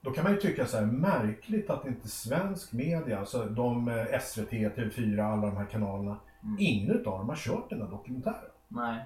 Då 0.00 0.10
kan 0.10 0.24
man 0.24 0.32
ju 0.32 0.38
tycka 0.40 0.66
så 0.66 0.76
här 0.78 0.86
märkligt 0.86 1.70
att 1.70 1.86
inte 1.86 2.08
svensk 2.08 2.72
media, 2.72 3.18
alltså 3.18 3.44
de 3.44 3.88
eh, 3.88 4.20
SVT, 4.20 4.50
TV4, 4.50 5.32
alla 5.32 5.46
de 5.46 5.56
här 5.56 5.64
kanalerna, 5.66 6.16
Mm. 6.42 6.56
ingen 6.60 6.90
utav 6.90 7.18
dem 7.18 7.28
har 7.28 7.36
kört 7.36 7.70
den 7.70 7.82
här 7.82 7.88
dokumentären. 7.88 8.50
Nej. 8.68 9.04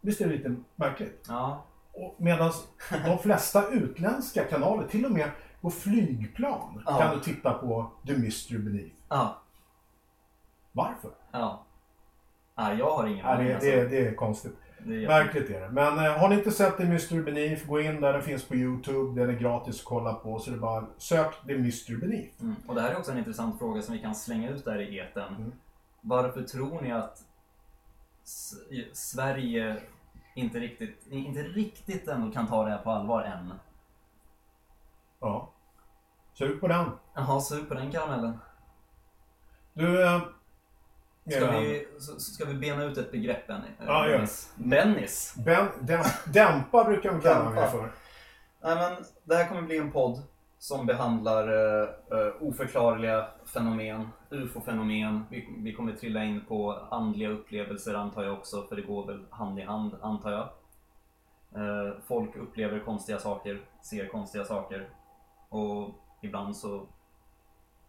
Visst 0.00 0.20
är 0.20 0.28
det 0.28 0.32
lite 0.36 0.56
märkligt? 0.76 1.24
Ja. 1.28 1.64
Medan 2.16 2.52
de 3.04 3.18
flesta 3.18 3.68
utländska 3.68 4.44
kanaler, 4.44 4.86
till 4.88 5.04
och 5.04 5.12
med 5.12 5.30
på 5.60 5.70
flygplan, 5.70 6.82
Ja. 6.86 6.98
kan 6.98 7.14
du 7.16 7.22
titta 7.24 7.52
på 7.52 7.90
The 8.06 8.12
Mystery 8.18 8.58
Beneath. 8.58 8.94
Ja. 9.08 9.38
Varför? 10.72 11.10
Ja. 11.32 11.64
Nej, 12.56 12.78
jag 12.78 12.90
har 12.96 13.06
ingen 13.06 13.26
aning. 13.26 13.46
det, 13.48 13.54
alltså. 13.54 13.70
det, 13.70 13.88
det 13.88 14.08
är 14.08 14.14
konstigt. 14.14 14.56
Det 14.84 15.06
Märkligt 15.08 15.50
är 15.50 15.60
det. 15.60 15.68
Men 15.68 15.98
eh, 15.98 16.12
har 16.18 16.28
ni 16.28 16.34
inte 16.34 16.50
sett 16.50 16.76
The 16.76 16.84
Mystery 16.84 17.22
Beneath, 17.22 17.66
gå 17.66 17.80
in 17.80 18.00
där. 18.00 18.12
Den 18.12 18.22
finns 18.22 18.44
på 18.44 18.54
YouTube. 18.54 19.20
Den 19.20 19.30
är 19.30 19.38
gratis 19.38 19.78
att 19.78 19.84
kolla 19.84 20.14
på. 20.14 20.38
Så 20.38 20.50
det 20.50 20.56
är 20.56 20.60
bara 20.60 20.86
sök 20.98 21.46
The 21.46 21.58
Mystery 21.58 21.96
Beneath. 21.96 22.42
Mm. 22.42 22.54
Och 22.66 22.74
det 22.74 22.80
här 22.80 22.90
är 22.90 22.96
också 22.98 23.12
en 23.12 23.18
intressant 23.18 23.58
fråga 23.58 23.82
som 23.82 23.94
vi 23.94 24.00
kan 24.00 24.14
slänga 24.14 24.50
ut 24.50 24.64
där 24.64 24.80
i 24.80 24.98
etern. 24.98 25.34
Mm. 25.36 25.52
Varför 26.00 26.42
tror 26.42 26.80
ni 26.80 26.92
att 26.92 27.24
S- 28.24 28.54
Sverige 28.92 29.76
inte 30.34 30.58
riktigt, 30.58 31.06
inte 31.10 31.42
riktigt 31.42 32.08
ändå 32.08 32.32
kan 32.32 32.46
ta 32.46 32.64
det 32.64 32.70
här 32.70 32.78
på 32.78 32.90
allvar 32.90 33.22
än? 33.22 33.52
Ja. 35.20 35.48
Sug 36.34 36.60
på 36.60 36.68
den. 36.68 36.86
Jaha, 37.14 37.40
sug 37.40 37.68
på 37.68 37.74
den 37.74 37.90
karamellen. 37.92 38.38
Du... 39.72 40.04
Eh, 40.04 40.20
Ska 41.30 41.44
eh, 41.44 41.60
vi, 41.60 41.86
så- 41.98 42.20
ska 42.20 42.44
vi 42.44 42.54
bena 42.54 42.84
ut 42.84 42.98
ett 42.98 43.12
begrepp, 43.12 43.46
Benny? 43.46 43.66
Eh, 43.80 43.86
Ja? 43.86 44.26
Bennis. 44.56 45.34
Ben, 45.36 45.66
däm, 45.80 46.04
dämpa 46.32 46.84
brukar 46.84 47.12
man 47.12 47.20
kalla 47.20 47.50
mig 47.50 47.70
för. 47.70 47.92
Nej, 48.62 48.76
men 48.76 49.04
det 49.24 49.34
här 49.34 49.48
kommer 49.48 49.62
bli 49.62 49.78
en 49.78 49.92
podd 49.92 50.22
som 50.58 50.86
behandlar 50.86 51.48
eh, 51.48 51.88
eh, 52.18 52.32
oförklarliga 52.40 53.26
fenomen, 53.54 54.08
ufo-fenomen. 54.30 55.24
Vi, 55.30 55.48
vi 55.58 55.72
kommer 55.74 55.92
trilla 55.92 56.24
in 56.24 56.40
på 56.48 56.72
andliga 56.90 57.28
upplevelser 57.28 57.94
antar 57.94 58.24
jag 58.24 58.32
också, 58.32 58.62
för 58.62 58.76
det 58.76 58.82
går 58.82 59.06
väl 59.06 59.24
hand 59.30 59.58
i 59.58 59.62
hand 59.62 59.94
antar 60.02 60.30
jag. 60.32 60.48
Eh, 61.56 61.94
folk 62.08 62.36
upplever 62.36 62.78
konstiga 62.80 63.18
saker, 63.18 63.60
ser 63.82 64.08
konstiga 64.08 64.44
saker 64.44 64.88
och 65.48 65.90
ibland 66.22 66.56
så 66.56 66.86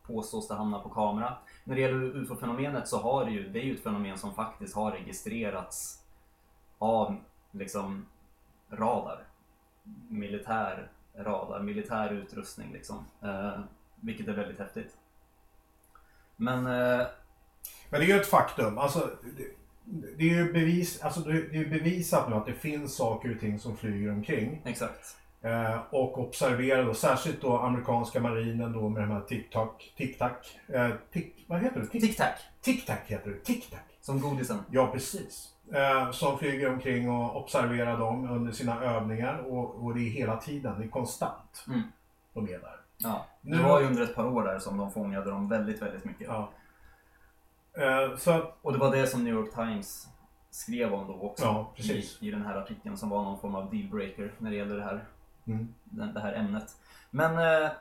påstås 0.07 0.47
det 0.47 0.55
hamna 0.55 0.79
på 0.79 0.89
kamera. 0.89 1.37
När 1.63 1.75
det 1.75 1.81
gäller 1.81 2.15
ufo-fenomenet 2.15 2.87
så 2.87 2.97
har 2.97 3.25
det 3.25 3.31
ju, 3.31 3.49
det 3.49 3.59
är 3.59 3.63
ju 3.63 3.75
ett 3.75 3.83
fenomen 3.83 4.17
som 4.17 4.33
faktiskt 4.33 4.75
har 4.75 4.91
registrerats 4.91 6.03
av 6.79 7.15
liksom 7.51 8.05
radar 8.71 9.23
militär 10.09 10.91
radar, 11.17 11.59
militär 11.59 12.13
utrustning 12.13 12.73
liksom. 12.73 13.05
Eh, 13.21 13.59
vilket 13.95 14.27
är 14.27 14.33
väldigt 14.33 14.59
häftigt. 14.59 14.97
Men 16.35 16.57
eh, 16.57 17.07
Men 17.89 17.99
det 17.99 18.05
är 18.05 18.07
ju 18.07 18.19
ett 18.21 18.27
faktum. 18.29 18.77
Alltså, 18.77 19.09
det, 19.23 19.47
det 20.17 20.23
är 20.23 20.35
ju 20.35 20.53
bevis, 20.53 21.01
alltså, 21.01 21.19
det 21.19 21.57
är 21.57 21.69
bevisat 21.69 22.29
nu 22.29 22.35
att 22.35 22.45
det 22.45 22.53
finns 22.53 22.95
saker 22.95 23.33
och 23.33 23.39
ting 23.39 23.59
som 23.59 23.77
flyger 23.77 24.11
omkring. 24.11 24.61
exakt. 24.65 25.17
Eh, 25.45 25.79
och 25.89 26.17
observerade, 26.19 26.89
och 26.89 26.97
särskilt 26.97 27.41
då 27.41 27.57
amerikanska 27.57 28.19
marinen 28.21 28.73
då 28.73 28.89
med 28.89 29.03
de 29.03 29.11
här 29.11 29.21
tic-tac, 29.21 29.69
tic-tac, 29.97 30.31
eh, 30.67 30.89
tic, 31.11 31.25
vad 31.47 31.59
heter 31.61 31.79
det? 31.79 31.85
Tic-tac, 31.99 32.33
Tic-tac 32.61 32.97
heter 33.05 33.29
det, 33.29 33.39
tic-tac. 33.53 33.79
som 34.01 34.21
godisen. 34.21 34.59
Ja, 34.71 34.87
precis. 34.87 35.51
Eh, 35.73 36.11
som 36.11 36.37
flyger 36.39 36.69
omkring 36.69 37.09
och 37.09 37.35
observerar 37.43 37.97
dem 37.97 38.29
under 38.31 38.51
sina 38.51 38.81
övningar 38.83 39.37
och, 39.37 39.75
och 39.85 39.93
det 39.95 39.99
är 39.99 40.09
hela 40.09 40.37
tiden, 40.37 40.79
det 40.79 40.85
är 40.85 40.89
konstant. 40.89 41.65
Mm. 41.67 41.81
De 42.33 42.45
är 42.47 42.59
där. 42.59 42.75
Ja. 42.97 43.25
Nu- 43.41 43.57
Det 43.57 43.63
var 43.63 43.79
ju 43.81 43.87
under 43.87 44.03
ett 44.03 44.15
par 44.15 44.25
år 44.25 44.43
där 44.43 44.59
som 44.59 44.77
de 44.77 44.91
fångade 44.91 45.29
dem 45.29 45.49
väldigt, 45.49 45.81
väldigt 45.81 46.05
mycket. 46.05 46.27
Ja. 46.27 46.49
Eh, 47.77 48.17
så 48.17 48.31
att, 48.31 48.57
Och 48.61 48.73
det 48.73 48.79
var 48.79 48.91
det 48.95 49.07
som 49.07 49.23
New 49.23 49.33
York 49.33 49.55
Times 49.55 50.07
skrev 50.51 50.93
om 50.93 51.07
då 51.07 51.13
också. 51.13 51.45
Ja, 51.45 51.71
precis. 51.75 52.21
I, 52.21 52.27
I 52.27 52.31
den 52.31 52.41
här 52.45 52.55
artikeln 52.55 52.97
som 52.97 53.09
var 53.09 53.23
någon 53.23 53.39
form 53.39 53.55
av 53.55 53.69
dealbreaker 53.71 54.33
när 54.37 54.49
det 54.51 54.55
gäller 54.57 54.75
det 54.75 54.83
här, 54.83 55.05
mm. 55.47 55.73
det 55.83 56.19
här 56.19 56.33
ämnet. 56.33 56.77
Men 57.11 57.63
eh, 57.63 57.71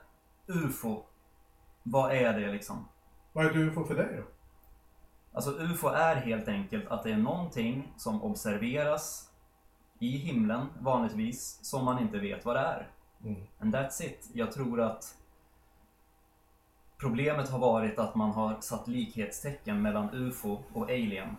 UFO, 0.47 1.03
vad 1.83 2.13
är 2.13 2.41
det 2.41 2.53
liksom? 2.53 2.89
Vad 3.33 3.47
är 3.47 3.51
ett 3.51 3.57
UFO 3.57 3.85
för 3.85 3.95
dig 3.95 4.17
då? 4.17 4.23
Alltså 5.33 5.51
UFO 5.51 5.89
är 5.89 6.17
helt 6.17 6.49
enkelt 6.49 6.89
att 6.89 7.03
det 7.03 7.11
är 7.11 7.17
någonting 7.17 7.93
som 7.97 8.23
observeras 8.23 9.31
i 9.99 10.17
himlen 10.17 10.67
vanligtvis 10.79 11.59
som 11.63 11.85
man 11.85 12.03
inte 12.03 12.19
vet 12.19 12.45
vad 12.45 12.57
det 12.57 12.61
är. 12.61 12.89
Mm. 13.25 13.41
And 13.59 13.75
that's 13.75 14.03
it. 14.03 14.31
Jag 14.33 14.53
tror 14.53 14.81
att 14.81 15.17
problemet 17.01 17.51
har 17.51 17.59
varit 17.59 17.99
att 17.99 18.15
man 18.15 18.31
har 18.31 18.61
satt 18.61 18.89
likhetstecken 18.89 19.83
mellan 19.83 20.09
UFO 20.13 20.63
och 20.73 20.85
alien. 20.85 21.37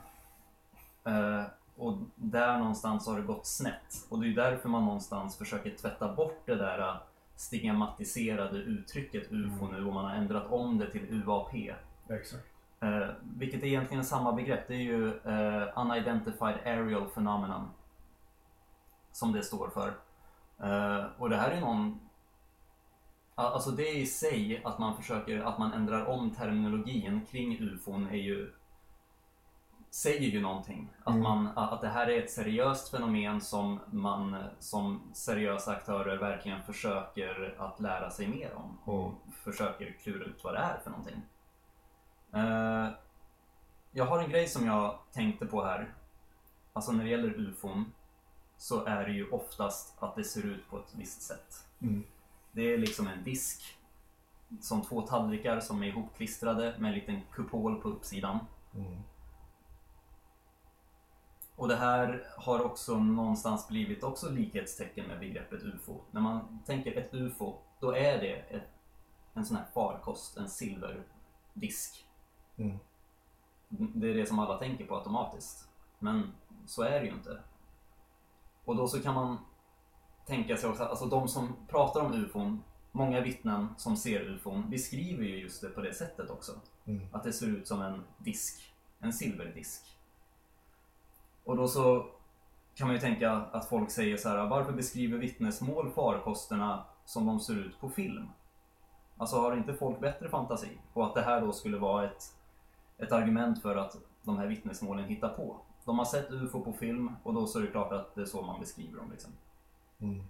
Eh, 1.05 1.43
och 1.78 1.97
där 2.15 2.59
någonstans 2.59 3.07
har 3.07 3.17
det 3.17 3.26
gått 3.26 3.45
snett. 3.45 4.07
Och 4.09 4.19
det 4.19 4.28
är 4.28 4.36
därför 4.36 4.69
man 4.69 4.86
någonstans 4.86 5.38
försöker 5.38 5.78
tvätta 5.78 6.13
bort 6.15 6.41
det 6.45 6.55
där 6.55 6.80
eh, 6.80 6.95
stigmatiserade 7.36 8.57
uttrycket 8.57 9.32
UFO 9.32 9.67
nu 9.67 9.86
och 9.86 9.93
man 9.93 10.05
har 10.05 10.15
ändrat 10.15 10.51
om 10.51 10.78
det 10.78 10.91
till 10.91 11.23
UAP. 11.23 11.53
Exakt. 12.09 12.43
Eh, 12.80 13.07
vilket 13.38 13.63
är 13.63 13.67
egentligen 13.67 14.05
samma 14.05 14.34
begrepp. 14.34 14.67
Det 14.67 14.73
är 14.73 14.80
ju 14.80 15.07
eh, 15.07 15.67
Unidentified 15.76 16.55
Aerial 16.65 17.09
Phenomenon. 17.09 17.69
Som 19.11 19.32
det 19.32 19.43
står 19.43 19.69
för. 19.69 19.88
Eh, 20.63 21.05
och 21.17 21.30
det 21.30 21.38
här 21.38 21.51
är 21.51 21.61
någon... 21.61 21.99
Alltså 23.36 23.71
det 23.71 23.89
i 23.89 24.05
sig, 24.05 24.61
att 24.65 24.80
man 24.80 24.97
försöker, 24.97 25.39
att 25.39 25.57
man 25.57 25.73
ändrar 25.73 26.05
om 26.05 26.32
terminologin 26.32 27.26
kring 27.32 27.59
ufon 27.59 28.07
är 28.07 28.17
ju... 28.17 28.53
Säger 29.96 30.30
ju 30.30 30.41
någonting. 30.41 30.89
Att, 31.04 31.08
Mm. 31.16 31.24
man, 31.24 31.48
att 31.56 31.82
det 31.82 31.88
här 31.88 32.08
är 32.08 32.24
ett 32.24 32.32
seriöst 32.32 32.89
fenomen 32.91 33.41
som 33.41 33.80
man 33.91 34.43
som 34.60 35.02
seriösa 35.14 35.72
aktörer 35.72 36.18
verkligen 36.18 36.64
försöker 36.64 37.56
att 37.58 37.80
lära 37.80 38.10
sig 38.10 38.28
mer 38.28 38.54
om. 38.56 38.78
Och 38.93 39.14
försöker 39.43 39.91
klura 39.91 40.26
ut 40.26 40.43
vad 40.43 40.54
det 40.54 40.60
är 40.60 40.80
för 40.84 40.89
någonting. 40.89 41.22
Eh, 42.34 42.89
jag 43.91 44.06
har 44.06 44.20
en 44.20 44.30
grej 44.30 44.48
som 44.48 44.66
jag 44.66 45.00
tänkte 45.12 45.46
på 45.46 45.64
här. 45.64 45.93
Alltså 46.74 46.91
när 46.91 47.04
det 47.04 47.10
gäller 47.10 47.39
ufon 47.39 47.93
så 48.58 48.86
är 48.86 49.06
det 49.06 49.12
ju 49.12 49.30
oftast 49.30 49.96
att 50.00 50.16
det 50.16 50.24
ser 50.24 50.46
ut 50.46 50.70
på 50.70 50.78
ett 50.80 50.93
visst 50.96 51.22
sätt. 51.22 51.68
Mm. 51.82 52.04
Det 52.52 52.74
är 52.74 52.78
liksom 52.78 53.08
en 53.08 53.24
disk 53.24 53.78
som 54.62 54.82
två 54.82 55.02
tallrikar 55.02 55.60
som 55.60 55.84
är 55.84 55.88
ihopklistrade 55.88 56.76
med 56.80 56.89
en 56.89 56.96
liten 56.96 57.22
kupol 57.32 57.82
på 57.82 57.89
uppsidan. 57.89 58.39
Och 61.56 61.68
det 61.68 61.76
här 61.76 62.28
har 62.38 62.66
också 62.66 62.99
någonstans 62.99 63.68
blivit 63.68 64.03
också 64.03 64.30
likhetstecken 64.30 65.08
med 65.08 65.20
begreppet 65.20 65.64
UFO. 65.64 66.01
När 66.12 66.22
man 66.22 66.60
tänker 66.66 66.97
ett 66.97 67.14
UFO, 67.14 67.58
då 67.80 67.95
är 67.95 68.22
det 68.22 68.34
ett, 68.34 68.70
en 69.34 69.45
sån 69.45 69.58
här 69.58 69.66
farkost, 69.74 70.38
en 70.38 70.49
silverdisk. 70.49 72.08
Mm. 72.58 72.78
Det 73.70 74.10
är 74.10 74.14
det 74.14 74.26
som 74.26 74.39
alla 74.39 74.58
tänker 74.58 74.86
på 74.86 74.95
automatiskt. 74.95 75.70
Men 75.99 76.32
så 76.66 76.84
är 76.84 76.99
det 76.99 77.06
ju 77.06 77.14
inte. 77.14 77.39
Och 78.66 78.76
då 78.76 78.88
så 78.88 79.01
kan 79.01 79.14
man 79.14 79.38
tänka 80.26 80.58
sig 80.58 80.70
också, 80.70 80.84
alltså 80.84 81.06
de 81.06 81.28
som 81.28 81.56
pratar 81.68 82.01
om 82.01 82.14
UFOn, 82.14 82.64
många 82.91 83.22
vittnen 83.22 83.68
som 83.78 83.97
ser 83.97 84.22
UFOn 84.22 84.70
beskriver 84.70 85.24
ju 85.24 85.39
just 85.39 85.62
det 85.62 85.70
på 85.70 85.82
det 85.82 85.93
sättet 85.93 86.30
också. 86.30 86.51
Mm. 86.86 87.08
Att 87.12 87.24
det 87.24 87.34
ser 87.34 87.47
ut 87.47 87.68
som 87.68 87.82
en 87.82 88.03
disk, 88.18 88.74
en 88.99 89.14
silverdisk. 89.14 89.95
Och 91.46 91.58
då 91.58 91.68
så 91.68 92.06
kan 92.76 92.88
man 92.88 92.96
ju 92.96 93.02
tänka 93.02 93.32
att 93.32 93.70
folk 93.70 93.91
säger 93.91 94.18
så 94.18 94.30
här, 94.30 94.48
varför 94.48 94.72
beskriver 94.72 95.18
vittnesmål 95.18 95.91
farkosterna 95.91 96.86
som 97.06 97.26
de 97.26 97.39
ser 97.39 97.56
ut 97.56 97.80
på 97.80 97.89
film? 97.89 98.30
Alltså 99.18 99.36
har 99.36 99.58
inte 99.58 99.74
folk 99.74 100.00
bättre 100.00 100.30
fantasi? 100.30 100.78
Och 100.93 101.06
att 101.06 101.14
det 101.14 101.22
här 101.22 101.41
då 101.41 101.52
skulle 101.52 101.78
vara 101.78 102.06
ett, 102.06 102.24
ett 102.98 103.12
argument 103.12 103.62
för 103.62 103.76
att 103.76 103.98
de 104.24 104.38
här 104.38 104.48
vittnesmålen 104.48 105.06
hittar 105.06 105.30
på. 105.30 105.60
De 105.86 105.98
har 105.98 106.06
sett 106.06 106.32
UFO 106.32 106.62
på 106.62 106.74
film 106.74 107.16
och 107.24 107.34
då 107.34 107.48
så 107.48 107.60
är 107.60 107.64
det 107.64 107.72
klart 107.72 107.91
att 107.91 108.16
det 108.16 108.22
är 108.22 108.26
så 108.26 108.41
man 108.41 108.60
beskriver 108.60 108.98
dem. 108.98 109.12
Liksom. 109.12 109.32
Mm. 110.00 110.24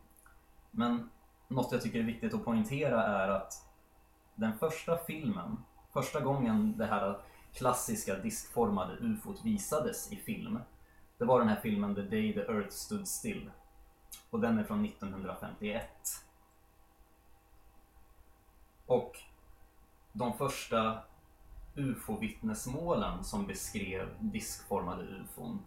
Men 0.71 1.09
något 1.47 1.71
jag 1.71 1.81
tycker 1.81 1.99
är 1.99 2.03
viktigt 2.03 2.33
att 2.33 2.45
poängtera 2.45 3.03
är 3.03 3.29
att 3.29 3.53
den 4.35 4.57
första 4.57 4.97
filmen, 4.97 5.57
första 5.93 6.19
gången 6.19 6.77
det 6.77 6.85
här 6.85 7.19
klassiska 7.53 8.15
diskformade 8.15 8.93
ufot 8.93 9.45
visades 9.45 10.11
i 10.11 10.15
film, 10.15 10.59
det 11.17 11.25
var 11.25 11.39
den 11.39 11.49
här 11.49 11.59
filmen 11.61 11.95
The 11.95 12.01
Day 12.01 12.33
the 12.33 12.39
Earth 12.39 12.69
Stood 12.69 13.07
Still. 13.07 13.51
Och 14.29 14.39
den 14.39 14.59
är 14.59 14.63
från 14.63 14.85
1951. 14.85 15.87
Och 18.85 19.19
de 20.13 20.37
första 20.37 20.99
ufo-vittnesmålen 21.75 23.23
som 23.23 23.47
beskrev 23.47 24.09
diskformade 24.19 25.03
ufon 25.03 25.59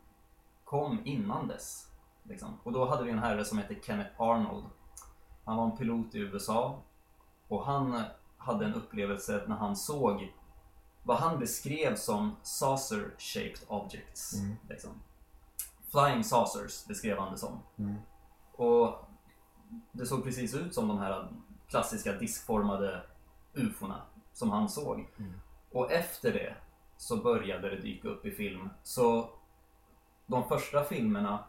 kom 0.65 1.01
innan 1.05 1.49
dess. 1.49 1.91
Liksom. 2.23 2.59
Och 2.63 2.73
då 2.73 2.89
hade 2.89 3.05
vi 3.05 3.11
en 3.11 3.19
herre 3.19 3.45
som 3.45 3.59
hette 3.59 3.75
Kenneth 3.83 4.21
Arnold. 4.21 4.65
Han 5.45 5.57
var 5.57 5.65
en 5.65 5.77
pilot 5.77 6.15
i 6.15 6.19
USA 6.19 6.83
och 7.49 7.67
han 7.67 8.05
hade 8.37 8.65
en 8.65 8.75
upplevelse 8.75 9.45
när 9.47 9.57
han 9.57 9.77
såg 9.77 10.33
vad 11.03 11.17
han 11.17 11.39
beskrev 11.39 11.97
som 11.97 12.37
saucer-shaped 12.43 13.65
objects. 13.69 14.35
Mm. 14.35 14.57
Liksom. 14.69 14.91
Flying 15.91 16.25
saucers 16.25 16.87
beskrev 16.87 17.19
han 17.19 17.33
det 17.33 17.39
som. 17.39 17.63
Mm. 17.79 17.97
Och 18.53 19.09
det 19.93 20.07
såg 20.07 20.25
precis 20.25 20.55
ut 20.55 20.75
som 20.75 20.89
de 20.89 20.99
här 20.99 21.29
klassiska 21.69 22.13
diskformade 22.13 23.03
ufona 23.55 24.03
som 24.33 24.51
han 24.51 24.69
såg. 24.69 25.09
Mm. 25.19 25.33
Och 25.73 25.93
efter 25.93 26.33
det 26.33 26.55
så 26.97 27.17
började 27.17 27.71
det 27.71 27.81
dyka 27.81 28.09
upp 28.09 28.27
i 28.27 28.31
film. 28.31 28.71
Så 28.83 29.31
de 30.27 30.49
första 30.49 30.85
filmerna, 30.85 31.45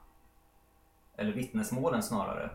eller 1.15 1.33
vittnesmålen 1.33 2.03
snarare, 2.03 2.49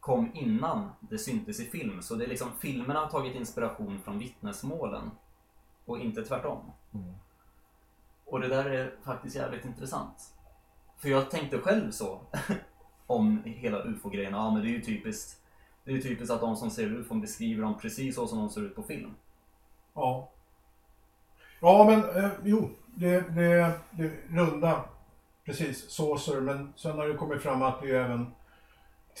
kom 0.00 0.30
innan 0.34 0.90
det 1.00 1.18
syntes 1.18 1.60
i 1.60 1.64
film. 1.64 2.02
Så 2.02 2.14
det 2.14 2.24
är 2.24 2.28
liksom, 2.28 2.52
filmerna 2.58 3.00
har 3.00 3.08
tagit 3.08 3.34
inspiration 3.34 4.00
från 4.00 4.18
vittnesmålen 4.18 5.10
och 5.84 5.98
inte 5.98 6.24
tvärtom. 6.24 6.72
Mm. 6.94 7.14
Och 8.24 8.40
det 8.40 8.48
där 8.48 8.64
är 8.64 8.96
faktiskt 9.04 9.36
jävligt 9.36 9.64
intressant. 9.64 10.33
För 11.04 11.10
jag 11.10 11.30
tänkte 11.30 11.58
själv 11.58 11.90
så 11.90 12.20
om 13.06 13.42
hela 13.44 13.82
ufo-grejen. 13.82 14.32
Ja, 14.32 14.50
men 14.50 14.62
det 14.62 14.68
är 14.68 14.70
ju 14.70 14.80
typiskt. 14.80 15.40
Det 15.84 15.90
är 15.90 15.94
ju 15.94 16.02
typiskt 16.02 16.30
att 16.30 16.40
de 16.40 16.56
som 16.56 16.70
ser 16.70 16.92
ufon 16.92 17.20
beskriver 17.20 17.62
dem 17.62 17.78
precis 17.78 18.14
så 18.14 18.26
som 18.26 18.38
de 18.38 18.50
ser 18.50 18.60
ut 18.60 18.76
på 18.76 18.82
film. 18.82 19.14
Ja. 19.94 20.30
Ja, 21.60 21.84
men 21.84 22.24
eh, 22.24 22.30
jo, 22.44 22.70
det, 22.84 23.20
det, 23.20 23.72
det 23.90 24.10
runda, 24.28 24.84
precis, 25.44 25.90
såser. 25.90 26.40
Men 26.40 26.72
sen 26.76 26.98
har 26.98 27.08
det 27.08 27.14
kommit 27.14 27.42
fram 27.42 27.62
att 27.62 27.82
det 27.82 27.90
är 27.90 28.04
även 28.04 28.34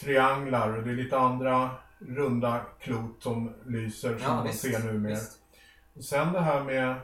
trianglar 0.00 0.76
och 0.76 0.82
det 0.82 0.90
är 0.90 0.96
lite 0.96 1.18
andra 1.18 1.70
runda 1.98 2.60
klot 2.80 3.22
som 3.22 3.52
lyser 3.66 4.18
som 4.18 4.36
man 4.36 4.52
ser 4.52 4.92
nu 4.92 5.08
visst. 5.08 5.38
Och 5.94 6.04
sen 6.04 6.32
det 6.32 6.40
här 6.40 6.64
med 6.64 6.96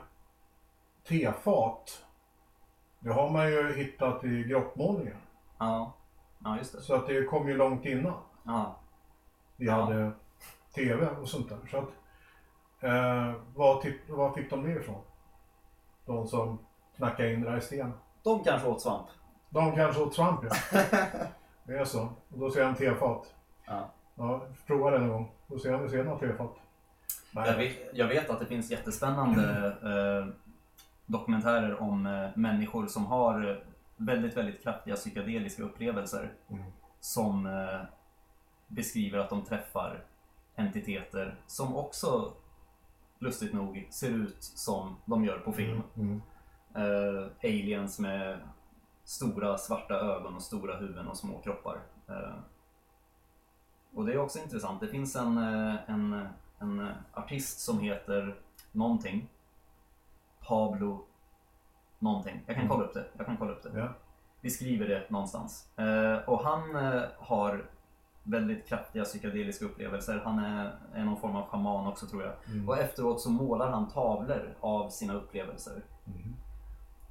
tefat. 1.07 2.03
Det 3.03 3.09
har 3.13 3.29
man 3.29 3.51
ju 3.51 3.73
hittat 3.73 4.23
i 4.23 4.43
grottmålningar. 4.43 5.17
Ja. 5.57 5.93
ja, 6.43 6.57
just 6.57 6.73
det. 6.73 6.81
Så 6.81 6.95
att 6.95 7.07
det 7.07 7.23
kom 7.25 7.47
ju 7.49 7.57
långt 7.57 7.85
innan 7.85 8.13
Ja. 8.43 8.75
vi 9.57 9.65
Ja. 9.65 9.73
hade 9.73 10.11
TV 10.75 11.07
och 11.21 11.27
sånt 11.29 11.49
där. 11.49 11.57
Så 11.71 11.77
att, 11.77 11.89
eh, 12.79 13.33
vad, 13.55 13.85
vad 14.09 14.33
fick 14.35 14.49
de 14.49 14.63
det 14.63 14.71
ifrån? 14.71 15.01
De 16.05 16.27
som 16.27 16.59
knackade 16.97 17.33
in 17.33 17.41
det 17.41 17.49
där 17.49 17.57
i 17.57 17.61
sten. 17.61 17.93
De 18.23 18.43
kanske 18.43 18.67
åt 18.67 18.81
svamp. 18.81 19.07
De 19.49 19.75
kanske 19.75 20.01
åt 20.01 20.13
svamp 20.15 20.39
ja. 20.43 20.81
Det 21.63 21.77
är 21.77 21.85
så. 21.85 22.01
Och 22.31 22.39
då 22.39 22.51
ser 22.51 22.59
jag 22.59 22.69
en 22.69 22.75
tefat. 22.75 23.33
Ja. 23.65 23.89
Ja, 24.15 24.41
prova 24.67 24.91
det 24.91 24.99
någon 24.99 25.09
gång. 25.09 25.31
Då 25.47 25.59
ser 25.59 25.69
jag 25.69 25.77
om 25.79 25.83
vi 25.83 25.89
ser 25.89 26.03
något 26.03 26.19
tefat. 26.19 26.55
Jag 27.33 27.57
vet, 27.57 27.77
jag 27.93 28.07
vet 28.07 28.29
att 28.29 28.39
det 28.39 28.45
finns 28.45 28.71
jättespännande 28.71 29.67
eh, 29.83 30.33
dokumentärer 31.11 31.81
om 31.81 32.05
eh, 32.05 32.29
människor 32.35 32.87
som 32.87 33.05
har 33.05 33.49
eh, 33.49 33.55
väldigt, 33.97 34.37
väldigt 34.37 34.63
kraftiga 34.63 34.95
psykedeliska 34.95 35.63
upplevelser 35.63 36.33
Mm. 36.49 36.63
som 36.99 37.45
eh, 37.45 37.79
beskriver 38.67 39.19
att 39.19 39.29
de 39.29 39.45
träffar 39.45 40.03
entiteter 40.55 41.35
som 41.47 41.75
också 41.75 42.33
lustigt 43.19 43.53
nog 43.53 43.87
ser 43.91 44.09
ut 44.09 44.43
som 44.43 44.95
de 45.05 45.25
gör 45.25 45.39
på 45.39 45.51
film. 45.53 45.81
Mm. 45.95 46.21
Eh, 46.75 47.27
aliens 47.43 47.99
med 47.99 48.39
stora 49.03 49.57
svarta 49.57 49.93
ögon 49.93 50.35
och 50.35 50.41
stora 50.41 50.77
huvuden 50.77 51.07
och 51.07 51.17
små 51.17 51.37
kroppar. 51.39 51.77
Eh, 52.07 52.33
och 53.93 54.05
det 54.05 54.13
är 54.13 54.17
också 54.17 54.39
intressant. 54.39 54.81
Det 54.81 54.87
finns 54.87 55.15
en, 55.15 55.37
en, 55.37 56.27
en 56.59 56.89
artist 57.13 57.59
som 57.59 57.79
heter 57.79 58.35
någonting. 58.71 59.29
Pablo 60.47 61.05
någonting. 61.99 62.43
Jag 62.45 62.55
kan 62.55 62.67
kolla 62.67 62.83
upp 62.83 62.93
det. 62.93 63.05
Jag 63.17 63.25
kan 63.25 63.37
kolla 63.37 63.51
upp 63.51 63.63
det. 63.63 63.79
Ja. 63.79 63.93
Vi 64.41 64.49
skriver 64.49 64.87
det 64.87 65.09
någonstans. 65.09 65.69
Eh, 65.77 66.29
och 66.29 66.43
han 66.43 66.75
eh, 66.75 67.01
har 67.17 67.69
väldigt 68.23 68.67
kraftiga 68.67 69.03
psykedeliska 69.03 69.65
upplevelser. 69.65 70.21
Han 70.25 70.39
är, 70.39 70.75
är 70.93 71.05
någon 71.05 71.17
form 71.17 71.35
av 71.35 71.47
schaman 71.47 71.87
också 71.87 72.07
tror 72.07 72.23
jag. 72.23 72.33
Mm. 72.47 72.69
Och 72.69 72.77
efteråt 72.77 73.21
så 73.21 73.29
målar 73.29 73.71
han 73.71 73.89
tavlor 73.89 74.55
av 74.59 74.89
sina 74.89 75.13
upplevelser. 75.13 75.83
Mm. 76.07 76.35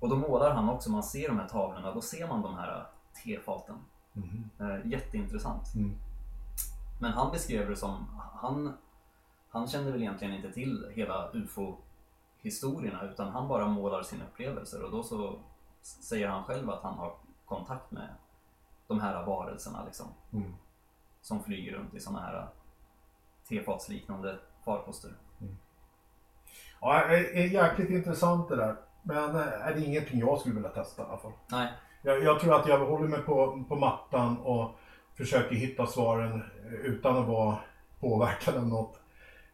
Och 0.01 0.09
då 0.09 0.17
målar 0.17 0.51
han 0.51 0.69
också, 0.69 0.91
man 0.91 1.03
ser 1.03 1.29
de 1.29 1.39
här 1.39 1.49
tavlorna, 1.49 1.95
då 1.95 2.01
ser 2.01 2.29
man 2.29 2.43
de 2.43 2.55
här 2.55 2.87
tefaten. 3.25 3.77
Mm. 4.17 4.51
Eh, 4.61 4.91
jätteintressant. 4.91 5.75
Mm. 5.75 5.95
Men 7.01 7.13
han 7.13 7.33
beskrev 7.33 7.69
det 7.69 7.77
som, 7.77 8.07
han, 8.35 8.73
han 9.49 9.67
kände 9.67 9.93
väl 9.93 10.01
egentligen 10.01 10.35
inte 10.35 10.53
till 10.53 10.93
hela 10.95 11.31
UFO-historierna 12.41 13.03
utan 13.13 13.29
han 13.29 13.49
bara 13.49 13.69
målar 13.69 14.03
sina 14.03 14.25
upplevelser 14.25 14.83
och 14.83 14.91
då 14.91 15.03
så 15.03 15.39
säger 15.83 16.29
han 16.29 16.45
själv 16.45 16.71
att 16.71 16.83
han 16.83 16.99
har 16.99 17.15
kontakt 17.45 17.91
med 17.91 18.09
de 18.87 19.01
här 19.01 19.27
varelserna 19.27 19.85
liksom. 19.85 20.07
Mm. 20.33 20.55
Som 21.21 21.43
flyger 21.43 21.73
runt 21.73 21.95
i 21.95 22.01
sådana 22.01 22.21
här 22.21 22.49
tefatsliknande 23.49 24.39
farkoster. 24.65 25.11
Ja, 26.81 27.07
det 27.09 27.39
är 27.39 27.47
jäkligt 27.47 27.91
intressant 27.91 28.49
det 28.49 28.57
där. 28.57 28.77
Men 29.03 29.37
eh, 29.37 29.67
är 29.67 29.75
det 29.75 29.85
ingenting 29.85 30.21
jag 30.21 30.41
skulle 30.41 30.55
vilja 30.55 30.71
testa 30.71 31.03
i 31.03 31.07
alla 31.07 31.19
fall. 31.19 31.33
Nej, 31.51 31.73
Jag, 32.03 32.23
jag 32.23 32.41
tror 32.41 32.55
att 32.55 32.69
jag 32.69 32.87
håller 32.87 33.09
mig 33.09 33.23
på, 33.23 33.65
på 33.69 33.77
mattan 33.77 34.39
och 34.39 34.71
försöker 35.15 35.57
hitta 35.57 35.87
svaren 35.87 36.43
utan 36.85 37.17
att 37.17 37.29
vara 37.29 37.59
påverkad 38.01 38.57
av 38.57 38.69
något. 38.69 39.00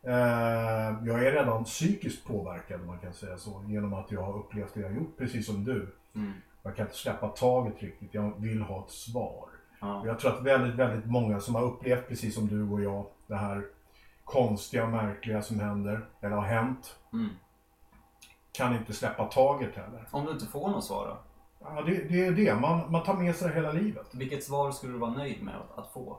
Eh, 0.07 0.95
jag 1.07 1.25
är 1.27 1.33
redan 1.33 1.65
psykiskt 1.65 2.27
påverkad 2.27 2.81
om 2.81 2.87
man 2.87 2.99
kan 2.99 3.13
säga 3.13 3.37
så. 3.39 3.65
Genom 3.69 3.95
att 3.95 4.11
jag 4.13 4.23
har 4.23 4.39
upplevt 4.39 4.75
det 4.75 4.81
jag 4.81 4.89
har 4.89 4.97
gjort, 4.97 5.17
precis 5.19 5.47
som 5.47 5.65
du. 5.65 5.95
mm. 6.15 6.33
Jag 6.63 6.77
kan 6.77 6.87
inte 6.87 6.99
släppa 6.99 7.29
taget 7.29 7.83
riktigt. 7.83 8.15
Jag 8.15 8.33
vill 8.41 8.63
ha 8.63 8.85
ett 8.85 8.91
svar. 8.91 9.49
ja. 9.81 10.03
Jag 10.07 10.19
tror 10.19 10.33
att 10.35 10.43
väldigt, 10.43 10.75
väldigt 10.75 11.07
många 11.11 11.41
som 11.41 11.55
har 11.55 11.63
upplevt 11.63 12.09
precis 12.09 12.35
som 12.35 12.47
du 12.47 12.69
och 12.71 12.83
jag 12.83 13.07
det 13.27 13.37
här 13.37 13.65
konstiga 14.25 14.85
och 14.85 14.91
märkliga 14.91 15.43
som 15.43 15.61
händer, 15.61 16.07
eller 16.21 16.37
har 16.37 16.43
hänt, 16.43 16.97
Mm. 17.13 17.29
kan 18.53 18.77
inte 18.77 18.93
släppa 18.93 19.25
taget 19.25 19.77
heller. 19.77 20.09
Om 20.11 20.25
du 20.25 20.33
inte 20.33 20.47
får 20.47 20.69
något 20.69 20.85
svar 20.85 21.07
då? 21.09 21.17
Ja, 21.61 21.83
det, 21.83 22.09
det 22.09 22.27
är 22.27 22.33
det. 22.33 22.55
Man, 22.55 22.93
man 22.93 23.03
tar 23.05 23.15
med 23.15 23.37
sig 23.37 23.49
det 23.49 23.55
hela 23.55 23.73
livet. 23.73 24.07
Vilket 24.15 24.45
svar 24.45 24.73
skulle 24.73 24.93
du 24.93 24.99
vara 24.99 25.11
nöjd 25.11 25.43
med 25.43 25.55
att, 25.57 25.79
att 25.79 25.93
få? 25.93 26.19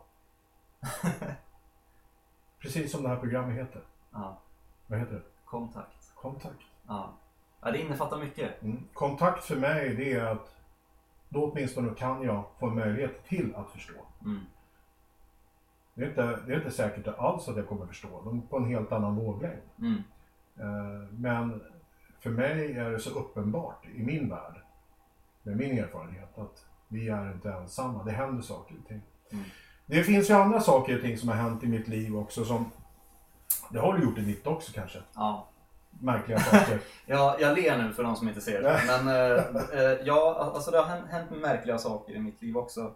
Precis 2.59 2.91
som 2.91 3.03
det 3.03 3.09
här 3.09 3.17
programmet 3.17 3.57
heter. 3.57 3.81
Ja. 4.11 4.37
Vad 4.87 4.99
heter 4.99 5.13
det? 5.13 5.21
Kontakt. 5.45 6.11
Kontakt. 6.15 6.65
Ja. 6.87 7.13
ja, 7.61 7.71
det 7.71 7.81
innefattar 7.81 8.17
mycket. 8.17 8.63
Mm. 8.63 8.83
Kontakt 8.93 9.43
för 9.43 9.55
mig 9.55 9.95
det 9.95 10.13
är 10.13 10.25
att 10.25 10.55
då 11.29 11.51
åtminstone 11.51 11.93
kan 11.95 12.21
jag 12.23 12.43
få 12.59 12.67
möjlighet 12.69 13.25
till 13.25 13.55
att 13.55 13.71
förstå. 13.71 13.93
Mm. 14.25 14.39
Det 15.93 16.03
är 16.03 16.09
inte, 16.09 16.39
det 16.45 16.53
är 16.53 16.57
inte 16.57 16.71
säkert 16.71 17.07
alls 17.07 17.47
att 17.47 17.57
jag 17.57 17.67
kommer 17.67 17.85
förstå. 17.85 18.21
De 18.23 18.37
är 18.37 18.41
på 18.41 18.57
en 18.57 18.65
helt 18.65 18.91
annan 18.91 19.15
våglängd. 19.15 19.61
Mm. 19.79 20.03
Eh, 20.59 21.09
Men 21.11 21.61
för 22.19 22.29
mig 22.29 22.73
är 22.77 22.91
det 22.91 22.99
så 22.99 23.19
uppenbart 23.19 23.85
i 23.85 24.03
min 24.03 24.29
värld, 24.29 24.55
med 25.43 25.57
min 25.57 25.79
erfarenhet, 25.79 26.37
att 26.37 26.65
vi 26.87 27.09
är 27.09 27.31
inte 27.31 27.51
ensamma. 27.51 28.03
Det 28.03 28.11
händer 28.11 28.41
saker 28.41 28.75
och 28.81 28.87
ting. 28.87 29.01
Mm. 29.31 29.45
Det 29.89 30.03
finns 30.03 30.29
ju 30.29 30.33
andra 30.33 30.61
saker 30.61 30.95
och 30.95 31.01
ting 31.01 31.17
som 31.17 31.29
har 31.29 31.35
hänt 31.35 31.63
i 31.63 31.67
mitt 31.67 31.87
liv 31.87 32.15
också 32.17 32.45
som, 32.45 32.71
det 33.69 33.79
har 33.79 33.93
du 33.93 34.03
gjort 34.03 34.17
i 34.17 34.21
ditt 34.21 34.47
också 34.47 34.71
kanske, 34.73 34.99
Ja. 35.15 35.47
märkliga 35.99 36.39
saker. 36.39 36.79
Ja, 37.05 37.37
jag 37.39 37.57
ler 37.57 37.77
nu 37.77 37.93
för 37.93 38.03
de 38.03 38.15
som 38.15 38.27
inte 38.27 38.41
ser 38.41 38.61
det. 38.61 38.81
Men 38.87 39.07
eh, 39.07 39.81
eh, 39.81 39.97
ja, 40.05 40.51
alltså 40.55 40.71
det 40.71 40.77
har 40.77 40.85
hänt, 40.85 41.31
märkliga 41.31 41.77
saker 41.77 42.13
i 42.13 42.19
mitt 42.19 42.41
liv 42.41 42.57
också. 42.57 42.93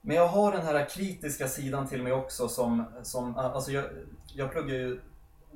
Men 0.00 0.16
jag 0.16 0.28
har 0.28 0.52
den 0.52 0.62
här 0.66 0.88
kritiska 0.88 1.48
sidan 1.48 1.86
till 1.86 2.02
mig 2.02 2.12
också 2.12 2.48
som, 2.48 2.84
som 3.02 3.36
alltså 3.36 3.72
jag, 3.72 3.84
jag 4.34 4.52
pluggar 4.52 4.74
ju 4.74 5.00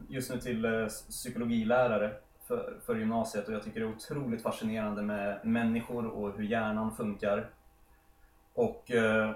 just 0.08 0.30
nu 0.30 0.40
till 0.40 0.64
eh, 0.64 0.86
psykologilärare 0.86 2.12
för, 2.48 2.80
för 2.86 2.96
gymnasiet 2.96 3.48
och 3.48 3.54
jag 3.54 3.62
tycker 3.62 3.80
det 3.80 3.86
är 3.86 3.94
otroligt 3.96 4.42
fascinerande 4.42 5.02
med 5.02 5.40
människor 5.44 6.06
och 6.06 6.36
hur 6.36 6.44
hjärnan 6.44 6.96
funkar. 6.96 7.50
Och 8.54 8.90
eh, 8.90 9.30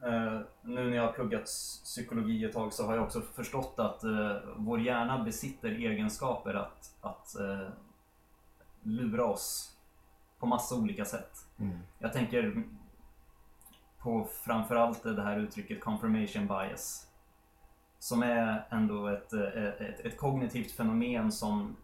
nu 0.00 0.90
när 0.90 0.96
jag 0.96 1.02
har 1.02 1.12
pluggat 1.12 1.44
psykologi 1.84 2.44
ett 2.44 2.52
tag 2.52 2.72
så 2.72 2.86
har 2.86 2.94
jag 2.94 3.04
också 3.04 3.20
förstått 3.20 3.74
att 3.78 4.04
eh, 4.04 4.36
vår 4.56 4.80
hjärna 4.80 5.24
besitter 5.24 5.68
egenskaper 5.68 6.54
att, 6.54 6.94
att 7.00 7.40
eh, 7.40 7.68
lura 8.82 9.24
oss 9.24 9.76
på 10.38 10.46
massa 10.46 10.74
olika 10.74 11.04
sätt. 11.04 11.46
Mm. 11.58 11.78
Jag 11.98 12.12
tänker 12.12 12.64
på 13.98 14.28
framförallt 14.44 15.02
det 15.02 15.22
här 15.22 15.38
uttrycket 15.38 15.80
confirmation 15.80 16.46
bias. 16.46 17.04
Som 17.98 18.22
är 18.22 18.66
ändå 18.70 19.06
ett, 19.06 19.32
eh, 19.32 19.64
ett, 19.64 20.00
ett 20.00 20.18
kognitivt 20.18 20.72
fenomen 20.72 21.32
som 21.32 21.76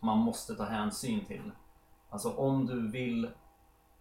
man 0.00 0.18
måste 0.18 0.54
ta 0.54 0.64
hänsyn 0.64 1.24
till. 1.24 1.50
Alltså 2.10 2.30
om 2.30 2.66
du 2.66 2.90
vill 2.90 3.30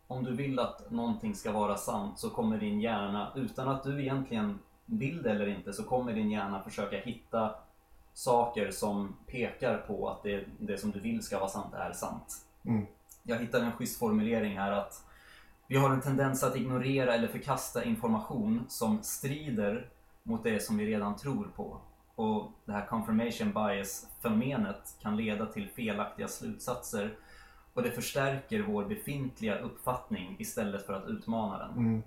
om 0.07 0.23
du 0.23 0.33
vill 0.35 0.59
att 0.59 0.91
någonting 0.91 1.35
ska 1.35 1.51
vara 1.51 1.77
sant 1.77 2.19
så 2.19 2.29
kommer 2.29 2.57
din 2.57 2.81
hjärna, 2.81 3.31
utan 3.35 3.69
att 3.69 3.83
du 3.83 4.01
egentligen 4.01 4.59
vill 4.85 5.23
det 5.23 5.31
eller 5.31 5.47
inte, 5.47 5.73
så 5.73 5.83
kommer 5.83 6.13
din 6.13 6.31
hjärna 6.31 6.63
försöka 6.63 6.97
hitta 6.97 7.55
saker 8.13 8.71
som 8.71 9.15
pekar 9.27 9.77
på 9.77 10.09
att 10.09 10.23
det, 10.23 10.45
det 10.59 10.77
som 10.77 10.91
du 10.91 10.99
vill 10.99 11.23
ska 11.23 11.39
vara 11.39 11.49
sant 11.49 11.73
är 11.73 11.93
sant. 11.93 12.45
Mm. 12.65 12.85
Jag 13.23 13.39
hittade 13.39 13.65
en 13.65 13.71
schysst 13.71 13.99
formulering 13.99 14.57
här 14.57 14.71
att 14.71 15.03
vi 15.67 15.77
har 15.77 15.89
en 15.89 16.01
tendens 16.01 16.43
att 16.43 16.55
ignorera 16.55 17.13
eller 17.13 17.27
förkasta 17.27 17.83
information 17.83 18.65
som 18.67 19.03
strider 19.03 19.89
mot 20.23 20.43
det 20.43 20.63
som 20.63 20.77
vi 20.77 20.85
redan 20.85 21.15
tror 21.15 21.47
på. 21.55 21.77
Och 22.15 22.51
det 22.65 22.71
här 22.71 22.85
confirmation 22.85 23.53
bias-fenomenet 23.53 24.97
kan 25.01 25.17
leda 25.17 25.45
till 25.45 25.69
felaktiga 25.69 26.27
slutsatser 26.27 27.15
och 27.77 27.83
det 27.83 27.91
förstärker 27.91 28.61
vår 28.61 28.85
befintliga 28.85 29.59
uppfattning 29.59 30.35
istället 30.39 30.85
för 30.85 30.93
att 30.93 31.07
utmana 31.07 31.57
den. 31.57 31.71
Mm. 31.77 32.03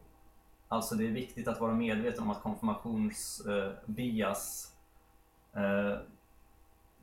Alltså 0.68 0.94
det 0.94 1.06
är 1.06 1.10
viktigt 1.10 1.48
att 1.48 1.60
vara 1.60 1.74
medveten 1.74 2.22
om 2.24 2.30
att 2.30 2.42
konfirmationsbias 2.42 4.74
eh, 5.52 5.96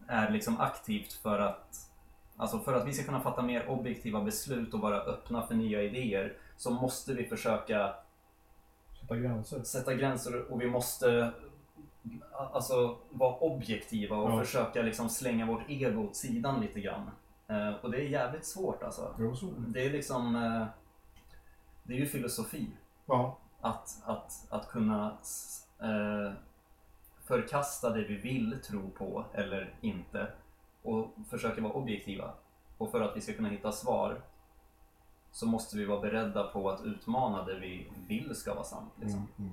är 0.07 0.29
liksom 0.31 0.59
aktivt 0.61 1.13
för 1.13 1.39
att 1.39 1.83
Alltså 2.39 2.59
för 2.59 2.73
att 2.73 2.87
vi 2.87 2.93
ska 2.93 3.03
kunna 3.05 3.21
fatta 3.21 3.41
mer 3.41 3.69
objektiva 3.69 4.21
beslut 4.21 4.73
och 4.73 4.79
vara 4.79 5.01
öppna 5.01 5.47
för 5.47 5.55
nya 5.55 5.81
idéer 5.83 6.33
så 6.57 6.71
måste 6.71 7.13
vi 7.13 7.25
försöka 7.25 7.93
Sätta 9.01 9.15
gränser. 9.15 9.63
sätta 9.63 9.93
gränser 9.93 10.51
och 10.51 10.61
vi 10.61 10.69
måste 10.69 11.31
alltså, 12.53 12.97
vara 13.09 13.35
objektiva 13.35 14.17
och 14.17 14.31
Ja. 14.31 14.39
försöka 14.43 14.81
liksom 14.81 15.09
slänga 15.09 15.45
vårt 15.45 15.69
ego 15.69 16.03
åt 16.03 16.15
sidan 16.15 16.61
lite 16.61 16.79
grann. 16.81 17.11
Eh, 17.47 17.73
och 17.81 17.91
det 17.91 17.97
är 17.97 18.07
jävligt 18.07 18.45
svårt 18.45 18.83
alltså. 18.83 19.15
Jo, 19.19 19.35
så. 19.35 19.45
Det 19.57 19.85
är 19.85 19.89
liksom, 19.89 20.35
eh, 20.35 20.65
det 21.83 21.93
är 21.93 21.97
ju 21.97 22.05
filosofi. 22.05 22.67
Ja. 23.05 23.37
Att, 23.61 24.01
att, 24.05 24.47
att 24.49 24.69
kunna 24.69 25.17
eh, 25.79 26.33
förkasta 27.23 27.89
det 27.89 28.03
vi 28.03 28.15
vill 28.15 28.59
tro 28.67 28.89
på 28.89 29.25
eller 29.33 29.73
inte 29.81 30.27
och 30.81 31.07
försöka 31.29 31.61
vara 31.61 31.73
objektiva. 31.73 32.33
Och 32.77 32.91
för 32.91 33.01
att 33.01 33.17
vi 33.17 33.21
ska 33.21 33.33
kunna 33.33 33.49
hitta 33.49 33.71
svar 33.71 34.21
så 35.31 35.45
måste 35.45 35.77
vi 35.77 35.85
vara 35.85 36.01
beredda 36.01 36.43
på 36.43 36.69
att 36.69 36.81
utmana 36.81 37.43
det 37.43 37.59
vi 37.59 37.87
vill 38.07 38.35
ska 38.35 38.53
vara 38.53 38.63
sant. 38.63 38.93
Liksom. 38.95 39.27
Mm, 39.37 39.51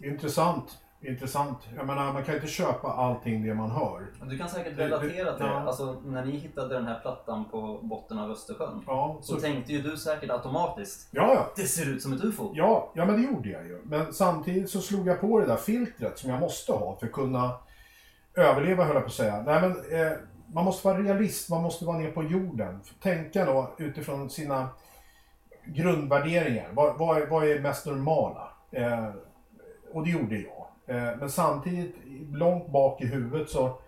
mm. 0.00 0.12
Intressant. 0.12 0.78
Intressant. 1.00 1.58
Jag 1.76 1.86
menar, 1.86 2.12
man 2.12 2.24
kan 2.24 2.34
inte 2.34 2.46
köpa 2.46 2.88
allting 2.88 3.46
det 3.46 3.54
man 3.54 3.70
hör. 3.70 4.06
Du 4.22 4.38
kan 4.38 4.48
säkert 4.48 4.78
relatera 4.78 5.08
till 5.36 5.46
det. 5.46 5.52
ja. 5.52 5.60
Alltså, 5.66 6.00
när 6.04 6.24
ni 6.24 6.36
hittade 6.36 6.74
den 6.74 6.86
här 6.86 7.00
plattan 7.00 7.44
på 7.50 7.78
botten 7.82 8.18
av 8.18 8.30
Östersjön 8.30 8.82
Ja, 8.86 9.18
så 9.22 9.34
så, 9.34 9.40
tänkte 9.40 9.72
ju 9.72 9.82
du 9.82 9.96
säkert 9.96 10.30
automatiskt 10.30 11.08
ja, 11.10 11.34
ja. 11.34 11.52
Det 11.56 11.62
ser 11.62 11.88
ut 11.88 12.02
som 12.02 12.12
ett 12.12 12.24
UFO. 12.24 12.52
Ja, 12.54 12.90
ja, 12.94 13.04
men 13.04 13.16
det 13.16 13.22
gjorde 13.22 13.48
jag 13.48 13.66
ju. 13.66 13.80
Men 13.84 14.12
samtidigt 14.12 14.70
så 14.70 14.80
slog 14.80 15.06
jag 15.08 15.20
på 15.20 15.40
det 15.40 15.46
där 15.46 15.56
filtret 15.56 16.18
som 16.18 16.30
jag 16.30 16.40
måste 16.40 16.72
ha 16.72 16.96
för 16.96 17.06
att 17.06 17.12
kunna 17.12 17.52
överleva, 18.34 18.84
höll 18.84 18.94
jag 18.94 19.02
på 19.04 19.08
att 19.08 19.14
säga. 19.14 19.42
Nej, 19.46 19.60
men, 19.60 19.70
eh, 19.70 20.12
man 20.52 20.64
måste 20.64 20.86
vara 20.88 20.98
realist, 20.98 21.50
man 21.50 21.62
måste 21.62 21.84
vara 21.84 21.98
ner 21.98 22.10
på 22.10 22.22
jorden. 22.22 22.80
Tänka 23.02 23.44
då 23.44 23.74
utifrån 23.78 24.30
sina 24.30 24.68
grundvärderingar. 25.64 26.68
Vad, 26.72 26.98
vad, 26.98 27.22
är, 27.22 27.26
vad 27.26 27.48
är 27.48 27.60
mest 27.60 27.86
normala? 27.86 28.48
Eh, 28.70 29.10
och 29.92 30.04
det 30.04 30.10
gjorde 30.10 30.36
jag. 30.36 30.57
Eh, 30.88 31.16
men 31.20 31.30
samtidigt, 31.30 31.96
långt 32.32 32.68
bak 32.70 33.00
i 33.02 33.06
huvudet 33.06 33.50
så... 33.50 33.78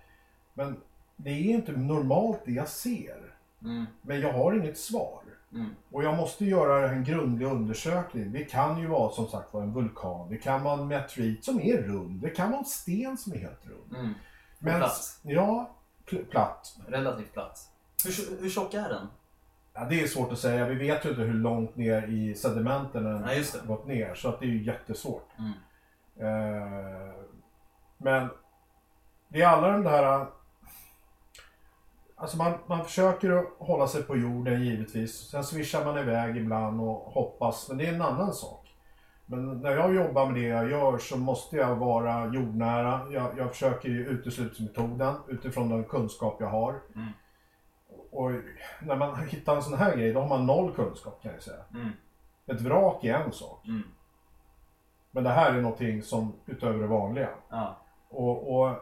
Men 0.54 0.80
det 1.16 1.30
är 1.30 1.54
inte 1.54 1.72
normalt 1.72 2.40
det 2.44 2.52
jag 2.52 2.68
ser. 2.68 3.34
Mm, 3.62 3.86
Men 4.02 4.20
jag 4.20 4.32
har 4.32 4.52
inget 4.52 4.78
svar. 4.78 5.20
mm, 5.52 5.70
Och 5.90 6.04
jag 6.04 6.16
måste 6.16 6.44
göra 6.44 6.90
en 6.90 7.04
grundlig 7.04 7.46
undersökning. 7.46 8.32
Det 8.32 8.44
kan 8.44 8.80
ju 8.80 8.86
vara 8.86 9.10
som 9.10 9.26
sagt 9.26 9.54
vara 9.54 9.64
en 9.64 9.72
vulkan. 9.72 10.28
Det 10.30 10.36
kan 10.36 10.62
vara 10.62 10.80
en 10.80 10.88
meteorit 10.88 11.44
som 11.44 11.60
är 11.60 11.76
rund. 11.82 12.20
Det 12.20 12.30
kan 12.30 12.50
vara 12.50 12.58
en 12.58 12.64
sten 12.66 13.16
som 13.16 13.32
är 13.32 13.36
helt 13.38 13.66
rund. 13.66 14.00
mm. 14.00 14.14
Men, 14.58 14.78
platt. 14.78 15.18
Ja, 15.22 15.70
pl- 16.06 16.24
platt. 16.30 16.76
Relativt 16.88 17.32
platt. 17.32 17.58
Hur, 18.04 18.42
hur 18.42 18.50
tjock 18.50 18.74
är 18.74 18.88
den? 18.88 19.06
Ja, 19.74 19.84
det 19.84 20.00
är 20.02 20.06
svårt 20.06 20.32
att 20.32 20.38
säga. 20.38 20.66
Vi 20.66 20.74
vet 20.74 21.04
ju 21.04 21.08
inte 21.10 21.22
hur 21.22 21.34
långt 21.34 21.76
ner 21.76 22.06
i 22.08 22.34
sedimenten 22.34 23.04
den 23.04 23.22
det. 23.22 23.66
gått 23.66 23.86
ner. 23.86 24.14
Så 24.14 24.28
att 24.28 24.40
det 24.40 24.46
är 24.46 24.50
ju 24.50 24.62
jättesvårt. 24.64 25.28
Mm. 25.38 25.52
Eh, 26.20 27.12
men 27.98 28.28
det 29.28 29.42
är 29.42 29.46
alla 29.46 29.68
de 29.68 29.84
där... 29.84 30.26
Alltså 32.16 32.36
man, 32.36 32.58
man 32.66 32.84
försöker 32.84 33.30
att 33.30 33.46
hålla 33.58 33.86
sig 33.86 34.02
på 34.02 34.16
jorden 34.16 34.64
givetvis. 34.64 35.30
Sen 35.30 35.44
swishar 35.44 35.84
man 35.84 35.98
iväg 35.98 36.36
ibland 36.36 36.80
och 36.80 37.12
hoppas. 37.12 37.68
Men 37.68 37.78
det 37.78 37.86
är 37.86 37.94
en 37.94 38.02
annan 38.02 38.32
sak. 38.32 38.76
Men 39.26 39.60
när 39.60 39.70
jag 39.70 39.94
jobbar 39.94 40.26
med 40.26 40.34
det 40.34 40.48
jag 40.48 40.70
gör 40.70 40.98
så 40.98 41.16
måste 41.16 41.56
jag 41.56 41.76
vara 41.76 42.26
jordnära. 42.34 43.06
Jag, 43.10 43.38
jag 43.38 43.50
försöker 43.50 43.88
ju 43.88 44.06
uteslutsmetoden 44.06 45.14
utifrån 45.28 45.68
den 45.68 45.84
kunskap 45.84 46.36
jag 46.40 46.48
har. 46.48 46.80
Mm. 46.94 47.08
Och 48.10 48.30
när 48.82 48.96
man 48.96 49.28
hittar 49.28 49.56
en 49.56 49.62
sån 49.62 49.78
här 49.78 49.96
grej, 49.96 50.12
då 50.12 50.20
har 50.20 50.28
man 50.28 50.46
noll 50.46 50.74
kunskap 50.74 51.22
kan 51.22 51.32
jag 51.32 51.42
säga. 51.42 51.64
Mm. 51.74 51.90
Ett 52.46 52.60
vrak 52.60 53.04
är 53.04 53.14
en 53.14 53.32
sak. 53.32 53.66
Mm. 53.66 53.82
Men 55.10 55.24
det 55.24 55.30
här 55.30 55.52
är 55.52 55.60
någonting 55.60 56.02
som 56.02 56.32
utöver 56.46 56.78
det 56.78 56.86
vanliga. 56.86 57.28
Ja. 57.50 57.76
Och, 58.10 58.60
och, 58.60 58.74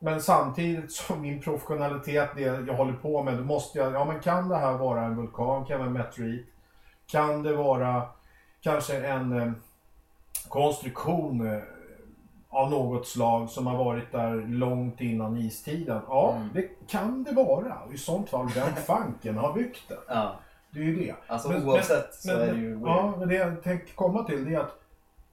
men 0.00 0.22
samtidigt 0.22 0.92
som 0.92 1.22
min 1.22 1.40
professionalitet, 1.42 2.30
det 2.34 2.40
jag 2.42 2.74
håller 2.74 2.92
på 2.92 3.22
med, 3.22 3.36
då 3.36 3.44
måste 3.44 3.78
jag, 3.78 3.92
ja 3.92 4.04
men 4.04 4.20
kan 4.20 4.48
det 4.48 4.56
här 4.56 4.72
vara 4.78 5.04
en 5.04 5.16
vulkan, 5.16 5.64
kan 5.64 5.66
det 5.68 5.76
vara 5.78 5.86
en 5.86 5.92
meteorit? 5.92 6.46
Kan 7.06 7.42
det 7.42 7.56
vara 7.56 8.02
kanske 8.60 9.06
en 9.06 9.32
eh, 9.42 9.52
konstruktion 10.48 11.46
eh, 11.54 11.62
av 12.50 12.70
något 12.70 13.06
slag 13.06 13.48
som 13.50 13.66
har 13.66 13.84
varit 13.84 14.12
där 14.12 14.34
långt 14.48 15.00
innan 15.00 15.36
istiden? 15.38 16.00
Ja, 16.08 16.32
Mm. 16.36 16.48
det 16.54 16.88
kan 16.88 17.24
det 17.24 17.32
vara. 17.32 17.76
I 17.92 17.98
sånt 17.98 18.30
fall, 18.30 18.48
vem 18.54 18.74
fanken 18.86 19.36
har 19.38 19.52
byggt 19.52 19.88
den? 19.88 19.98
ja. 20.08 20.34
Det 20.70 20.80
är 20.80 20.84
ju 20.84 20.96
det. 20.96 21.14
Alltså 21.26 21.48
Men- 21.48 21.68
oavsett 21.68 22.14
så 22.14 22.28
Men, 22.32 22.40
är 22.40 22.52
det 22.52 22.58
ju 22.58 22.68
weird. 22.74 22.88
ja, 22.88 23.14
men 23.18 23.28
det 23.28 23.34
jag 23.34 23.62
tänkte 23.62 23.92
komma 23.92 24.22
till 24.24 24.44
det 24.44 24.54
är 24.54 24.58
att 24.60 24.78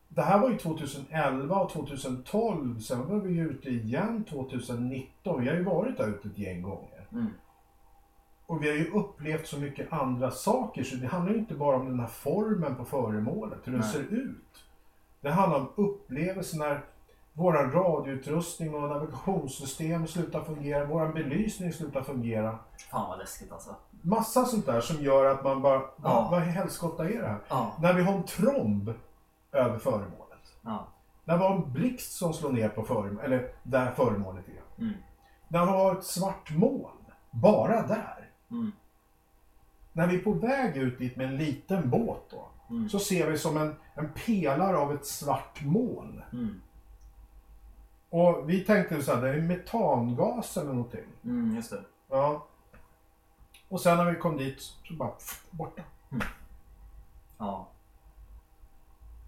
det 0.10 0.22
här 0.22 0.40
var 0.40 0.50
ju 0.50 0.58
2011 0.58 1.56
och 1.56 1.70
2012. 1.72 2.80
Sen 2.80 3.08
var 3.10 3.16
vi 3.20 3.34
ju 3.34 3.50
ute 3.50 3.70
igen 3.70 4.24
2019. 4.30 5.42
Vi 5.42 5.48
har 5.50 5.56
ju 5.56 5.64
varit 5.64 5.98
där 5.98 6.08
ute 6.08 6.28
ett 6.28 6.38
gäng 6.38 6.62
gånger. 6.62 7.08
Mm. 7.12 7.28
Och 8.46 8.64
vi 8.64 8.68
har 8.70 8.76
ju 8.76 8.92
upplevt 8.92 9.48
så 9.48 9.60
mycket 9.60 9.94
andra 9.94 10.32
saker 10.32 10.84
så 10.84 10.96
det 10.96 11.08
handlar 11.08 11.34
ju 11.34 11.40
inte 11.40 11.54
bara 11.56 11.76
om 11.76 11.86
den 11.86 12.00
här 12.00 12.08
formen 12.08 12.76
på 12.76 12.86
föremålet, 12.86 13.60
hur 13.64 13.72
den 13.72 13.82
Nej. 13.82 13.90
ser 13.92 14.00
ut. 14.04 14.66
Det 15.22 15.32
handlar 15.32 15.60
om 15.60 15.70
upplevelsen 15.76 16.60
när 16.60 16.84
våran 17.34 17.72
radioutrustning 17.72 18.76
och 18.76 18.82
navigationssystem 18.82 20.08
slutar 20.08 20.44
fungera, 20.44 20.86
våran 20.86 21.14
belysning 21.14 21.74
slutar 21.74 22.02
fungera. 22.02 22.60
Fan 22.92 23.10
vad 23.10 23.20
läskigt 23.20 23.52
alltså. 23.52 23.76
Massa 24.02 24.46
sånt 24.46 24.66
där 24.66 24.82
som 24.82 25.04
gör 25.04 25.26
att 25.26 25.44
man 25.44 25.62
bara, 25.62 25.82
Ja. 26.04 26.28
vad 26.32 26.42
i 26.42 26.46
helskotta 26.46 27.10
är 27.10 27.22
det 27.22 27.28
här? 27.28 27.40
Ja. 27.50 27.76
När 27.82 27.94
vi 27.94 28.02
har 28.04 28.14
en 28.14 28.24
tromb 28.24 28.94
över 29.56 29.80
föremålet. 29.80 30.54
Ja. 30.62 30.88
Vi 31.26 31.32
har 31.32 31.56
en 31.56 31.74
blixt 31.74 32.12
som 32.14 32.34
slår 32.34 32.52
ner 32.52 32.70
på 32.70 32.84
föremålet, 32.84 33.26
eller 33.26 33.52
där 33.64 33.92
föremålet 33.92 34.46
är. 34.48 34.82
Mm. 34.84 34.94
Vi 35.48 35.58
har 35.58 35.96
ett 35.96 36.04
svart 36.06 36.52
moln, 36.52 37.06
bara 37.32 37.88
där. 37.88 38.30
Mm. 38.52 38.72
När 39.94 40.08
vi 40.08 40.16
är 40.16 40.24
på 40.24 40.32
väg 40.32 40.78
ut 40.78 40.98
dit 41.00 41.16
med 41.16 41.26
en 41.28 41.38
liten 41.38 41.90
båt 41.90 42.22
då, 42.30 42.48
Mm. 42.70 42.90
så 42.90 43.00
ser 43.00 43.32
vi 43.32 43.38
som 43.38 43.58
en, 43.58 43.76
en 43.96 44.10
pelare 44.26 44.78
av 44.78 44.94
ett 44.94 45.06
svart 45.06 45.62
moln. 45.64 46.22
Mm. 46.34 46.62
Och 48.10 48.50
vi 48.50 48.60
tänkte 48.60 49.04
så 49.04 49.16
här, 49.16 49.22
det 49.22 49.30
är 49.30 49.42
metangas 49.42 50.58
eller 50.58 50.74
någonting. 50.74 51.06
Mm, 51.24 51.56
just 51.56 51.70
det. 51.70 51.84
Ja. 52.10 52.46
Och 53.70 53.82
sen 53.82 53.98
när 53.98 54.12
vi 54.12 54.16
kom 54.20 54.38
dit 54.38 54.62
så 54.62 54.94
bara 54.94 55.10
pff, 55.10 55.46
borta. 55.52 55.82
Ja. 57.38 57.68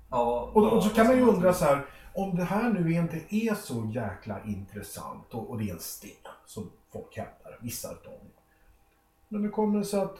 Ja, 0.09 0.51
Och, 0.53 0.61
vad- 0.61 0.73
och 0.73 0.83
så 0.83 0.89
kan 0.89 1.07
man 1.07 1.15
ju 1.17 1.21
undra 1.21 1.53
så 1.53 1.65
här, 1.65 1.85
om 2.15 2.35
det 2.35 2.43
här 2.43 2.69
nu 2.73 2.93
inte 2.93 3.17
är 3.35 3.55
så 3.55 3.89
jäkla 3.93 4.43
intressant 4.43 5.33
och, 5.33 5.49
och 5.49 5.57
det 5.57 5.69
är 5.69 5.73
en 5.73 5.79
sten 5.79 6.11
som 6.45 6.69
folk 6.93 7.17
hävdar, 7.17 7.57
vissa 7.61 7.91
utav 7.91 8.11
dem. 8.13 8.27
Men 9.29 9.41
hur 9.43 9.49
kommer 9.49 9.79
det 9.79 9.85
sig 9.85 9.99
att 9.99 10.17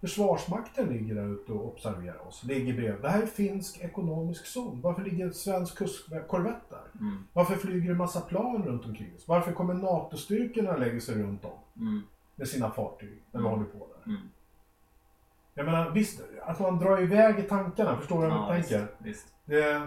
Försvarsmakten 0.00 0.86
ligger 0.88 1.14
där 1.14 1.34
ute 1.34 1.52
och 1.52 1.66
observerar 1.66 2.26
oss, 2.28 2.44
ligger 2.44 2.74
bredvid. 2.74 3.02
Det 3.02 3.08
här 3.08 3.22
är 3.22 3.26
finsk 3.26 3.78
ekonomisk 3.80 4.46
zon. 4.46 4.80
Varför 4.80 5.02
ligger 5.02 5.26
en 5.26 5.34
svensk 5.34 5.78
kustkorvett 5.78 6.70
där? 6.70 7.00
Mm. 7.00 7.24
Varför 7.32 7.54
flyger 7.56 7.90
en 7.90 7.96
massa 7.96 8.20
plan 8.20 8.62
runt 8.64 8.84
omkring 8.86 9.14
oss? 9.16 9.28
Varför 9.28 9.52
kommer 9.52 9.74
NATO-styrkorna 9.74 10.76
lägger 10.76 11.00
sig 11.00 11.22
runt 11.22 11.44
om 11.44 11.50
Mm. 11.76 12.02
med 12.36 12.48
sina 12.48 12.70
fartyg 12.70 13.22
när 13.32 13.40
vi 13.40 13.46
Mm. 13.46 13.58
håller 13.58 13.70
på 13.72 13.86
där? 14.04 14.12
Jag 15.58 15.64
menar, 15.66 15.90
visst, 15.90 16.20
att 16.42 16.60
man 16.60 16.78
drar 16.78 17.00
iväg 17.00 17.38
i 17.38 17.42
tankarna, 17.42 17.96
förstår 17.96 18.22
du 18.22 18.28
vad 18.28 18.36
Ja, 18.38 18.48
jag 18.48 18.56
visst, 18.56 18.68
tänker? 18.70 18.94
visst. 18.98 19.34
Det, 19.44 19.82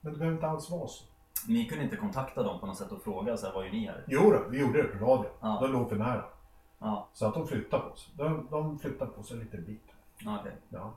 men 0.00 0.12
det 0.12 0.18
behöver 0.18 0.36
inte 0.36 0.48
alls 0.48 0.70
vara 0.70 0.86
så. 0.88 1.04
Ni 1.48 1.66
kunde 1.68 1.84
inte 1.84 1.96
kontakta 1.96 2.42
dem 2.42 2.60
på 2.60 2.66
något 2.66 2.76
sätt 2.76 2.92
och 2.92 3.02
fråga 3.02 3.36
så 3.36 3.46
här, 3.46 3.54
vad 3.54 3.64
gör 3.64 3.72
ni 3.72 3.86
här? 3.86 4.04
Jo 4.06 4.30
då, 4.30 4.38
vi 4.50 4.60
gjorde 4.60 4.82
det 4.82 4.88
på 4.88 5.04
radio. 5.06 5.30
Ja. 5.40 5.58
De 5.62 5.72
låg 5.72 5.88
för 5.88 5.96
nära. 5.96 6.24
Ja, 6.78 7.08
Så 7.12 7.26
att 7.26 7.34
de 7.34 7.46
flyttade 7.46 7.82
på 7.90 7.96
sig. 7.96 8.14
De, 8.16 8.48
de 8.50 8.78
flyttade 8.78 9.10
på 9.10 9.22
sig 9.22 9.36
en 9.36 9.42
liten 9.44 9.64
bit. 9.64 9.84
ja, 10.18 10.38
okej. 10.40 10.52
Ja. 10.68 10.92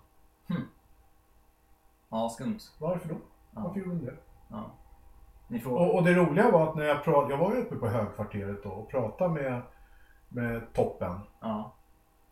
Ja, 2.10 2.30
skumt. 2.30 2.60
Varför 2.80 3.10
då? 3.10 3.16
Ja. 3.56 3.62
Varför 3.62 3.80
gjorde 3.80 3.92
de 3.96 4.06
det? 4.06 4.16
Ja. 4.48 4.72
Ni 5.48 5.60
får... 5.60 5.72
Och, 5.80 5.96
och 5.96 6.04
det 6.04 6.14
roliga 6.14 6.52
var 6.52 6.70
att 6.70 6.76
när 6.76 6.84
jag 6.86 7.04
pratade, 7.04 7.34
jag 7.34 7.38
var 7.38 7.56
ju 7.56 7.62
uppe 7.62 7.76
på 7.76 7.88
högkvarteret 7.88 8.64
då 8.64 8.70
och 8.70 8.90
pratade 8.90 9.34
med, 9.34 9.62
med 10.30 10.74
toppen 10.74 11.20
Ja, 11.42 11.74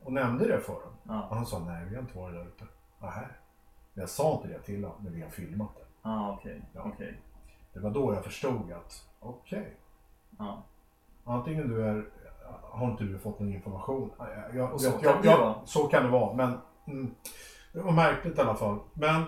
och 0.07 0.13
nämnde 0.13 0.47
det 0.47 0.59
för. 0.59 0.73
Och 0.73 0.93
ja, 1.03 1.27
han 1.31 1.45
sa 1.45 1.59
nej, 1.59 1.85
vi 1.85 1.95
har 1.95 2.01
inte 2.01 2.17
varit 2.17 2.35
där 2.35 2.45
ute. 2.47 2.65
Nähä. 2.99 3.27
Men 3.93 4.01
jag 4.01 4.09
sa 4.09 4.35
inte 4.35 4.47
det 4.47 4.59
till 4.59 4.83
honom 4.83 5.03
när 5.03 5.11
vi 5.11 5.21
har 5.21 5.29
filmat 5.29 5.75
det. 5.75 5.85
ja, 6.01 6.33
okej. 6.33 6.61
Ja. 6.73 6.81
Okej. 6.85 7.21
Det 7.73 7.79
var 7.79 7.91
då 7.91 8.13
jag 8.13 8.23
förstod 8.23 8.71
att, 8.71 9.07
okej. 9.19 9.75
Ja. 10.37 10.63
Antingen 11.23 11.69
du 11.69 11.83
är, 11.83 12.05
har 12.61 12.91
inte 12.91 13.03
du 13.03 13.19
fått 13.19 13.39
någon 13.39 13.53
information. 13.53 14.11
Jag, 14.17 14.55
jag, 14.55 14.73
Och 14.73 14.81
så 14.81 14.87
jag, 14.87 15.01
kan 15.01 15.11
jag, 15.11 15.21
det 15.21 15.29
jag, 15.29 15.37
vara. 15.37 15.65
Så 15.65 15.87
kan 15.87 16.03
det 16.03 16.09
vara, 16.09 16.33
men 16.33 16.57
mm, 16.85 17.15
det 17.73 17.81
var 17.81 17.91
märkligt 17.91 18.37
i 18.37 18.41
alla 18.41 18.55
fall. 18.55 18.79
Men 18.93 19.23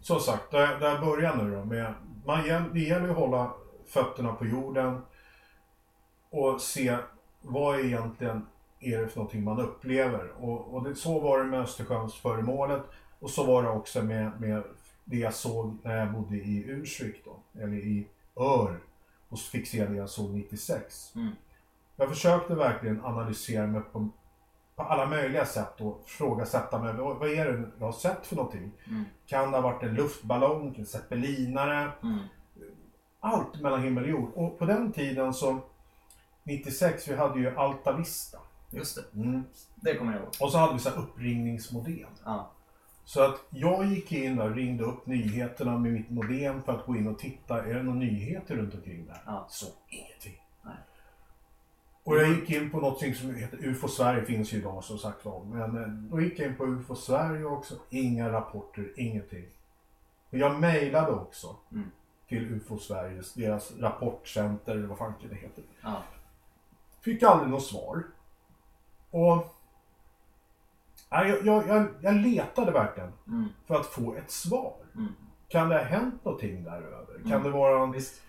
som 0.00 0.20
sagt, 0.20 0.50
där, 0.50 0.80
där 0.80 0.98
börjar 1.00 1.36
nu 1.36 1.56
då 1.56 1.64
med, 1.64 1.94
man, 2.24 2.42
det 2.72 2.80
gäller 2.80 3.08
att 3.08 3.16
hålla 3.16 3.50
fötterna 3.86 4.32
på 4.32 4.46
jorden 4.46 5.02
och 6.30 6.60
se 6.60 6.96
vad 7.42 7.80
egentligen 7.80 8.46
är 8.80 9.00
det 9.00 9.08
för 9.08 9.18
någonting 9.18 9.44
man 9.44 9.60
upplever. 9.60 10.32
Och, 10.40 10.74
och 10.74 10.84
det, 10.84 10.94
så 10.94 11.20
var 11.20 11.38
det 11.38 11.44
med 11.44 11.60
Östersjöns 11.60 12.14
föremålet 12.14 12.82
och 13.18 13.30
så 13.30 13.44
var 13.44 13.62
det 13.62 13.68
också 13.68 14.02
med, 14.02 14.40
med 14.40 14.62
det 15.04 15.16
jag 15.16 15.34
såg 15.34 15.76
när 15.82 15.96
jag 15.96 16.12
bodde 16.12 16.36
i 16.36 16.64
Ursvik 16.66 17.24
då, 17.24 17.60
eller 17.62 17.76
i 17.76 18.06
Ör, 18.36 18.78
och 19.28 19.38
så 19.38 19.50
fick 19.50 19.68
se 19.68 19.86
det 19.86 19.96
jag 19.96 20.10
såg 20.10 20.34
96. 20.34 21.12
Mm. 21.14 21.32
Jag 21.96 22.08
försökte 22.08 22.54
verkligen 22.54 23.04
analysera 23.04 23.66
mig 23.66 23.80
på, 23.92 24.08
på 24.76 24.82
alla 24.82 25.06
möjliga 25.06 25.46
sätt 25.46 25.80
och 25.80 26.02
frågasätta 26.06 26.78
mig. 26.78 26.94
Vad, 26.94 27.16
vad 27.16 27.28
är 27.28 27.52
det 27.52 27.70
jag 27.78 27.86
har 27.86 27.92
sett 27.92 28.26
för 28.26 28.36
någonting? 28.36 28.72
Mm. 28.88 29.04
Kan 29.26 29.50
det 29.50 29.56
ha 29.56 29.62
varit 29.62 29.82
en 29.82 29.94
luftballong, 29.94 30.74
en 30.78 30.86
zeppelinare? 30.86 31.92
Mm. 32.02 32.18
Allt 33.20 33.60
mellan 33.60 33.82
himmel 33.82 34.04
och 34.04 34.10
jord. 34.10 34.30
Och 34.34 34.58
på 34.58 34.64
den 34.64 34.92
tiden 34.92 35.34
så, 35.34 35.58
96, 36.42 37.08
vi 37.08 37.16
hade 37.16 37.40
ju 37.40 37.56
Alta 37.56 37.92
Vista. 37.92 38.38
Just 38.76 38.96
det, 38.96 39.20
Mm. 39.20 39.42
det 39.76 39.94
kommer 39.96 40.12
jag 40.12 40.22
ihåg. 40.22 40.32
Och 40.40 40.52
så 40.52 40.58
hade 40.58 40.72
vi 40.74 40.78
så 40.78 40.90
här 40.90 40.98
uppringningsmodem. 40.98 42.08
Ja. 42.24 42.50
Så 43.04 43.22
att 43.22 43.40
jag 43.50 43.86
gick 43.86 44.12
in 44.12 44.38
och 44.40 44.54
ringde 44.54 44.84
upp 44.84 45.06
nyheterna 45.06 45.78
med 45.78 45.92
mitt 45.92 46.10
modem 46.10 46.62
för 46.62 46.72
att 46.72 46.86
gå 46.86 46.96
in 46.96 47.08
och 47.08 47.18
titta. 47.18 47.64
Är 47.66 47.74
det 47.74 47.82
några 47.82 47.98
nyheter 47.98 48.56
runt 48.56 48.74
omkring 48.74 49.06
där? 49.06 49.22
Ja. 49.26 49.46
Så 49.50 49.66
ingenting. 49.88 50.42
Nej. 50.62 50.74
Och 52.04 52.16
jag 52.16 52.28
gick 52.28 52.50
in 52.50 52.70
på 52.70 52.80
något 52.80 53.16
som 53.16 53.34
heter 53.34 53.58
UFO 53.64 53.88
Sverige, 53.88 54.24
finns 54.24 54.52
ju 54.52 54.58
idag 54.58 54.84
som 54.84 54.98
sagt 54.98 55.24
var. 55.24 55.44
Men 55.44 55.76
eh, 55.82 55.88
då 55.88 56.20
gick 56.20 56.38
jag 56.38 56.48
in 56.48 56.56
på 56.56 56.64
UFO 56.66 56.94
Sverige 56.94 57.44
också. 57.44 57.74
Inga 57.90 58.32
rapporter, 58.32 58.92
ingenting. 58.96 59.44
Och 60.30 60.38
jag 60.38 60.60
mejlade 60.60 61.12
också 61.12 61.56
Mm. 61.72 61.90
till 62.28 62.52
UFO 62.52 62.78
Sveriges, 62.78 63.34
deras 63.34 63.72
rapportcenter 63.78 64.72
eller 64.76 64.86
vad 64.86 64.98
fan 64.98 65.12
det 65.30 65.34
heter. 65.36 65.64
Ja. 65.82 66.02
Fick 67.00 67.22
aldrig 67.22 67.50
något 67.50 67.64
svar. 67.64 68.02
Och... 69.16 69.52
Nej, 71.10 71.28
jag, 71.44 71.66
jag, 71.66 71.88
jag, 72.00 72.14
letade 72.14 72.72
verkligen 72.72 73.12
Mm. 73.26 73.48
för 73.66 73.74
att 73.74 73.86
få 73.86 74.14
ett 74.14 74.30
svar. 74.30 74.74
Mm. 74.94 75.12
Kan 75.48 75.68
det 75.68 75.76
ha 75.76 75.84
hänt 75.84 76.24
någonting 76.24 76.64
däröver? 76.64 77.18
Kan 77.22 77.32
Mm. 77.32 77.42
det 77.42 77.50
vara 77.50 77.82
en, 77.82 77.92
Visst. 77.92 78.22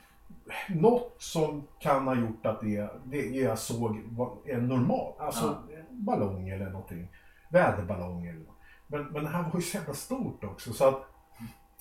något 0.70 1.16
som 1.18 1.68
kan 1.80 2.08
ha 2.08 2.16
gjort 2.16 2.46
att 2.46 2.62
det, 2.62 2.90
det 3.04 3.18
jag 3.26 3.60
såg 3.60 4.02
var 4.10 4.38
en 4.46 4.68
normal, 4.68 5.14
alltså 5.20 5.58
en 5.78 6.06
ballong 6.06 6.50
eller 6.50 6.70
någonting. 6.70 7.08
Väderballong 7.50 8.26
eller 8.28 8.40
något. 8.40 8.56
Men, 8.88 9.06
men 9.06 9.24
det 9.24 9.30
här 9.30 9.44
var 9.44 9.56
ju 9.56 9.62
så 9.62 9.78
jävla 9.78 9.94
stort 9.94 10.44
också 10.44 10.74
så 10.74 10.88
att... 10.88 11.06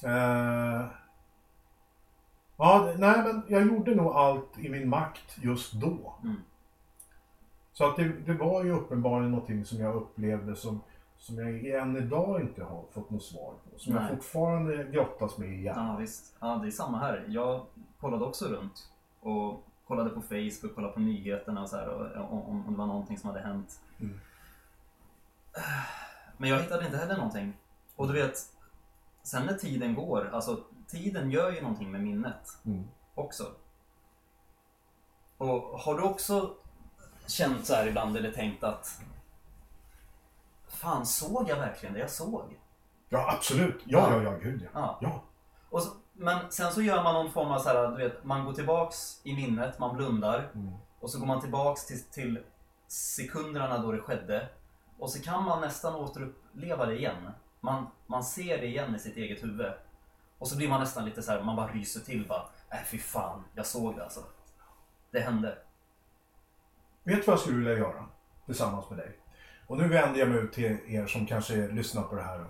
Eh, 0.04 0.86
ja, 2.56 2.92
nej 2.98 3.22
men 3.22 3.42
jag 3.48 3.66
gjorde 3.66 3.94
nog 3.94 4.12
allt 4.12 4.58
i 4.58 4.68
min 4.68 4.88
makt 4.88 5.38
just 5.42 5.72
då. 5.72 6.14
Mm. 6.24 6.36
Så 7.76 7.90
att 7.90 7.96
det, 7.96 8.08
det 8.08 8.34
var 8.34 8.64
ju 8.64 8.72
uppenbarligen 8.72 9.30
någonting 9.30 9.64
som 9.64 9.78
jag 9.78 9.94
upplevde 9.94 10.56
som, 10.56 10.80
som 11.18 11.38
jag 11.38 11.66
än 11.66 11.96
idag 11.96 12.40
inte 12.40 12.64
har 12.64 12.84
fått 12.92 13.10
något 13.10 13.22
svar 13.22 13.54
på. 13.64 13.78
Som 13.78 13.92
jag 13.94 14.02
Nej. 14.02 14.16
fortfarande 14.16 14.84
grottas 14.84 15.38
med 15.38 15.48
igen. 15.48 15.74
Ja, 15.76 15.96
visst. 15.96 16.36
Ja, 16.40 16.58
det 16.62 16.66
är 16.66 16.70
samma 16.70 16.98
här. 16.98 17.24
Jag 17.28 17.66
kollade 18.00 18.24
också 18.24 18.44
runt 18.44 18.90
och 19.20 19.64
kollade 19.86 20.10
på 20.10 20.20
Facebook, 20.22 20.74
kollade 20.74 20.92
på 20.94 21.00
nyheterna 21.00 21.62
och 21.62 21.68
så 21.68 21.76
här, 21.76 21.88
och, 21.88 22.32
om, 22.32 22.66
om 22.66 22.72
det 22.72 22.78
var 22.78 22.86
någonting 22.86 23.18
som 23.18 23.30
hade 23.30 23.40
hänt. 23.42 23.80
Mm. 24.00 24.20
Men 26.36 26.50
jag 26.50 26.60
hittade 26.60 26.84
inte 26.84 26.96
heller 26.96 27.16
någonting. 27.16 27.52
Och 27.96 28.06
du 28.06 28.12
vet, 28.12 28.36
sen 29.22 29.46
när 29.46 29.54
tiden 29.54 29.94
går, 29.94 30.30
alltså 30.32 30.58
tiden 30.88 31.30
gör 31.30 31.50
ju 31.52 31.60
någonting 31.62 31.90
med 31.90 32.02
minnet 32.02 32.58
Mm. 32.64 32.84
också. 33.14 33.44
Och 35.38 35.60
har 35.60 35.94
du 35.94 36.02
också 36.02 36.54
känt 37.26 37.66
så 37.66 37.74
här 37.74 37.86
ibland 37.86 38.16
eller 38.16 38.32
tänkt 38.32 38.64
att 38.64 39.00
Fan, 40.68 41.06
såg 41.06 41.48
jag 41.48 41.56
verkligen 41.56 41.92
det 41.94 42.00
jag 42.00 42.10
såg? 42.10 42.58
Ja, 43.08 43.32
absolut. 43.32 43.82
Ja, 43.84 44.10
ja, 44.10 44.16
Ja. 44.16 44.22
ja, 44.22 44.38
gud 44.38 44.62
ja. 44.62 44.68
Ja. 44.74 44.98
Ja. 45.00 45.22
Och 45.70 45.82
så, 45.82 45.90
men 46.12 46.52
sen 46.52 46.72
så 46.72 46.82
gör 46.82 47.02
man 47.02 47.14
någon 47.14 47.32
form 47.32 47.48
av 47.50 47.58
så 47.58 47.68
här, 47.68 47.88
du 47.88 47.96
vet, 48.08 48.24
man 48.24 48.44
går 48.44 48.52
tillbaks 48.52 49.20
i 49.24 49.36
minnet, 49.36 49.78
man 49.78 49.96
blundar 49.96 50.50
Mm. 50.54 50.72
och 51.00 51.10
så 51.10 51.18
går 51.18 51.26
man 51.26 51.40
tillbaks 51.40 51.86
till, 51.86 52.02
till 52.04 52.38
sekunderna 52.88 53.78
då 53.78 53.92
det 53.92 53.98
skedde 54.00 54.48
och 54.98 55.10
så 55.10 55.22
kan 55.22 55.44
man 55.44 55.60
nästan 55.60 55.94
återuppleva 55.94 56.86
det 56.86 56.98
igen. 56.98 57.30
Man, 57.60 57.86
man 58.06 58.24
ser 58.24 58.58
det 58.58 58.66
igen 58.66 58.94
i 58.94 58.98
sitt 58.98 59.16
eget 59.16 59.42
huvud. 59.44 59.72
Och 60.38 60.48
så 60.48 60.56
blir 60.56 60.68
man 60.68 60.80
nästan 60.80 61.04
lite 61.04 61.22
så 61.22 61.32
här, 61.32 61.42
man 61.42 61.56
bara 61.56 61.72
ryser 61.72 62.00
till 62.00 62.26
bara, 62.28 62.42
äh 62.70 62.84
fy 62.86 62.98
fan, 62.98 63.44
jag 63.54 63.66
såg 63.66 63.96
det 63.96 64.02
alltså. 64.04 64.20
Det 65.10 65.20
hände. 65.20 65.58
Vet 67.06 67.16
du 67.16 67.22
vad 67.26 67.32
jag 67.32 67.40
skulle 67.40 67.56
vilja 67.56 67.78
göra 67.78 68.04
tillsammans 68.46 68.90
med 68.90 68.98
dig? 68.98 69.18
Och 69.66 69.76
nu 69.78 69.88
vänder 69.88 70.20
jag 70.20 70.28
mig 70.28 70.38
ut 70.38 70.52
till 70.52 70.76
er 70.86 71.06
som 71.06 71.26
kanske 71.26 71.68
lyssnar 71.68 72.02
på 72.02 72.14
det 72.14 72.22
här. 72.22 72.38
Eh, 72.40 72.46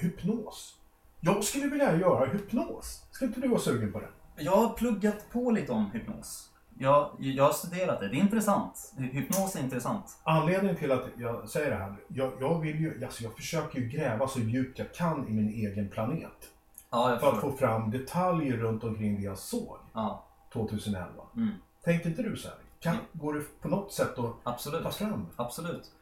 hypnos. 0.00 0.78
Jag 1.20 1.44
skulle 1.44 1.66
vilja 1.66 1.96
göra 1.96 2.26
hypnos. 2.26 3.06
Ska 3.10 3.24
inte 3.24 3.40
du 3.40 3.48
vara 3.48 3.60
sugen 3.60 3.92
på 3.92 4.00
det? 4.00 4.08
Jag 4.36 4.56
har 4.56 4.74
pluggat 4.74 5.26
på 5.32 5.50
lite 5.50 5.72
om 5.72 5.90
hypnos. 5.90 6.48
Jag, 6.78 7.10
jag 7.18 7.44
har 7.44 7.52
studerat 7.52 8.00
det, 8.00 8.08
det 8.08 8.16
är 8.16 8.20
intressant. 8.20 8.92
Hypnos 8.98 9.56
är 9.56 9.60
intressant. 9.60 10.04
Anledningen 10.24 10.76
till 10.76 10.92
att 10.92 11.04
jag 11.18 11.48
säger 11.48 11.70
det 11.70 11.76
här. 11.76 11.94
Jag, 12.08 12.32
jag 12.40 12.60
vill 12.60 12.80
ju, 12.80 13.04
alltså 13.04 13.22
jag 13.24 13.36
försöker 13.36 13.78
ju 13.80 13.88
gräva 13.88 14.28
så 14.28 14.40
djupt 14.40 14.78
jag 14.78 14.94
kan 14.94 15.28
i 15.28 15.32
min 15.32 15.48
egen 15.48 15.88
planet. 15.88 16.50
Ja, 16.90 17.18
För 17.20 17.32
att 17.32 17.40
få 17.40 17.52
fram 17.52 17.90
detaljer 17.90 18.56
runt 18.56 18.84
omkring 18.84 19.16
det 19.16 19.22
jag 19.22 19.38
såg 19.38 19.78
Ja, 19.92 20.24
2011. 20.52 21.08
mm, 21.36 21.48
Tänkte 21.84 22.08
inte 22.08 22.22
du 22.22 22.36
så 22.36 22.48
här? 22.48 22.56
Kan, 22.82 22.96
går 23.12 23.34
det 23.34 23.60
på 23.60 23.68
något 23.68 23.92
sätt 23.92 24.18
att 24.18 24.34
absolut. 24.42 24.82
ta 24.82 24.90
fram? 24.90 25.26
Absolut. 25.36 25.92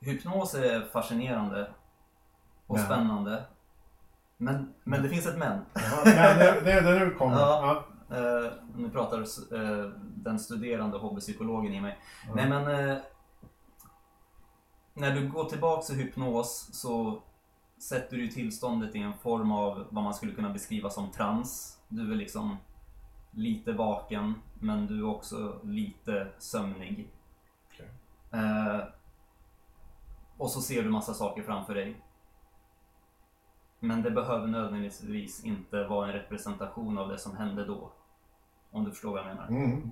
Hypnos 0.00 0.54
är 0.54 0.82
fascinerande 0.92 1.70
och 2.66 2.76
Men. 2.76 2.84
spännande. 2.84 3.44
Men, 4.36 4.74
men 4.84 5.02
det 5.02 5.08
finns 5.08 5.26
ett 5.26 5.38
men. 5.38 5.64
Ja, 5.74 6.02
men 6.04 6.38
det, 6.38 6.60
det 6.64 6.72
är 6.72 6.82
där 6.82 7.06
du 7.06 7.14
kommer. 7.14 7.36
Ja. 7.36 7.84
Ja. 8.08 8.16
Eh, 8.16 8.52
nu 8.76 8.90
pratar 8.90 9.20
eh, 9.20 9.90
den 10.00 10.38
studerande 10.38 10.98
hobbypsykologen 10.98 11.74
i 11.74 11.80
mig. 11.80 11.98
Ja. 12.26 12.34
Nej 12.34 12.48
men 12.48 12.88
eh, 12.90 12.98
när 14.94 15.14
du 15.14 15.28
går 15.28 15.44
tillbaks 15.44 15.90
i 15.90 15.94
hypnos 15.94 16.70
så 16.72 17.22
sätter 17.78 18.16
du 18.16 18.28
tillståndet 18.28 18.94
i 18.94 18.98
en 18.98 19.14
form 19.22 19.52
av 19.52 19.86
vad 19.90 20.04
man 20.04 20.14
skulle 20.14 20.32
kunna 20.32 20.50
beskriva 20.50 20.90
som 20.90 21.10
trans. 21.10 21.78
Du 21.88 22.12
är 22.12 22.16
liksom 22.16 22.56
lite 23.30 23.72
vaken 23.72 24.34
men 24.58 24.86
du 24.86 24.98
är 24.98 25.06
också 25.06 25.60
lite 25.62 26.28
sömnig. 26.38 27.10
Okej. 27.68 27.88
Eh, 28.32 28.80
och 30.36 30.50
så 30.50 30.60
ser 30.60 30.82
du 30.82 30.90
massa 30.90 31.14
saker 31.14 31.42
framför 31.42 31.74
dig. 31.74 32.02
Men 33.80 34.02
det 34.02 34.10
behöver 34.10 34.46
nödvändigtvis 34.46 35.44
inte 35.44 35.84
vara 35.84 36.06
en 36.06 36.12
representation 36.12 36.98
av 36.98 37.08
det 37.08 37.18
som 37.18 37.36
hände 37.36 37.64
då. 37.64 37.92
Om 38.70 38.84
du 38.84 38.90
förstår 38.90 39.10
vad 39.10 39.20
jag 39.20 39.26
menar. 39.26 39.48
Mm. 39.48 39.90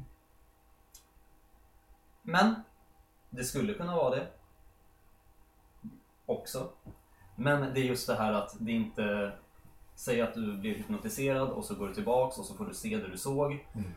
Men 2.23 2.55
det 3.31 3.45
skulle 3.45 3.75
kunna 3.75 3.97
vara 3.97 4.17
det. 4.17 4.29
Också. 6.27 6.71
Men 7.37 7.75
det 7.75 7.81
är 7.81 7.85
just 7.85 8.07
det 8.07 8.15
här 8.15 8.33
att 8.33 8.57
det 8.61 8.73
inte... 8.73 9.33
Säg 9.99 10.21
att 10.21 10.35
du 10.35 10.57
blir 10.57 10.75
hypnotiserad 10.75 11.49
och 11.49 11.65
så 11.65 11.75
går 11.75 11.89
du 11.89 11.95
tillbaks 11.95 12.39
och 12.39 12.45
så 12.45 12.55
får 12.55 12.67
du 12.67 12.75
se 12.75 12.97
det 12.97 13.09
du 13.09 13.17
såg. 13.19 13.67
Mm. 13.75 13.91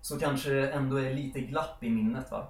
Så 0.00 0.18
kanske 0.18 0.50
det 0.50 0.70
ändå 0.70 0.96
är 0.96 1.14
lite 1.14 1.40
glapp 1.40 1.82
i 1.84 1.90
minnet 1.90 2.30
va? 2.30 2.46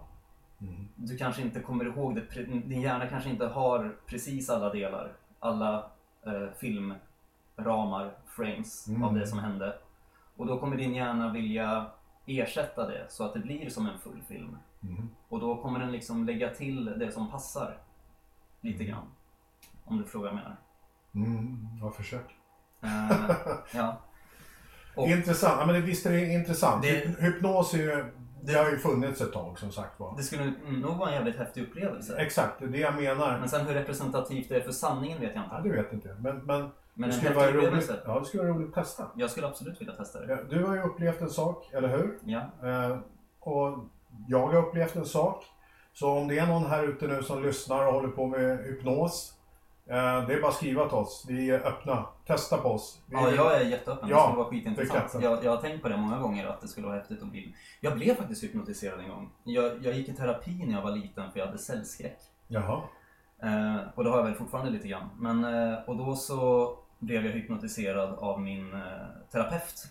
Mm. 0.61 0.89
Du 0.97 1.17
kanske 1.17 1.43
inte 1.43 1.61
kommer 1.61 1.85
ihåg 1.85 2.15
det. 2.15 2.43
Din 2.45 2.81
hjärna 2.81 3.07
kanske 3.07 3.31
inte 3.31 3.47
har 3.47 3.97
precis 4.07 4.51
alla 4.51 4.73
delar. 4.73 5.13
Alla 5.39 5.91
eh, 6.27 6.49
filmramar, 6.59 8.13
frames 8.27 8.89
Mm. 8.89 9.03
av 9.05 9.15
det 9.15 9.27
som 9.27 9.39
hände. 9.39 9.79
Och 10.37 10.47
då 10.47 10.59
kommer 10.61 10.77
din 10.77 10.95
hjärna 10.95 11.33
vilja 11.33 11.87
ersätta 12.27 12.87
det 12.87 13.07
så 13.09 13.25
att 13.25 13.35
det 13.35 13.41
blir 13.41 13.71
som 13.71 13.87
en 13.87 13.99
full 13.99 14.23
film. 14.29 14.59
Mm. 14.83 15.11
Och 15.29 15.41
då 15.41 15.57
kommer 15.63 15.79
den 15.79 15.93
liksom 15.93 16.27
lägga 16.27 16.55
till 16.55 16.85
det 16.85 17.13
som 17.13 17.31
passar. 17.31 17.79
Lite 18.61 18.85
grann. 18.85 19.07
Om 19.85 19.99
du 19.99 20.05
frågar 20.05 20.31
vad 20.31 20.39
jag 20.39 20.45
menar. 20.45 20.57
Mm. 21.15 21.57
Jag 21.81 21.95
försöker. 21.95 22.35
Eh, 22.83 23.31
ja. 23.75 24.01
Och- 24.95 25.09
Intressant. 25.09 25.57
Ja, 25.61 25.67
men 25.67 25.75
det, 25.75 25.81
visst 25.81 26.07
är 26.07 26.13
det 26.13 26.25
intressant. 26.33 26.83
Det- 26.83 27.05
Hyp- 27.05 27.21
Hypnos 27.21 27.75
är 27.75 27.79
ju, 27.79 28.05
det 28.43 28.53
har 28.55 28.71
ju 28.71 28.79
funnits 28.79 29.21
ett 29.21 29.33
tag 29.33 29.59
som 29.59 29.73
sagt 29.73 30.01
var. 30.01 30.17
Det 30.17 30.23
skulle 30.23 30.53
nog 30.69 30.97
vara 30.97 31.09
en 31.09 31.15
jävligt 31.15 31.37
häftig 31.37 31.63
upplevelse. 31.63 32.17
Exakt, 32.19 32.59
det 32.59 32.65
är 32.65 32.69
det 32.69 32.79
jag 32.79 32.95
menar. 32.95 33.39
Men 33.39 33.49
sen 33.49 33.67
hur 33.67 33.75
representativt 33.75 34.49
det 34.49 34.57
är 34.57 34.61
för 34.61 34.73
sanningen 34.73 35.21
vet 35.21 35.35
jag 35.35 35.45
Ja, 35.51 35.57
inte. 35.57 35.69
det 35.69 35.75
vet 35.77 35.87
jag 35.91 35.95
inte. 35.95 36.17
Men, 36.21 36.37
men, 36.39 36.71
Men 36.95 37.09
det 37.09 37.15
skulle 37.15 37.35
vara 37.35 37.53
roligt. 37.53 37.91
Ja, 38.07 38.19
det 38.19 38.25
skulle 38.25 38.43
vara 38.43 38.53
roligt 38.53 38.69
att 38.69 38.75
testa. 38.85 39.07
Jag 39.17 39.31
skulle 39.31 39.47
absolut 39.47 39.81
vilja 39.81 39.95
testa 39.95 40.21
det. 40.21 40.33
Ja, 40.33 40.39
Du 40.57 40.65
har 40.65 40.75
ju 40.75 40.83
upplevt 40.83 41.21
en 41.21 41.31
sak, 41.31 41.71
eller 41.73 41.89
hur? 41.89 42.19
Ja. 42.25 42.41
Eh, 42.69 42.99
och 43.41 43.79
jag 44.29 44.47
har 44.47 44.55
upplevt 44.57 44.97
en 44.97 45.05
sak. 45.05 45.45
Så 45.93 46.11
om 46.19 46.29
det 46.29 46.39
är 46.39 46.47
någon 46.47 46.67
här 46.67 46.85
ute 46.89 47.07
nu 47.07 47.23
som 47.23 47.43
lyssnar 47.43 47.87
och 47.87 47.93
håller 47.93 48.09
på 48.09 48.27
med 48.27 48.59
hypnos. 48.59 49.35
Eh, 49.91 50.27
det 50.27 50.35
är 50.35 50.41
bara 50.41 50.49
att 50.49 50.55
skriva 50.55 50.89
till 50.89 50.97
oss. 50.99 51.25
Vi 51.29 51.51
är 51.51 51.67
öppna. 51.67 52.07
Testa 52.27 52.57
på 52.59 52.69
oss. 52.69 53.01
Vi, 53.07 53.15
Ja, 53.17 53.31
jag 53.31 53.55
är 53.61 53.65
jätteöppen. 53.65 54.09
Ja, 54.09 54.17
det 54.17 54.23
skulle 54.23 54.37
vara 54.39 54.51
skitintressant. 54.51 55.23
Jag, 55.25 55.45
jag 55.45 55.51
har 55.51 55.57
tänkt 55.63 55.83
på 55.83 55.89
det 55.89 55.97
många 55.97 56.19
gånger 56.19 56.47
att 56.47 56.61
det 56.61 56.69
skulle 56.69 56.87
vara 56.87 56.97
häftigt 56.97 57.23
att 57.23 57.29
bli... 57.29 57.55
Jag 57.81 57.95
blev 57.99 58.15
faktiskt 58.15 58.45
hypnotiserad 58.45 59.01
en 59.01 59.09
gång. 59.09 59.31
Jag, 59.45 59.85
jag 59.85 59.95
gick 59.95 60.09
i 60.09 60.13
terapi 60.13 60.65
när 60.67 60.75
jag 60.75 60.83
var 60.83 60.91
liten 60.91 61.33
för 61.33 61.39
jag 61.39 61.47
hade 61.47 61.59
cellskräck. 61.59 62.19
Jaha. 62.49 62.81
Eh, 63.43 63.77
och 63.95 64.05
det 64.05 64.11
har 64.11 64.17
jag 64.17 64.25
väl 64.25 64.35
fortfarande 64.35 64.71
lite 64.71 64.89
grann. 64.89 65.11
Men, 65.19 65.45
eh, 65.45 65.79
och 65.87 65.97
då 65.97 66.17
så 66.17 66.71
blev 66.99 67.25
jag 67.27 67.33
hypnotiserad 67.33 68.19
av 68.19 68.41
min 68.41 68.75
eh, 68.75 68.81
terapeut. 69.33 69.87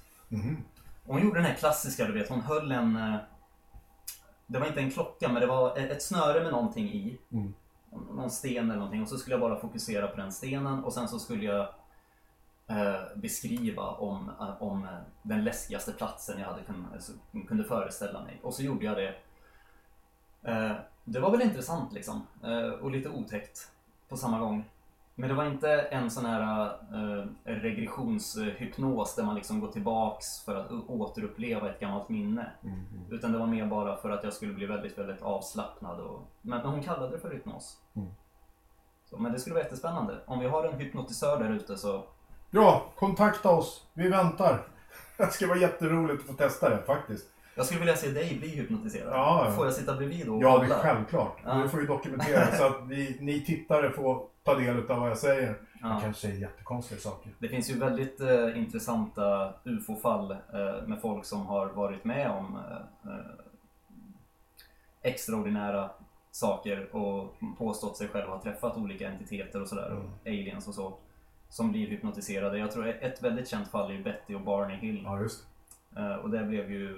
Och 1.05 1.13
hon 1.13 1.23
gjorde 1.23 1.39
den 1.39 1.45
här 1.45 1.55
klassiska, 1.55 2.05
du 2.05 2.13
vet, 2.13 2.29
hon 2.29 2.41
höll 2.41 2.71
en... 2.71 2.95
eh, 2.95 3.15
Det 4.47 4.59
var 4.59 4.67
inte 4.67 4.79
en 4.79 4.91
klocka, 4.91 5.27
men 5.29 5.41
det 5.41 5.47
var 5.47 5.77
ett 5.77 5.91
ett 5.91 6.03
snöre 6.03 6.43
med 6.43 6.51
någonting 6.51 6.85
i. 6.85 7.17
Mm. 7.31 7.53
Någon 7.91 8.31
sten 8.31 8.63
eller 8.63 8.75
någonting. 8.75 9.01
Och 9.01 9.07
så 9.07 9.17
skulle 9.17 9.33
jag 9.33 9.41
bara 9.41 9.59
fokusera 9.59 10.07
på 10.07 10.17
den 10.17 10.31
stenen 10.31 10.83
och 10.83 10.93
sen 10.93 11.07
så 11.07 11.19
skulle 11.19 11.45
jag 11.45 11.67
eh, 12.67 13.01
beskriva 13.15 13.83
om, 13.83 14.29
eh, 14.39 14.61
om 14.61 14.83
eh, 14.83 14.89
den 15.23 15.43
läskigaste 15.43 15.91
platsen 15.91 16.39
jag 16.39 16.47
hade 16.47 16.63
kun, 16.63 16.87
alltså, 16.93 17.11
kunde 17.47 17.63
föreställa 17.63 18.21
mig. 18.23 18.39
Och 18.43 18.53
så 18.53 18.63
gjorde 18.63 18.85
jag 18.85 18.97
det. 18.97 19.15
Eh, 20.51 20.75
det 21.03 21.19
var 21.19 21.31
väl 21.31 21.41
intressant 21.41 21.93
liksom. 21.93 22.27
Eh, 22.43 22.69
och 22.69 22.91
lite 22.91 23.09
otäckt 23.09 23.71
på 24.09 24.17
samma 24.17 24.39
gång. 24.39 24.65
Men 25.19 25.29
det 25.29 25.35
var 25.35 25.45
inte 25.45 25.71
en 25.71 26.11
sån 26.11 26.25
här 26.25 26.65
eh, 26.65 27.25
regressionshypnos 27.43 29.15
där 29.15 29.23
man 29.23 29.35
liksom 29.35 29.59
går 29.59 29.71
tillbaks 29.71 30.45
för 30.45 30.55
att 30.55 30.71
återuppleva 30.71 31.69
ett 31.69 31.79
gammalt 31.79 32.09
minne. 32.09 32.51
Mm. 32.63 32.85
Utan 33.11 33.31
det 33.31 33.37
var 33.37 33.47
mer 33.47 33.65
bara 33.65 33.95
för 33.95 34.09
att 34.09 34.23
jag 34.23 34.33
skulle 34.33 34.53
bli 34.53 34.65
väldigt, 34.65 34.97
väldigt 34.97 35.21
avslappnad. 35.21 35.99
Och... 35.99 36.21
Men, 36.41 36.61
men 36.61 36.71
hon 36.71 36.83
kallade 36.83 37.11
det 37.11 37.19
för 37.19 37.31
hypnos. 37.31 37.77
Mm. 37.95 38.09
Så, 39.09 39.17
men 39.17 39.31
det 39.31 39.39
skulle 39.39 39.53
vara 39.53 39.63
jättespännande. 39.63 40.19
Om 40.25 40.39
vi 40.39 40.47
har 40.47 40.63
en 40.63 40.79
hypnotisör 40.79 41.43
där 41.43 41.49
ute 41.49 41.77
så... 41.77 42.03
Ja, 42.51 42.85
kontakta 42.95 43.49
oss. 43.49 43.87
Vi 43.93 44.09
väntar. 44.09 44.67
Det 45.17 45.31
ska 45.31 45.47
vara 45.47 45.57
jätteroligt 45.57 46.21
att 46.21 46.27
få 46.27 46.33
testa 46.33 46.69
det 46.69 46.83
faktiskt. 46.83 47.25
Jag 47.55 47.65
skulle 47.65 47.79
vilja 47.79 47.95
se 47.95 48.09
dig 48.09 48.37
bli 48.39 48.47
hypnotiserad. 48.47 49.13
Ja, 49.13 49.45
ja. 49.45 49.51
Får 49.51 49.65
jag 49.65 49.73
sitta 49.73 49.95
bredvid 49.95 50.29
och 50.29 50.43
Ja, 50.43 50.57
det 50.57 50.65
är 50.65 50.79
självklart. 50.79 51.37
Ja. 51.45 51.53
Det 51.53 51.69
får 51.69 51.77
vi 51.77 51.85
dokumentera 51.85 52.51
så 52.51 52.65
att 52.65 52.87
vi, 52.87 53.17
ni 53.19 53.45
tittare 53.45 53.91
får 53.91 54.25
ta 54.49 54.55
del 54.59 54.91
av 54.91 54.99
vad 54.99 55.09
jag 55.09 55.17
säger. 55.17 55.47
Jag 55.81 55.91
Ja. 55.91 55.99
kanske 56.01 56.21
säger 56.21 56.41
jättekonstiga 56.41 56.99
saker. 56.99 57.31
Det 57.39 57.47
finns 57.49 57.69
ju 57.69 57.79
väldigt 57.79 58.21
eh, 58.21 58.57
intressanta 58.57 59.53
UFO-fall 59.63 60.31
eh, 60.31 60.87
med 60.87 61.01
folk 61.01 61.25
som 61.25 61.45
har 61.45 61.67
varit 61.67 62.05
med 62.05 62.31
om 62.31 62.55
eh, 62.55 63.11
eh, 63.13 63.25
extraordinära 65.01 65.89
saker 66.31 66.95
och 66.95 67.35
påstått 67.57 67.97
sig 67.97 68.07
själva 68.07 68.31
ha 68.33 68.41
träffat 68.41 68.77
olika 68.77 69.09
entiteter 69.09 69.61
och 69.61 69.67
sådär, 69.67 69.87
Mm. 69.91 69.97
och 70.03 70.09
aliens 70.27 70.67
och 70.67 70.73
så, 70.73 70.93
som 71.49 71.71
blir 71.71 71.87
hypnotiserade. 71.87 72.57
Jag 72.57 72.71
tror 72.71 72.87
ett 72.87 73.23
väldigt 73.23 73.47
känt 73.49 73.67
fall 73.67 73.91
är 73.91 74.03
Betty 74.03 74.35
och 74.35 74.41
Barney 74.41 74.77
Hill. 74.77 75.01
Ja, 75.05 75.19
just 75.21 75.45
Eh, 75.97 76.15
och 76.15 76.29
där 76.29 76.43
blev 76.45 76.71
ju 76.71 76.97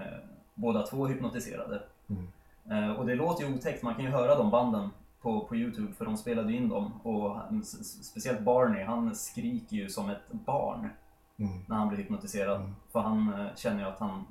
eh, 0.00 0.18
båda 0.54 0.86
två 0.86 1.06
hypnotiserade. 1.06 1.82
Mm. 2.08 2.96
Och 2.96 3.06
det 3.06 3.14
låter 3.14 3.44
ju 3.44 3.54
otäckt, 3.54 3.82
man 3.82 3.94
kan 3.94 4.04
ju 4.04 4.10
höra 4.10 4.34
de 4.34 4.50
banden 4.50 4.90
på, 5.24 5.40
på 5.46 5.56
Youtube 5.56 5.92
för 5.94 6.04
de 6.04 6.16
spelade 6.16 6.52
in 6.52 6.68
dem. 6.68 6.92
Och 7.02 7.34
han, 7.36 7.64
speciellt 8.02 8.40
Barney, 8.40 8.84
han 8.84 9.14
skriker 9.14 9.76
ju 9.76 9.88
som 9.88 10.10
ett 10.10 10.32
barn 10.32 10.88
Mm. 11.36 11.52
när 11.68 11.76
han 11.76 11.88
blir 11.88 11.98
hypnotiserad. 11.98 12.60
Mm. 12.60 12.74
För 12.92 13.00
han 13.00 13.34
eh, 13.40 13.46
känner 13.56 13.80
ju 13.80 13.86
att 13.88 13.98
han 13.98 14.24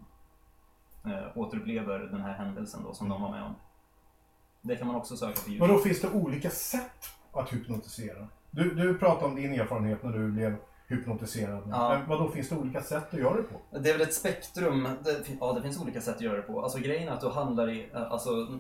eh, 1.06 1.38
återupplever 1.38 2.00
den 2.00 2.22
här 2.22 2.34
händelsen 2.34 2.84
då 2.84 2.94
som 2.94 3.10
de 3.10 3.22
var 3.22 3.32
med 3.32 3.44
om. 3.44 3.56
Det 4.62 4.76
kan 4.76 4.88
man 4.88 4.96
också 4.96 5.18
söka 5.18 5.34
på 5.34 5.40
Men 5.50 5.54
Youtube. 5.54 5.74
då 5.74 5.80
finns 5.80 6.02
det 6.02 6.10
olika 6.12 6.50
sätt 6.50 7.06
att 7.32 7.54
hypnotisera. 7.54 8.28
Du, 8.52 8.74
du 8.76 8.98
pratade 8.98 9.26
om 9.26 9.36
din 9.36 9.54
erfarenhet 9.54 10.04
när 10.04 10.12
du 10.12 10.32
blev 10.32 10.56
hypnotiserad. 10.88 11.64
Ja. 11.70 11.90
Men 12.00 12.10
vad 12.10 12.20
då 12.20 12.30
finns 12.30 12.50
det 12.50 12.56
olika 12.56 12.82
sätt 12.82 13.14
att 13.14 13.20
göra 13.20 13.38
det 13.38 13.44
på? 13.44 13.80
Det 13.80 13.90
är 13.90 13.94
väl 13.94 14.02
ett 14.02 14.14
spektrum. 14.14 14.84
Det, 15.04 15.24
ja, 15.40 15.54
det 15.54 15.62
finns 15.62 15.82
olika 15.82 16.02
sätt 16.02 16.16
att 16.16 16.22
göra 16.22 16.36
det 16.36 16.42
på. 16.42 16.64
Alltså 16.64 16.80
grejen 16.80 17.08
är 17.08 17.12
att 17.12 17.22
du 17.22 17.30
handlar 17.30 17.70
i, 17.70 17.90
eh, 17.94 18.12
alltså, 18.12 18.60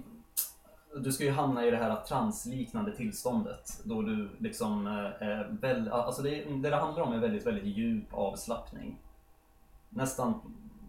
du 0.96 1.12
ska 1.12 1.24
ju 1.24 1.32
hamna 1.32 1.66
i 1.66 1.72
det 1.72 1.78
här 1.78 2.02
transliknande 2.02 2.96
tillståndet. 2.96 3.82
Då 3.84 4.02
du 4.02 4.30
liksom, 4.38 4.88
eh, 4.88 5.28
är 5.28 5.58
väl, 5.62 5.92
alltså 5.92 6.22
det, 6.22 6.46
det 6.46 6.70
det 6.70 6.76
handlar 6.76 7.04
om 7.04 7.14
är 7.14 7.20
väldigt, 7.20 7.48
väldigt 7.48 7.78
djup 7.78 8.14
avslappning. 8.14 9.00
Nästan 9.90 10.42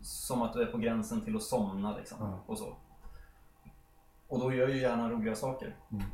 som 0.03 0.43
att 0.43 0.53
du 0.53 0.63
är 0.63 0.67
på 0.67 0.79
gränsen 0.79 1.21
till 1.21 1.37
att 1.37 1.43
somna 1.43 1.97
liksom. 1.97 2.19
Ja. 2.21 2.39
Och 2.47 2.59
så. 2.59 2.77
Och 4.29 4.41
då 4.41 4.53
gör 4.53 4.69
ju 4.69 4.81
hjärnan 4.81 5.11
roliga 5.11 5.35
saker. 5.35 5.77
Mm. 5.93 6.05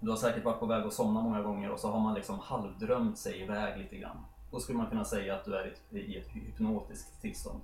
Du 0.00 0.10
har 0.10 0.16
säkert 0.16 0.44
varit 0.44 0.60
på 0.60 0.66
väg 0.66 0.84
att 0.84 0.92
somna 0.92 1.20
många 1.20 1.42
gånger 1.42 1.70
och 1.70 1.80
så 1.80 1.90
har 1.90 2.00
man 2.00 2.14
liksom 2.14 2.38
halvdrömt 2.38 3.18
sig 3.18 3.42
iväg 3.42 3.78
lite 3.78 3.96
grann. 3.96 4.16
Då 4.50 4.60
skulle 4.60 4.78
man 4.78 4.86
kunna 4.86 5.04
säga 5.04 5.36
att 5.36 5.44
du 5.44 5.56
är 5.56 5.66
i 5.66 5.70
ett, 5.70 6.08
i 6.08 6.18
ett 6.18 6.28
hypnotiskt 6.28 7.20
tillstånd. 7.20 7.60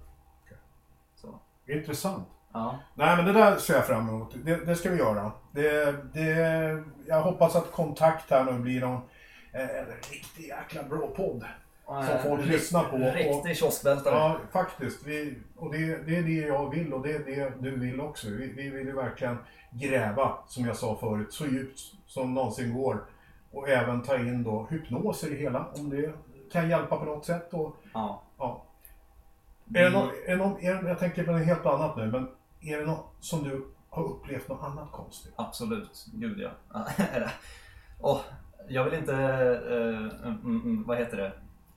Så. 1.17 1.39
Intressant. 1.67 2.29
Ja. 2.53 2.79
Nej, 2.95 3.17
men 3.17 3.25
det 3.27 3.33
där 3.33 3.57
ser 3.57 3.75
jag 3.75 3.87
fram 3.87 4.09
emot. 4.09 4.35
Det, 4.45 4.57
det 4.67 4.77
ska 4.77 4.91
vi 4.91 4.99
göra. 4.99 5.33
Det, 5.53 5.95
det, 6.15 6.85
jag 7.07 7.23
hoppas 7.23 7.57
att 7.57 7.73
kontakt 7.73 8.31
här 8.31 8.45
nu 8.45 8.59
blir 8.59 8.81
någon 8.81 9.01
eh, 9.53 9.79
en 9.79 9.87
riktig 10.11 10.49
jäkla 10.49 10.83
bra 10.83 11.07
podd. 11.17 11.45
Som 11.87 12.19
folk 12.23 12.47
lyssnar 12.47 12.85
på. 12.85 12.97
Och, 12.97 13.15
Riktig 13.15 13.57
kioskvältare. 13.57 14.15
ja, 14.15 14.37
faktiskt. 14.53 15.07
Vi, 15.07 15.39
och 15.57 15.73
det, 15.73 16.07
det 16.07 16.17
är 16.17 16.23
det 16.23 16.47
jag 16.47 16.71
vill 16.71 16.93
och 16.93 17.03
det 17.03 17.13
är 17.13 17.19
det 17.19 17.53
du 17.61 17.79
vill 17.79 18.01
också. 18.01 18.29
Vi, 18.29 18.53
vi 18.53 18.71
vill 18.71 18.87
ju 18.87 18.93
verkligen 18.93 19.39
gräva, 19.71 20.39
som 20.47 20.65
jag 20.65 20.77
sa 20.77 20.97
förut, 21.01 21.33
så 21.33 21.47
djupt 21.47 21.81
som 22.07 22.35
någonsin 22.35 22.75
går. 22.75 23.05
Och 23.53 23.69
även 23.69 24.03
ta 24.03 24.17
in 24.17 24.43
då 24.45 24.67
hypnos 24.71 25.25
i 25.25 25.37
hela, 25.37 25.67
om 25.75 25.91
det 25.91 26.13
kan 26.53 26.71
hjälpa 26.71 26.97
på 26.97 27.05
något 27.05 27.25
sätt. 27.25 27.55
Och, 27.55 27.77
Ja. 27.95 28.23
ja. 28.39 28.63
Är 29.75 29.85
det 29.85 29.91
någon, 29.91 30.09
är 30.27 30.31
det 30.31 30.37
någon, 30.37 30.61
är 30.61 30.75
det, 30.75 30.89
jag 30.89 30.99
tänker 30.99 31.25
på 31.25 31.33
något 31.33 31.47
helt 31.47 31.67
annat 31.67 31.97
nu, 31.97 32.11
men 32.11 32.29
är 32.61 32.79
det 32.79 32.87
något 32.87 33.15
som 33.21 33.45
du 33.45 33.67
har 33.91 34.05
upplevt 34.05 34.49
något 34.49 34.63
annat 34.63 34.93
konstigt? 34.93 35.33
Absolut, 35.37 36.07
gud 36.13 36.41
ja. 36.41 36.51
Åh, 38.01 38.21
jag 38.69 38.85
vill 38.85 38.95
inte, 38.95 39.15
eh, 39.15 40.29
mm, 40.29 40.41
mm, 40.45 40.85
vad 40.87 40.99
heter 40.99 41.17
det, 41.17 41.33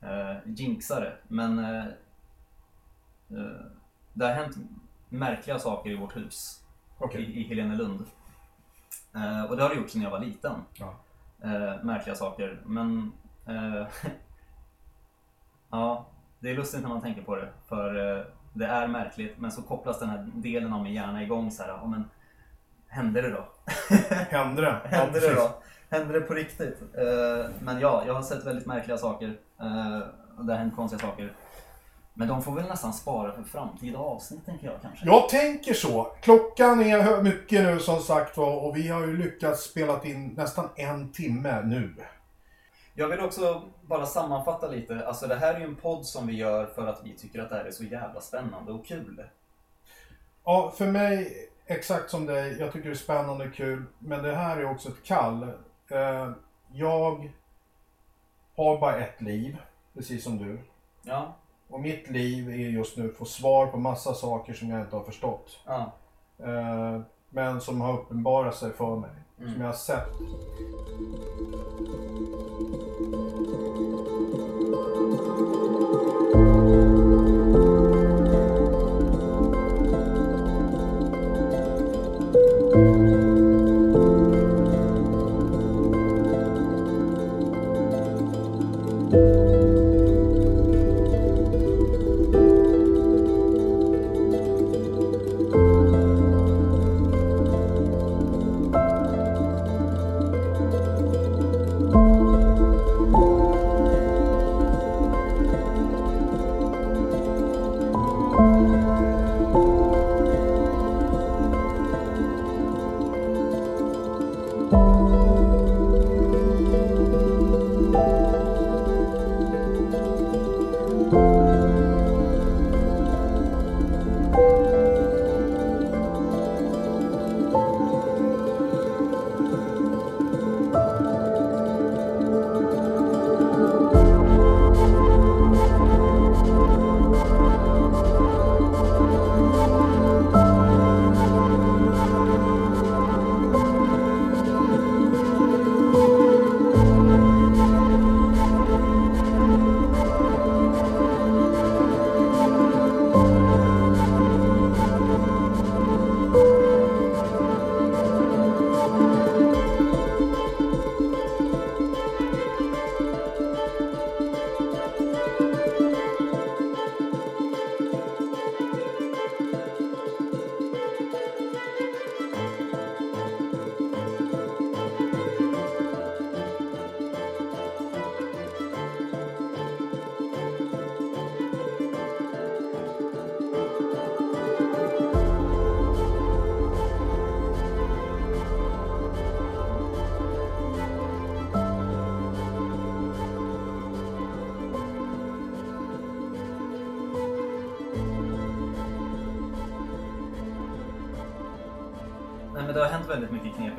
uh, 0.07 0.37
jinxa 0.45 0.99
det, 0.99 1.13
men 1.27 1.59
eh, 1.59 1.85
eh, 3.29 3.65
det 4.13 4.25
har 4.25 4.33
hänt 4.33 4.57
märkliga 5.09 5.59
saker 5.59 5.89
i 5.89 5.95
vårt 5.95 6.15
hus 6.15 6.63
Okej. 6.97 7.21
i, 7.21 7.39
i 7.39 7.43
Helenelund. 7.43 8.05
Eh, 9.15 9.43
och 9.43 9.57
det 9.57 9.63
har 9.63 9.69
det 9.69 9.75
gjort 9.75 9.89
sedan 9.89 10.01
jag 10.01 10.11
var 10.11 10.19
liten. 10.19 10.61
Ja. 10.73 10.95
Eh, 11.43 11.83
märkliga 11.83 12.15
saker, 12.15 12.61
men 12.65 13.11
eh, 13.47 13.87
ja, 15.71 16.05
det 16.41 16.49
är 16.49 16.55
lustigt 16.55 16.81
när 16.81 16.89
man 16.89 17.01
tänker 17.01 17.21
på 17.21 17.35
det. 17.35 17.47
För 17.69 18.17
eh, 18.17 18.23
det 18.53 18.65
är 18.65 18.87
märkligt, 18.87 19.39
men 19.39 19.51
så 19.51 19.61
kopplas 19.61 19.99
den 19.99 20.09
här 20.09 20.27
delen 20.33 20.73
av 20.73 20.83
min 20.83 20.93
hjärna 20.93 21.23
igång 21.23 21.51
så 21.51 21.63
här, 21.63 21.69
ja 21.69 21.85
men 21.85 22.09
hände 22.87 23.21
det 23.21 23.29
då? 23.29 23.45
Hände 24.29 24.61
det? 24.61 24.81
Ja, 24.83 24.97
Hände 24.97 25.19
det 25.19 25.33
då? 25.35 25.61
Hände 25.89 26.13
det 26.13 26.21
på 26.21 26.33
riktigt? 26.33 26.81
Eh, 26.81 27.51
men 27.59 27.79
ja, 27.79 28.03
jag 28.07 28.13
har 28.13 28.21
sett 28.21 28.45
väldigt 28.45 28.65
märkliga 28.65 28.97
saker. 28.97 29.27
Eh, 29.61 29.99
det 30.39 30.53
har 30.53 30.57
hänt 30.59 30.75
konstiga 30.75 30.99
saker. 30.99 31.33
Men 32.13 32.27
de 32.27 32.43
får 32.43 32.55
väl 32.55 32.67
nästan 32.67 32.93
spara 32.93 33.33
för 33.33 33.43
framtida 33.43 33.99
avsnitt, 33.99 34.45
tänker 34.45 34.67
jag 34.67 34.81
kanske. 34.81 35.05
Jag 35.05 35.29
tänker 35.29 35.73
så. 35.73 36.03
Klockan 36.21 36.81
är 36.81 37.23
mycket 37.23 37.63
nu 37.63 37.79
som 37.79 37.99
sagt 37.99 38.37
var 38.37 38.65
och 38.65 38.77
vi 38.77 38.87
har 38.87 39.01
ju 39.01 39.17
lyckats 39.17 39.63
spela 39.63 40.03
in 40.03 40.27
nästan 40.27 40.69
en 40.75 41.11
timme 41.11 41.61
nu. 41.61 41.95
Jag 42.93 43.07
vill 43.07 43.19
också 43.19 43.61
bara 43.81 44.05
sammanfatta 44.05 44.67
lite. 44.67 45.07
Alltså 45.07 45.27
det 45.27 45.35
här 45.35 45.53
är 45.53 45.59
ju 45.59 45.65
en 45.65 45.75
podd 45.75 46.05
som 46.05 46.27
vi 46.27 46.33
gör 46.37 46.65
för 46.65 46.87
att 46.87 47.01
vi 47.03 47.13
tycker 47.17 47.39
att 47.41 47.49
det 47.49 47.55
här 47.55 47.65
är 47.65 47.71
så 47.71 47.83
jävla 47.83 48.21
spännande 48.21 48.71
och 48.71 48.85
kul. 48.85 49.23
Ja, 50.43 50.73
för 50.77 50.87
mig, 50.87 51.33
exakt 51.65 52.09
som 52.09 52.25
dig, 52.25 52.57
jag 52.59 52.73
tycker 52.73 52.89
det 52.89 52.93
är 52.93 52.97
spännande 52.97 53.45
och 53.45 53.53
kul. 53.53 53.83
Men 53.99 54.23
det 54.23 54.35
här 54.35 54.57
är 54.57 54.71
också 54.71 54.89
ett 54.89 55.03
kall. 55.03 55.43
Eh, 55.89 56.31
Jag 56.73 57.29
har 58.55 58.77
bara 58.79 58.95
ett 58.97 59.21
liv, 59.21 59.57
precis 59.93 60.23
som 60.23 60.37
du. 60.37 60.59
Ja. 61.03 61.33
Och 61.69 61.79
mitt 61.79 62.09
liv 62.09 62.49
är 62.49 62.53
just 62.55 62.97
nu 62.97 63.09
att 63.09 63.17
få 63.17 63.25
svar 63.25 63.67
på 63.67 63.77
massa 63.77 64.13
saker 64.13 64.53
som 64.53 64.69
jag 64.69 64.81
inte 64.81 64.95
har 64.95 65.03
förstått. 65.03 65.59
Ja. 65.65 65.91
Eh, 66.39 67.01
Men 67.29 67.61
som 67.61 67.81
har 67.81 67.93
uppenbarat 67.93 68.55
sig 68.55 68.71
för 68.73 68.95
mig. 68.95 69.09
Mm. 69.39 69.51
Som 69.53 69.61
jag 69.61 69.67
har 69.67 69.75
sett. 69.75 70.07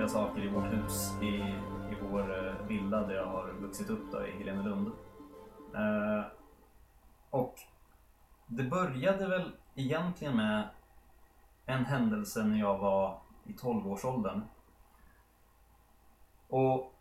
Märkliga 0.03 0.23
saker 0.23 0.45
i 0.45 0.49
vårt 0.49 0.73
hus, 0.73 1.13
i, 1.23 1.27
i 1.93 1.97
vår 2.03 2.47
eh, 2.47 2.67
villa 2.67 3.07
där 3.07 3.15
jag 3.15 3.27
har 3.27 3.53
vuxit 3.53 3.91
upp 3.91 4.13
då, 4.13 4.27
i 4.27 4.31
Helenelund. 4.31 4.87
Eh, 5.75 6.25
och 7.31 7.61
det 8.47 8.63
började 8.63 9.27
väl 9.27 9.53
egentligen 9.75 10.37
med 10.37 10.69
en 11.67 11.85
händelse 11.85 12.45
när 12.45 12.59
jag 12.59 12.79
var 12.79 13.21
i 13.45 13.53
12-årsåldern. 13.53 14.43
Och, 16.49 16.95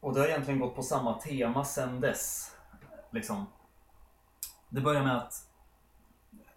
och 0.00 0.14
det 0.14 0.20
har 0.20 0.28
egentligen 0.28 0.60
gått 0.60 0.74
på 0.74 0.82
samma 0.82 1.14
tema 1.14 1.64
sedan 1.64 2.00
dess. 2.00 2.56
Liksom. 3.10 3.46
Det 4.68 4.80
börjar 4.80 5.02
med 5.02 5.16
att 5.16 5.48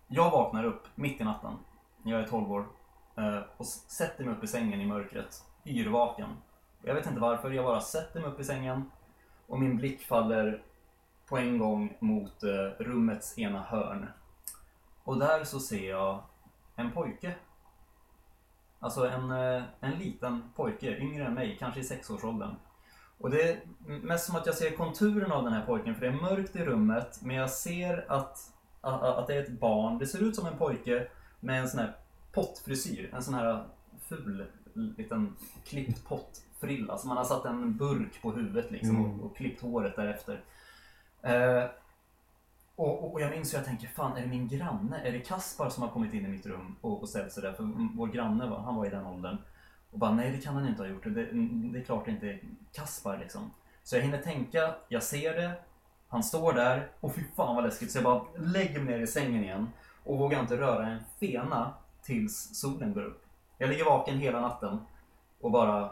jag 0.07 0.31
vaknar 0.31 0.63
upp 0.63 0.87
mitt 0.95 1.21
i 1.21 1.23
natten, 1.23 1.57
när 2.03 2.11
jag 2.11 2.21
är 2.21 2.27
12 2.27 2.51
år, 2.51 2.67
Eh, 3.17 3.39
och 3.57 3.65
sätter 3.65 4.23
mig 4.23 4.33
upp 4.33 4.43
i 4.43 4.47
sängen 4.47 4.81
i 4.81 4.85
mörkret, 4.85 5.43
yrvaken. 5.65 6.29
Jag 6.81 6.95
vet 6.95 7.07
inte 7.07 7.19
varför, 7.19 7.51
jag 7.51 7.65
bara 7.65 7.81
sätter 7.81 8.19
mig 8.19 8.29
upp 8.29 8.39
i 8.39 8.43
sängen 8.43 8.91
och 9.47 9.59
min 9.59 9.77
blick 9.77 10.01
faller 10.01 10.63
på 11.25 11.37
en 11.37 11.57
gång 11.57 11.97
mot 11.99 12.43
eh, 12.43 12.83
rummets 12.83 13.39
ena 13.39 13.61
hörn. 13.61 14.07
Och 15.03 15.19
där 15.19 15.43
så 15.43 15.59
ser 15.59 15.89
jag 15.89 16.23
en 16.75 16.91
pojke. 16.91 17.35
Alltså 18.79 19.09
en, 19.09 19.31
eh, 19.31 19.63
en 19.79 19.91
liten 19.91 20.43
pojke, 20.55 20.97
yngre 20.97 21.25
än 21.25 21.33
mig, 21.33 21.57
kanske 21.59 21.79
i 21.79 21.83
sexårsåldern. 21.83 22.55
Och 23.17 23.29
det 23.29 23.51
är 23.51 23.59
mest 23.85 24.25
som 24.25 24.35
att 24.35 24.45
jag 24.45 24.55
ser 24.55 24.71
konturen 24.71 25.31
av 25.31 25.43
den 25.43 25.53
här 25.53 25.65
pojken, 25.65 25.95
för 25.95 26.01
det 26.01 26.07
är 26.07 26.21
mörkt 26.21 26.55
i 26.55 26.65
rummet, 26.65 27.19
men 27.21 27.35
jag 27.35 27.49
ser 27.49 28.05
att, 28.11 28.53
att, 28.81 29.01
att 29.01 29.27
det 29.27 29.35
är 29.35 29.43
ett 29.43 29.59
barn. 29.59 29.97
Det 29.97 30.07
ser 30.07 30.23
ut 30.23 30.35
som 30.35 30.45
en 30.45 30.57
pojke 30.57 31.07
med 31.39 31.61
en 31.61 31.69
sån 31.69 31.79
här 31.79 31.95
pottfrisyr, 32.35 33.09
en 33.13 33.23
sån 33.23 33.33
här 33.33 33.65
ful 34.01 34.45
liten 34.73 35.35
klippt 35.65 36.07
pottfrilla. 36.07 36.97
Så 36.97 37.07
man 37.07 37.17
har 37.17 37.23
satt 37.23 37.45
en 37.45 37.77
burk 37.77 38.21
på 38.21 38.31
huvudet 38.31 38.71
liksom 38.71 38.95
Mm. 38.95 39.19
och, 39.19 39.25
och 39.25 39.37
klippt 39.37 39.61
håret 39.61 39.95
därefter. 39.95 40.43
Eh, 41.21 41.63
och, 42.75 43.13
och, 43.13 43.21
jag 43.21 43.31
minns 43.31 43.53
hur 43.53 43.57
jag 43.57 43.65
tänker, 43.65 43.87
fan 43.87 44.17
är 44.17 44.21
det 44.21 44.27
min 44.27 44.47
granne? 44.47 45.01
Är 45.03 45.11
det 45.11 45.19
Kaspar 45.19 45.69
som 45.69 45.83
har 45.83 45.89
kommit 45.89 46.13
in 46.13 46.25
i 46.25 46.29
mitt 46.29 46.45
rum 46.45 46.75
och, 46.81 47.01
och 47.01 47.09
ställt 47.09 47.33
sig 47.33 47.43
där? 47.43 47.53
För 47.53 47.63
vår 47.95 48.07
granne 48.07 48.47
var, 48.49 48.59
han 48.59 48.75
var 48.75 48.85
i 48.85 48.89
den 48.89 49.05
åldern. 49.05 49.37
Och 49.91 49.99
bara, 49.99 50.11
nej 50.11 50.31
det 50.31 50.37
kan 50.37 50.55
han 50.55 50.67
inte 50.67 50.81
ha 50.81 50.89
gjort. 50.89 51.03
Det, 51.03 51.11
det 51.73 51.79
är 51.79 51.83
klart 51.83 52.05
det 52.05 52.11
inte 52.11 52.27
är 52.27 52.39
Kaspar 52.71 53.17
liksom. 53.17 53.51
Så 53.83 53.95
jag 53.95 54.01
hinner 54.03 54.21
tänka, 54.21 54.75
jag 54.87 55.03
ser 55.03 55.33
det, 55.35 55.51
han 56.07 56.23
står 56.23 56.53
där 56.53 56.87
och 56.99 57.15
fy 57.15 57.23
fan 57.35 57.55
vad 57.55 57.63
läskigt. 57.63 57.91
Så 57.91 57.97
jag 57.97 58.03
bara 58.03 58.23
lägger 58.37 58.79
mig 58.79 58.93
ner 58.93 59.03
i 59.03 59.07
sängen 59.07 59.43
igen 59.43 59.69
och 60.03 60.17
vågar 60.17 60.41
inte 60.41 60.57
röra 60.57 60.87
en 60.87 60.99
fena 61.19 61.73
tills 62.05 62.59
solen 62.59 62.93
går 62.93 63.03
upp. 63.03 63.25
Jag 63.57 63.69
ligger 63.69 63.85
vaken 63.85 64.17
hela 64.17 64.41
natten 64.41 64.79
och 65.41 65.51
bara 65.51 65.89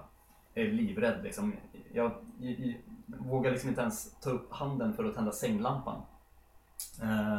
är 0.53 0.71
livrädd 0.71 1.23
liksom. 1.23 1.53
Jag, 1.93 2.11
jag, 2.39 2.75
jag 3.05 3.27
vågar 3.27 3.51
liksom 3.51 3.69
inte 3.69 3.81
ens 3.81 4.19
ta 4.19 4.29
upp 4.29 4.53
handen 4.53 4.93
för 4.93 5.05
att 5.05 5.15
tända 5.15 5.31
sänglampan. 5.31 6.01
Eh, 7.01 7.37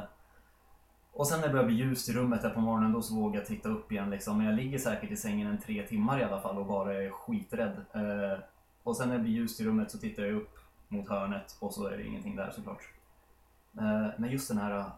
och 1.13 1.27
sen 1.27 1.41
när 1.41 1.47
det 1.47 1.53
börjar 1.53 1.67
bli 1.67 1.77
ljust 1.77 2.09
i 2.09 2.13
rummet 2.13 2.43
där 2.43 2.51
på 2.51 2.61
morgonen 2.61 2.93
då 2.93 3.03
så 3.03 3.15
vågar 3.15 3.41
jag 3.41 3.47
titta 3.47 3.69
upp 3.69 3.93
igen 3.93 4.11
liksom. 4.11 4.37
Men 4.37 4.47
jag 4.47 4.55
ligger 4.55 4.79
säkert 4.79 5.11
i 5.11 5.17
sängen 5.17 5.47
en 5.47 5.61
tre 5.61 5.87
timmar 5.87 6.21
i 6.21 6.25
alla 6.25 6.41
fall 6.41 6.59
och 6.59 6.67
bara 6.67 6.95
är 6.95 7.11
skiträdd. 7.11 7.77
Eh, 7.93 8.39
och 8.83 8.97
sen 8.97 9.09
när 9.09 9.17
det 9.17 9.23
blir 9.23 9.33
ljust 9.33 9.61
i 9.61 9.65
rummet 9.65 9.91
så 9.91 9.99
tittar 9.99 10.23
jag 10.23 10.35
upp 10.35 10.59
mot 10.89 11.09
hörnet 11.09 11.57
och 11.61 11.75
så 11.75 11.87
är 11.87 11.97
det 11.97 12.07
ingenting 12.07 12.37
där 12.37 12.51
såklart. 12.51 12.83
Eh, 13.79 14.07
men 14.19 14.31
just 14.31 14.49
den 14.49 14.59
här 14.59 14.91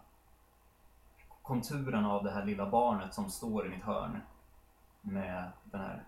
konturen 1.46 2.04
av 2.04 2.24
det 2.24 2.30
här 2.30 2.44
lilla 2.44 2.70
barnet 2.70 3.14
som 3.14 3.30
står 3.30 3.66
i 3.66 3.68
mitt 3.68 3.82
hörn 3.82 4.20
med 5.00 5.50
den 5.64 5.80
här 5.80 6.04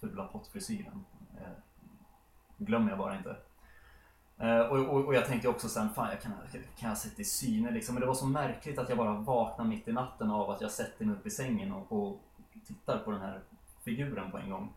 fula 0.00 0.26
pottfrisyren. 0.26 1.04
Eh, 1.40 1.52
glömmer 2.58 2.90
jag 2.90 2.98
bara 2.98 3.16
inte. 3.16 3.36
Eh, 4.38 4.60
och, 4.60 4.78
och, 4.78 5.04
och 5.04 5.14
jag 5.14 5.26
tänkte 5.26 5.48
också 5.48 5.68
sen, 5.68 5.94
fan 5.94 6.10
jag 6.10 6.22
kan, 6.22 6.32
kan 6.78 6.88
jag 6.88 6.98
sätta 6.98 7.22
i 7.22 7.24
syne 7.24 7.70
liksom. 7.70 7.94
Men 7.94 8.00
det 8.00 8.06
var 8.06 8.14
så 8.14 8.26
märkligt 8.26 8.78
att 8.78 8.88
jag 8.88 8.98
bara 8.98 9.12
vaknade 9.12 9.70
mitt 9.70 9.88
i 9.88 9.92
natten 9.92 10.30
av 10.30 10.50
att 10.50 10.60
jag 10.60 10.70
sätter 10.70 11.04
mig 11.04 11.16
upp 11.16 11.26
i 11.26 11.30
sängen 11.30 11.72
och, 11.72 11.92
och 11.92 12.20
tittar 12.66 12.98
på 12.98 13.10
den 13.10 13.20
här 13.20 13.40
figuren 13.84 14.30
på 14.30 14.38
en 14.38 14.50
gång. 14.50 14.72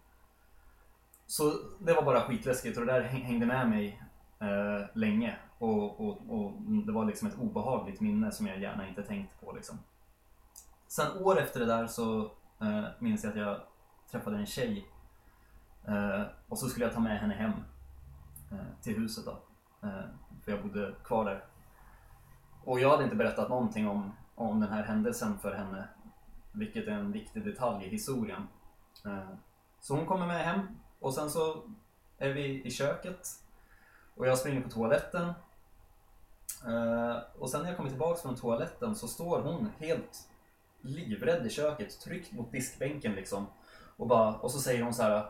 Så 1.27 1.53
det 1.79 1.93
var 1.93 2.01
bara 2.01 2.21
skitläskigt 2.21 2.77
och 2.77 2.85
det 2.85 2.93
där 2.93 3.01
hängde 3.01 3.45
med 3.45 3.69
mig 3.69 4.03
eh, 4.39 4.87
länge. 4.93 5.37
Och, 5.59 5.99
och, 5.99 6.17
och 6.29 6.61
det 6.61 6.91
var 6.91 7.05
liksom 7.05 7.27
ett 7.27 7.39
obehagligt 7.39 8.01
minne 8.01 8.31
som 8.31 8.47
jag 8.47 8.59
gärna 8.59 8.87
inte 8.87 9.03
tänkt 9.03 9.41
på 9.41 9.51
liksom. 9.51 9.77
Sen 10.87 11.23
år 11.23 11.39
efter 11.39 11.59
det 11.59 11.65
där 11.65 11.87
så 11.87 12.31
eh, 12.61 12.85
minns 12.99 13.23
jag 13.23 13.31
att 13.31 13.37
jag 13.37 13.61
träffade 14.11 14.37
en 14.37 14.45
tjej. 14.45 14.85
Eh, 15.87 16.21
och 16.47 16.59
så 16.59 16.69
skulle 16.69 16.85
jag 16.85 16.93
ta 16.93 16.99
med 16.99 17.19
henne 17.19 17.33
hem 17.33 17.51
eh, 18.51 18.81
till 18.81 18.97
huset 18.97 19.25
då. 19.25 19.39
Eh, 19.87 20.03
för 20.43 20.51
jag 20.51 20.61
bodde 20.61 20.95
kvar 21.03 21.25
där. 21.25 21.43
Och 22.63 22.79
jag 22.79 22.89
hade 22.89 23.03
inte 23.03 23.15
berättat 23.15 23.49
någonting 23.49 23.87
om, 23.87 24.11
om 24.35 24.59
den 24.59 24.69
här 24.69 24.83
händelsen 24.83 25.39
för 25.39 25.55
henne. 25.55 25.87
Vilket 26.51 26.87
är 26.87 26.91
en 26.91 27.11
viktig 27.11 27.45
detalj 27.45 27.85
i 27.85 27.89
historien. 27.89 28.47
Eh, 29.05 29.29
så 29.79 29.95
hon 29.95 30.05
kommer 30.05 30.27
med 30.27 30.45
hem 30.45 30.67
och 30.99 31.13
sen 31.13 31.29
så 31.29 31.63
är 32.17 32.33
vi 32.33 32.63
i 32.63 32.71
köket. 32.71 33.27
Och 34.15 34.27
jag 34.27 34.37
springer 34.37 34.61
på 34.61 34.69
toaletten. 34.69 35.33
Eh, 36.65 37.17
och 37.39 37.49
sen 37.49 37.61
när 37.61 37.67
jag 37.67 37.77
kommer 37.77 37.89
tillbaks 37.89 38.21
från 38.21 38.35
toaletten 38.35 38.95
så 38.95 39.07
står 39.07 39.41
hon 39.41 39.69
helt 39.79 40.29
livrädd 40.81 41.45
i 41.45 41.49
köket, 41.49 41.99
tryckt 41.99 42.31
mot 42.31 42.51
diskbänken 42.51 43.11
liksom. 43.11 43.47
Och, 43.97 44.07
bara, 44.07 44.35
och 44.35 44.51
så 44.51 44.59
säger 44.59 44.83
hon 44.83 44.93
så 44.93 45.03
här. 45.03 45.29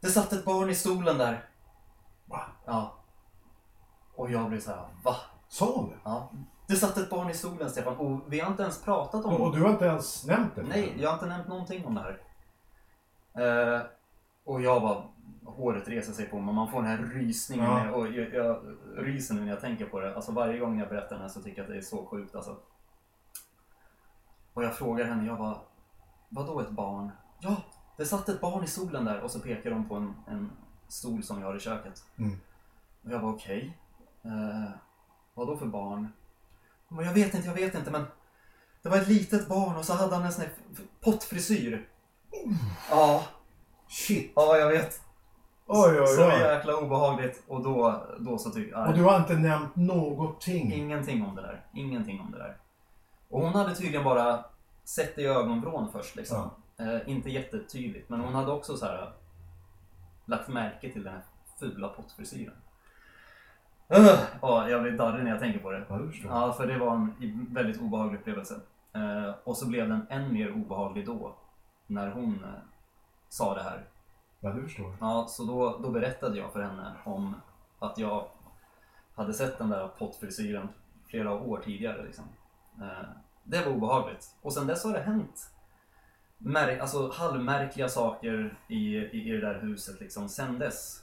Det 0.00 0.08
satt 0.08 0.32
ett 0.32 0.44
barn 0.44 0.70
i 0.70 0.74
stolen 0.74 1.18
där. 1.18 1.48
Va? 2.26 2.42
Ja. 2.64 2.94
Och 4.14 4.30
jag 4.30 4.48
blir 4.48 4.60
så 4.60 4.70
här, 4.70 4.88
va? 5.04 5.16
Sa 5.48 5.72
hon 5.72 5.90
det? 5.90 5.96
Ja. 6.04 6.30
Det 6.66 6.76
satt 6.76 6.96
ett 6.96 7.10
barn 7.10 7.30
i 7.30 7.34
stolen 7.34 7.70
Stefan 7.70 7.96
och 7.96 8.20
vi 8.32 8.40
har 8.40 8.50
inte 8.50 8.62
ens 8.62 8.82
pratat 8.82 9.24
om 9.24 9.34
Och, 9.34 9.40
och 9.40 9.56
du 9.56 9.62
har 9.62 9.70
inte 9.70 9.84
ens 9.84 10.26
nämnt 10.26 10.54
det? 10.54 10.62
Nej, 10.62 10.94
jag 10.98 11.08
har 11.08 11.14
inte 11.14 11.26
nämnt 11.26 11.48
någonting 11.48 11.86
om 11.86 11.94
det 11.94 12.00
här. 12.00 12.20
Eh, 13.34 13.82
och 14.44 14.62
jag 14.62 14.82
bara, 14.82 15.04
håret 15.50 15.88
reser 15.88 16.12
sig 16.12 16.26
på 16.26 16.40
mig. 16.40 16.54
Man 16.54 16.70
får 16.70 16.82
den 16.82 16.90
här 16.90 16.98
rysningen. 16.98 17.66
Ja. 17.66 17.90
Och 17.90 18.08
jag, 18.08 18.34
jag 18.34 18.60
ryser 18.96 19.34
nu 19.34 19.40
när 19.40 19.48
jag 19.48 19.60
tänker 19.60 19.86
på 19.86 20.00
det. 20.00 20.16
Alltså 20.16 20.32
varje 20.32 20.58
gång 20.58 20.78
jag 20.78 20.88
berättar 20.88 21.10
den 21.10 21.20
här 21.20 21.28
så 21.28 21.42
tycker 21.42 21.58
jag 21.58 21.64
att 21.64 21.70
det 21.70 21.78
är 21.78 21.82
så 21.82 22.06
sjukt 22.06 22.34
alltså. 22.34 22.56
Och 24.54 24.64
jag 24.64 24.76
frågar 24.76 25.04
henne, 25.04 25.26
jag 25.26 25.38
bara, 25.38 25.60
vadå 26.28 26.60
ett 26.60 26.70
barn? 26.70 27.10
Ja, 27.40 27.56
det 27.96 28.06
satt 28.06 28.28
ett 28.28 28.40
barn 28.40 28.64
i 28.64 28.66
stolen 28.66 29.04
där. 29.04 29.20
Och 29.20 29.30
så 29.30 29.40
pekar 29.40 29.70
de 29.70 29.88
på 29.88 29.94
en, 29.94 30.14
en 30.26 30.50
stol 30.88 31.22
som 31.22 31.36
vi 31.38 31.42
har 31.42 31.56
i 31.56 31.60
köket. 31.60 32.04
Mm. 32.18 32.38
Och 33.02 33.10
jag 33.10 33.20
bara, 33.20 33.32
okej. 33.32 33.78
Eh, 34.24 34.70
vadå 35.34 35.56
för 35.56 35.66
barn? 35.66 36.12
Hon 36.88 36.96
bara, 36.96 37.06
jag 37.06 37.14
vet 37.14 37.34
inte, 37.34 37.48
jag 37.48 37.54
vet 37.54 37.74
inte 37.74 37.90
men 37.90 38.04
det 38.82 38.88
var 38.88 38.96
ett 38.96 39.08
litet 39.08 39.48
barn 39.48 39.76
och 39.76 39.84
så 39.84 39.92
hade 39.92 40.14
han 40.14 40.24
en 40.24 40.32
sån 40.32 40.44
här 40.44 40.52
pottfrisyr. 41.00 41.88
Ja, 42.90 43.24
Shit! 43.88 44.32
ja 44.36 44.56
jag 44.56 44.68
vet. 44.68 45.00
Oj, 45.70 46.00
oj, 46.00 46.06
Så 46.06 46.26
oj. 46.26 46.40
jäkla 46.40 46.76
obehagligt. 46.76 47.42
Och 47.48 47.62
då, 47.62 48.02
då 48.18 48.38
så 48.38 48.50
tycker 48.50 48.70
jag... 48.70 48.88
Och 48.88 48.94
du 48.94 49.02
har 49.02 49.16
inte 49.16 49.34
nämnt 49.34 49.76
någonting? 49.76 50.72
Ingenting 50.72 51.26
om 51.26 51.36
det 51.36 51.42
där. 51.42 51.64
Ingenting 51.72 52.20
om 52.20 52.30
det 52.32 52.38
där. 52.38 52.56
Och 53.28 53.42
hon 53.42 53.54
hade 53.54 53.74
tydligen 53.74 54.04
bara 54.04 54.44
sett 54.84 55.16
det 55.16 55.22
i 55.22 55.26
ögonvrån 55.26 55.88
först 55.92 56.16
liksom. 56.16 56.50
Eh, 56.78 57.10
inte 57.10 57.30
jättetydligt. 57.30 58.08
Men 58.08 58.20
hon 58.20 58.34
hade 58.34 58.52
också 58.52 58.76
så 58.76 58.86
här 58.86 59.12
lagt 60.24 60.48
märke 60.48 60.92
till 60.92 61.04
den 61.04 61.12
här 61.12 61.22
fula 61.60 61.88
pottfrisyren. 61.88 62.54
Uh, 63.96 64.18
ja, 64.42 64.68
jag 64.68 64.82
blir 64.82 64.92
darrig 64.92 65.24
när 65.24 65.30
jag 65.30 65.40
tänker 65.40 65.58
på 65.58 65.70
det. 65.70 65.84
Ja. 65.88 66.00
Ja, 66.24 66.52
för 66.52 66.66
det 66.66 66.78
var 66.78 66.92
en 66.94 67.46
väldigt 67.50 67.80
obehaglig 67.80 68.18
upplevelse. 68.18 68.60
Eh, 68.92 69.34
och 69.44 69.56
så 69.56 69.68
blev 69.68 69.88
den 69.88 70.06
än 70.10 70.32
mer 70.32 70.52
obehaglig 70.52 71.06
då, 71.06 71.34
när 71.86 72.10
hon 72.10 72.44
eh, 72.44 72.60
sa 73.28 73.54
det 73.54 73.62
här. 73.62 73.84
Ja, 74.40 74.50
du 74.50 74.62
förstår. 74.62 74.96
Ja, 75.00 75.26
så 75.28 75.44
då, 75.44 75.78
då 75.78 75.90
berättade 75.90 76.38
jag 76.38 76.52
för 76.52 76.62
henne 76.62 76.94
om 77.04 77.34
att 77.78 77.98
jag 77.98 78.28
hade 79.14 79.34
sett 79.34 79.58
den 79.58 79.70
där 79.70 79.88
pottfrisyren 79.88 80.68
flera 81.06 81.34
år 81.34 81.62
tidigare. 81.64 82.02
Liksom. 82.02 82.24
Eh, 82.80 83.08
det 83.44 83.64
var 83.64 83.72
obehagligt. 83.72 84.36
Och 84.42 84.52
sen 84.52 84.66
dess 84.66 84.84
har 84.84 84.92
det 84.92 85.00
hänt 85.00 85.50
mär- 86.38 86.80
alltså, 86.80 87.10
halvmärkliga 87.10 87.88
saker 87.88 88.58
i, 88.68 88.96
i, 88.96 89.28
i 89.28 89.30
det 89.32 89.40
där 89.40 89.60
huset 89.60 90.00
liksom, 90.00 90.28
sen 90.28 90.58
dess. 90.58 91.02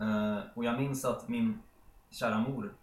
Eh, 0.00 0.38
och 0.54 0.64
jag 0.64 0.80
minns 0.80 1.04
att 1.04 1.28
min 1.28 1.62
kära 2.10 2.38
mor 2.38 2.74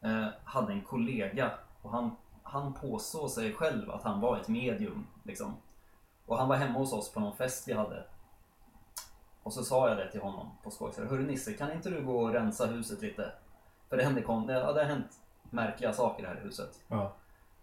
eh, 0.00 0.26
hade 0.44 0.72
en 0.72 0.82
kollega 0.82 1.50
och 1.82 1.90
han, 1.90 2.16
han 2.42 2.74
påstod 2.74 3.30
sig 3.30 3.52
själv 3.52 3.90
att 3.90 4.02
han 4.02 4.20
var 4.20 4.38
ett 4.38 4.48
medium. 4.48 5.06
Liksom. 5.22 5.56
Och 6.26 6.38
han 6.38 6.48
var 6.48 6.56
hemma 6.56 6.78
hos 6.78 6.92
oss 6.92 7.12
på 7.12 7.20
någon 7.20 7.36
fest 7.36 7.68
vi 7.68 7.72
hade. 7.72 8.04
Och 9.48 9.54
så 9.54 9.64
sa 9.64 9.88
jag 9.88 9.96
det 9.98 10.10
till 10.10 10.20
honom 10.20 10.50
på 10.62 10.70
skoj. 10.70 10.92
så 10.92 11.04
Hörru 11.04 11.26
Nisse, 11.26 11.52
kan 11.52 11.72
inte 11.72 11.90
du 11.90 12.04
gå 12.04 12.20
och 12.20 12.32
rensa 12.32 12.66
huset 12.66 13.02
lite? 13.02 13.32
För 13.88 13.96
det, 13.96 14.04
hände 14.04 14.20
det, 14.46 14.52
ja, 14.52 14.72
det 14.72 14.80
har 14.80 14.88
hänt 14.88 15.20
märkliga 15.50 15.92
saker 15.92 16.22
i 16.22 16.26
här 16.26 16.40
huset. 16.42 16.80
Ja. 16.88 17.12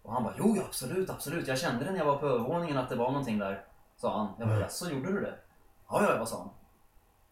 Och 0.02 0.12
han 0.12 0.24
bara, 0.24 0.34
jo 0.38 0.56
absolut, 0.66 1.10
absolut. 1.10 1.48
Jag 1.48 1.58
kände 1.58 1.84
det 1.84 1.90
när 1.90 1.98
jag 1.98 2.06
var 2.06 2.18
på 2.18 2.26
övervåningen 2.26 2.78
att 2.78 2.88
det 2.88 2.96
var 2.96 3.10
någonting 3.10 3.38
där. 3.38 3.64
sa 3.96 4.18
han. 4.18 4.28
Jag 4.38 4.48
bara, 4.48 4.60
jaså, 4.60 4.90
gjorde 4.90 5.12
du 5.12 5.20
det? 5.20 5.34
Ja, 5.88 6.02
ja, 6.02 6.18
vad 6.18 6.28
sa 6.28 6.38
han? 6.38 6.50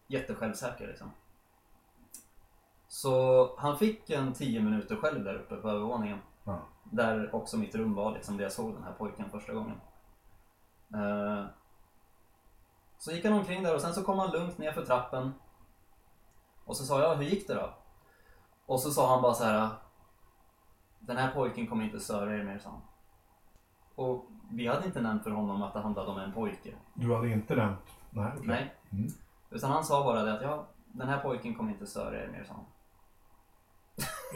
Jättesjälvsäker 0.07 0.87
liksom. 0.87 1.11
Så 2.87 3.49
han 3.57 3.77
fick 3.77 4.09
en 4.09 4.33
10 4.33 4.61
minuter 4.61 4.95
själv 4.95 5.23
där 5.23 5.35
uppe 5.35 5.55
på 5.55 5.69
övervåningen. 5.69 6.19
Ja. 6.43 6.59
Där 6.83 7.35
också 7.35 7.57
mitt 7.57 7.75
rum 7.75 7.93
var, 7.93 8.11
liksom, 8.11 8.37
där 8.37 8.43
jag 8.43 8.51
såg 8.51 8.73
den 8.73 8.83
här 8.83 8.93
pojken 8.93 9.29
första 9.29 9.53
gången. 9.53 9.81
Eh, 10.93 11.45
så 12.97 13.11
gick 13.11 13.25
han 13.25 13.33
omkring 13.33 13.63
där 13.63 13.75
och 13.75 13.81
sen 13.81 13.93
så 13.93 14.03
kom 14.03 14.19
han 14.19 14.31
lugnt 14.31 14.57
ner 14.57 14.71
för 14.71 14.85
trappen. 14.85 15.33
Och 16.65 16.77
så 16.77 16.85
sa 16.85 17.01
jag, 17.01 17.15
hur 17.15 17.23
gick 17.23 17.47
det 17.47 17.53
då? 17.53 17.73
Och 18.65 18.79
så 18.79 18.91
sa 18.91 19.09
han 19.13 19.21
bara 19.21 19.33
så 19.33 19.43
här. 19.43 19.69
Den 20.99 21.17
här 21.17 21.31
pojken 21.31 21.67
kommer 21.67 21.85
inte 21.85 21.99
störa 21.99 22.37
er 22.37 22.43
mer, 22.43 22.59
sa 22.59 22.69
han. 22.69 22.81
Och 23.95 24.25
vi 24.51 24.67
hade 24.67 24.85
inte 24.85 25.01
nämnt 25.01 25.23
för 25.23 25.31
honom 25.31 25.61
att 25.63 25.73
det 25.73 25.79
handlade 25.79 26.11
om 26.11 26.17
en 26.17 26.33
pojke. 26.33 26.75
Du 26.93 27.15
hade 27.15 27.29
inte 27.29 27.55
nämnt? 27.55 27.79
Nej. 28.09 28.31
okej. 28.35 28.47
Nej. 28.47 28.75
Mm. 28.91 29.07
Utan 29.49 29.71
han 29.71 29.85
sa 29.85 30.03
bara 30.03 30.23
det 30.23 30.33
att 30.33 30.41
ja, 30.41 30.67
den 30.87 31.07
här 31.07 31.19
pojken 31.19 31.55
kommer 31.55 31.71
inte 31.71 31.87
störa 31.87 32.23
er 32.23 32.27
mer, 32.27 32.43
sa 32.43 32.53
han. 32.53 32.65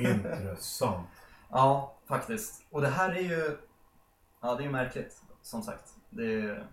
Intressant. 0.05 1.07
Ja, 1.51 1.95
faktiskt. 2.05 2.65
Och 2.71 2.81
det 2.81 2.87
här 2.87 3.09
är 3.09 3.21
ju... 3.21 3.57
Ja, 4.41 4.55
det 4.55 4.61
är 4.61 4.65
ju 4.65 4.71
märkligt, 4.71 5.23
som 5.41 5.61
sagt. 5.61 5.95
Det 6.09 6.33
är 6.33 6.67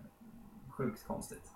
sjukt 0.69 1.07
konstigt. 1.07 1.51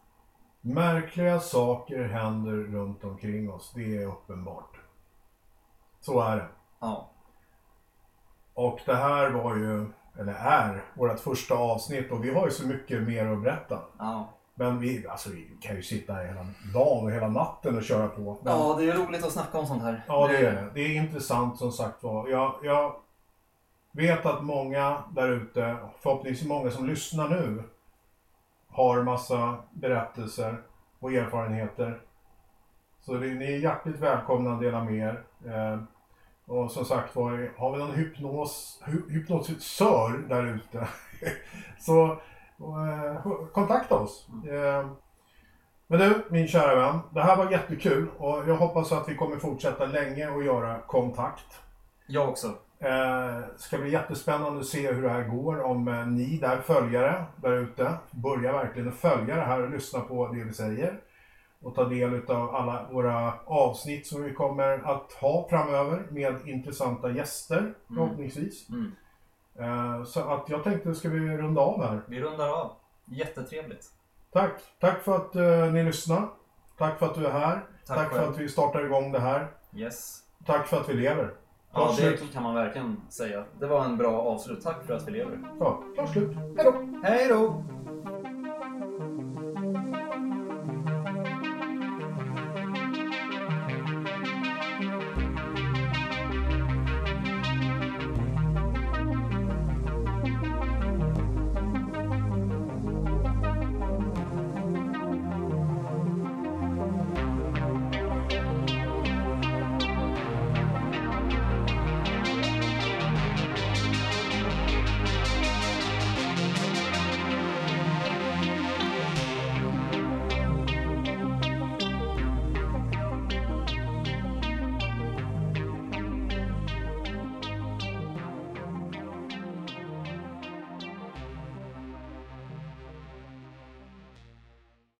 Märkliga 0.61 1.39
saker 1.39 2.03
händer 2.03 2.51
runt 2.51 3.03
omkring 3.03 3.51
oss, 3.51 3.71
det 3.75 3.97
är 3.97 4.07
uppenbart. 4.07 4.79
Så 5.99 6.21
är 6.21 6.35
det. 6.35 6.47
Ja, 6.79 7.09
Och 8.53 8.79
det 8.85 8.95
här 8.95 9.29
var 9.29 9.55
ju, 9.55 9.85
eller 10.19 10.33
är, 10.33 10.83
vårt 10.93 11.19
första 11.19 11.55
avsnitt 11.55 12.11
och 12.11 12.25
vi 12.25 12.33
har 12.33 12.45
ju 12.45 12.51
så 12.51 12.67
mycket 12.67 13.03
mer 13.03 13.25
att 13.27 13.41
berätta. 13.43 13.79
ja. 13.99 14.29
Men 14.55 14.79
vi, 14.79 15.07
alltså, 15.07 15.29
vi 15.29 15.57
kan 15.61 15.75
ju 15.75 15.83
sitta 15.83 16.13
här 16.13 16.25
hela 16.25 16.45
dagen 16.73 17.03
och 17.05 17.11
hela 17.11 17.27
natten 17.27 17.77
och 17.77 17.83
köra 17.83 18.07
på. 18.07 18.37
Men, 18.43 18.53
Ja, 18.53 18.75
det 18.79 18.89
är 18.89 18.97
roligt 18.97 19.25
att 19.25 19.31
snacka 19.31 19.57
om 19.59 19.65
sånt 19.67 19.81
här. 19.83 20.03
ja, 20.07 20.27
det 20.27 20.37
är 20.37 20.51
det. 20.53 20.67
Det 20.73 20.81
är 20.81 20.95
intressant 20.95 21.57
som 21.57 21.71
sagt 21.71 22.03
var. 22.03 22.27
Jag, 22.27 22.55
jag 22.63 22.95
vet 23.91 24.25
att 24.25 24.43
många 24.43 25.03
där 25.15 25.27
ute, 25.31 25.77
förhoppningsvis 25.99 26.47
många 26.47 26.71
som 26.71 26.87
lyssnar 26.87 27.29
nu, 27.29 27.63
har 28.71 29.03
massa 29.03 29.57
berättelser 29.71 30.61
och 30.99 31.13
erfarenheter. 31.13 32.01
Så 33.01 33.13
det, 33.13 33.27
ni 33.27 33.53
är 33.53 33.57
hjärtligt 33.57 33.99
välkomna 33.99 34.53
att 34.53 34.61
dela 34.61 34.83
med 34.83 34.95
er. 34.95 35.23
Eh, 35.45 35.79
och 36.45 36.71
som 36.71 36.85
sagt 36.85 37.15
var, 37.15 37.51
har 37.57 37.71
vi 37.71 37.77
någon 37.77 37.95
hypnos, 37.95 38.81
hy, 38.85 39.01
hypnotisör 39.09 40.17
där 40.29 40.45
ute 40.45 40.87
så 41.79 42.11
eh, 42.59 43.21
kontakta 43.53 43.95
oss. 43.95 44.27
Eh, 44.49 44.91
men 45.87 45.99
du, 45.99 46.23
min 46.29 46.47
kära 46.47 46.75
vän, 46.75 46.99
det 47.09 47.21
här 47.21 47.35
var 47.35 47.51
jättekul 47.51 48.07
och 48.17 48.49
jag 48.49 48.55
hoppas 48.55 48.91
att 48.91 49.09
vi 49.09 49.15
kommer 49.15 49.37
fortsätta 49.37 49.85
länge 49.85 50.29
och 50.29 50.43
göra 50.43 50.79
kontakt. 50.79 51.59
Jag 52.07 52.29
också. 52.29 52.53
Eh, 52.83 53.39
ska 53.57 53.77
bli 53.77 53.91
jättespännande 53.91 54.59
att 54.59 54.65
se 54.65 54.91
hur 54.91 55.01
det 55.01 55.09
här 55.09 55.23
går 55.23 55.61
om 55.61 55.87
eh, 55.87 56.07
ni 56.07 56.37
där 56.37 56.61
följare 56.61 57.25
där 57.35 57.57
ute 57.57 57.93
börjar 58.11 58.53
verkligen 58.53 58.89
att 58.89 58.95
följa 58.95 59.35
det 59.35 59.41
här 59.41 59.63
och 59.63 59.69
lyssna 59.69 59.99
på 59.99 60.27
det 60.27 60.43
vi 60.43 60.53
säger 60.53 60.99
och 61.61 61.75
ta 61.75 61.85
del 61.85 62.25
av 62.27 62.55
alla 62.55 62.87
våra 62.91 63.33
avsnitt 63.45 64.07
som 64.07 64.23
vi 64.23 64.33
kommer 64.33 64.91
att 64.91 65.13
ha 65.13 65.47
framöver 65.49 66.03
med 66.09 66.47
intressanta 66.47 67.11
gäster 67.11 67.73
förhoppningsvis. 67.87 68.69
Mm. 68.69 68.91
Eh, 69.59 70.03
så 70.03 70.19
att 70.19 70.49
jag 70.49 70.63
tänkte, 70.63 70.95
ska 70.95 71.09
vi 71.09 71.37
runda 71.37 71.61
av 71.61 71.83
här? 71.83 72.01
Vi 72.07 72.21
rundar 72.21 72.49
av. 72.49 72.71
Jättetrevligt. 73.05 73.85
Tack! 74.33 74.61
Tack 74.79 75.03
för 75.03 75.15
att 75.15 75.35
eh, 75.35 75.73
ni 75.73 75.83
lyssnar. 75.83 76.27
Tack 76.77 76.99
för 76.99 77.05
att 77.05 77.15
du 77.15 77.25
är 77.25 77.31
här. 77.31 77.65
Tack 77.85 77.97
Tack, 77.97 78.11
för 78.11 78.29
att 78.29 78.37
vi 78.37 78.49
startar 78.49 78.85
igång 78.85 79.11
det 79.11 79.19
här. 79.19 79.47
Yes. 79.75 80.23
Tack 80.45 80.67
för 80.67 80.79
att 80.79 80.89
vi 80.89 80.93
lever. 80.93 81.33
Ja, 81.73 81.95
det 81.97 82.33
kan 82.33 82.43
man 82.43 82.55
verkligen 82.55 83.01
säga. 83.09 83.43
Det 83.59 83.65
var 83.65 83.85
en 83.85 83.97
bra 83.97 84.21
avslut. 84.21 84.63
Tack 84.63 84.85
för 84.85 84.93
att 84.93 85.07
vi 85.07 85.11
lever. 85.11 85.39
Ja, 85.59 85.83
klart 85.95 86.09
slut. 86.09 86.31
Hej 86.57 86.65
då! 86.65 86.73
Hej 87.03 87.27
då! 87.29 87.63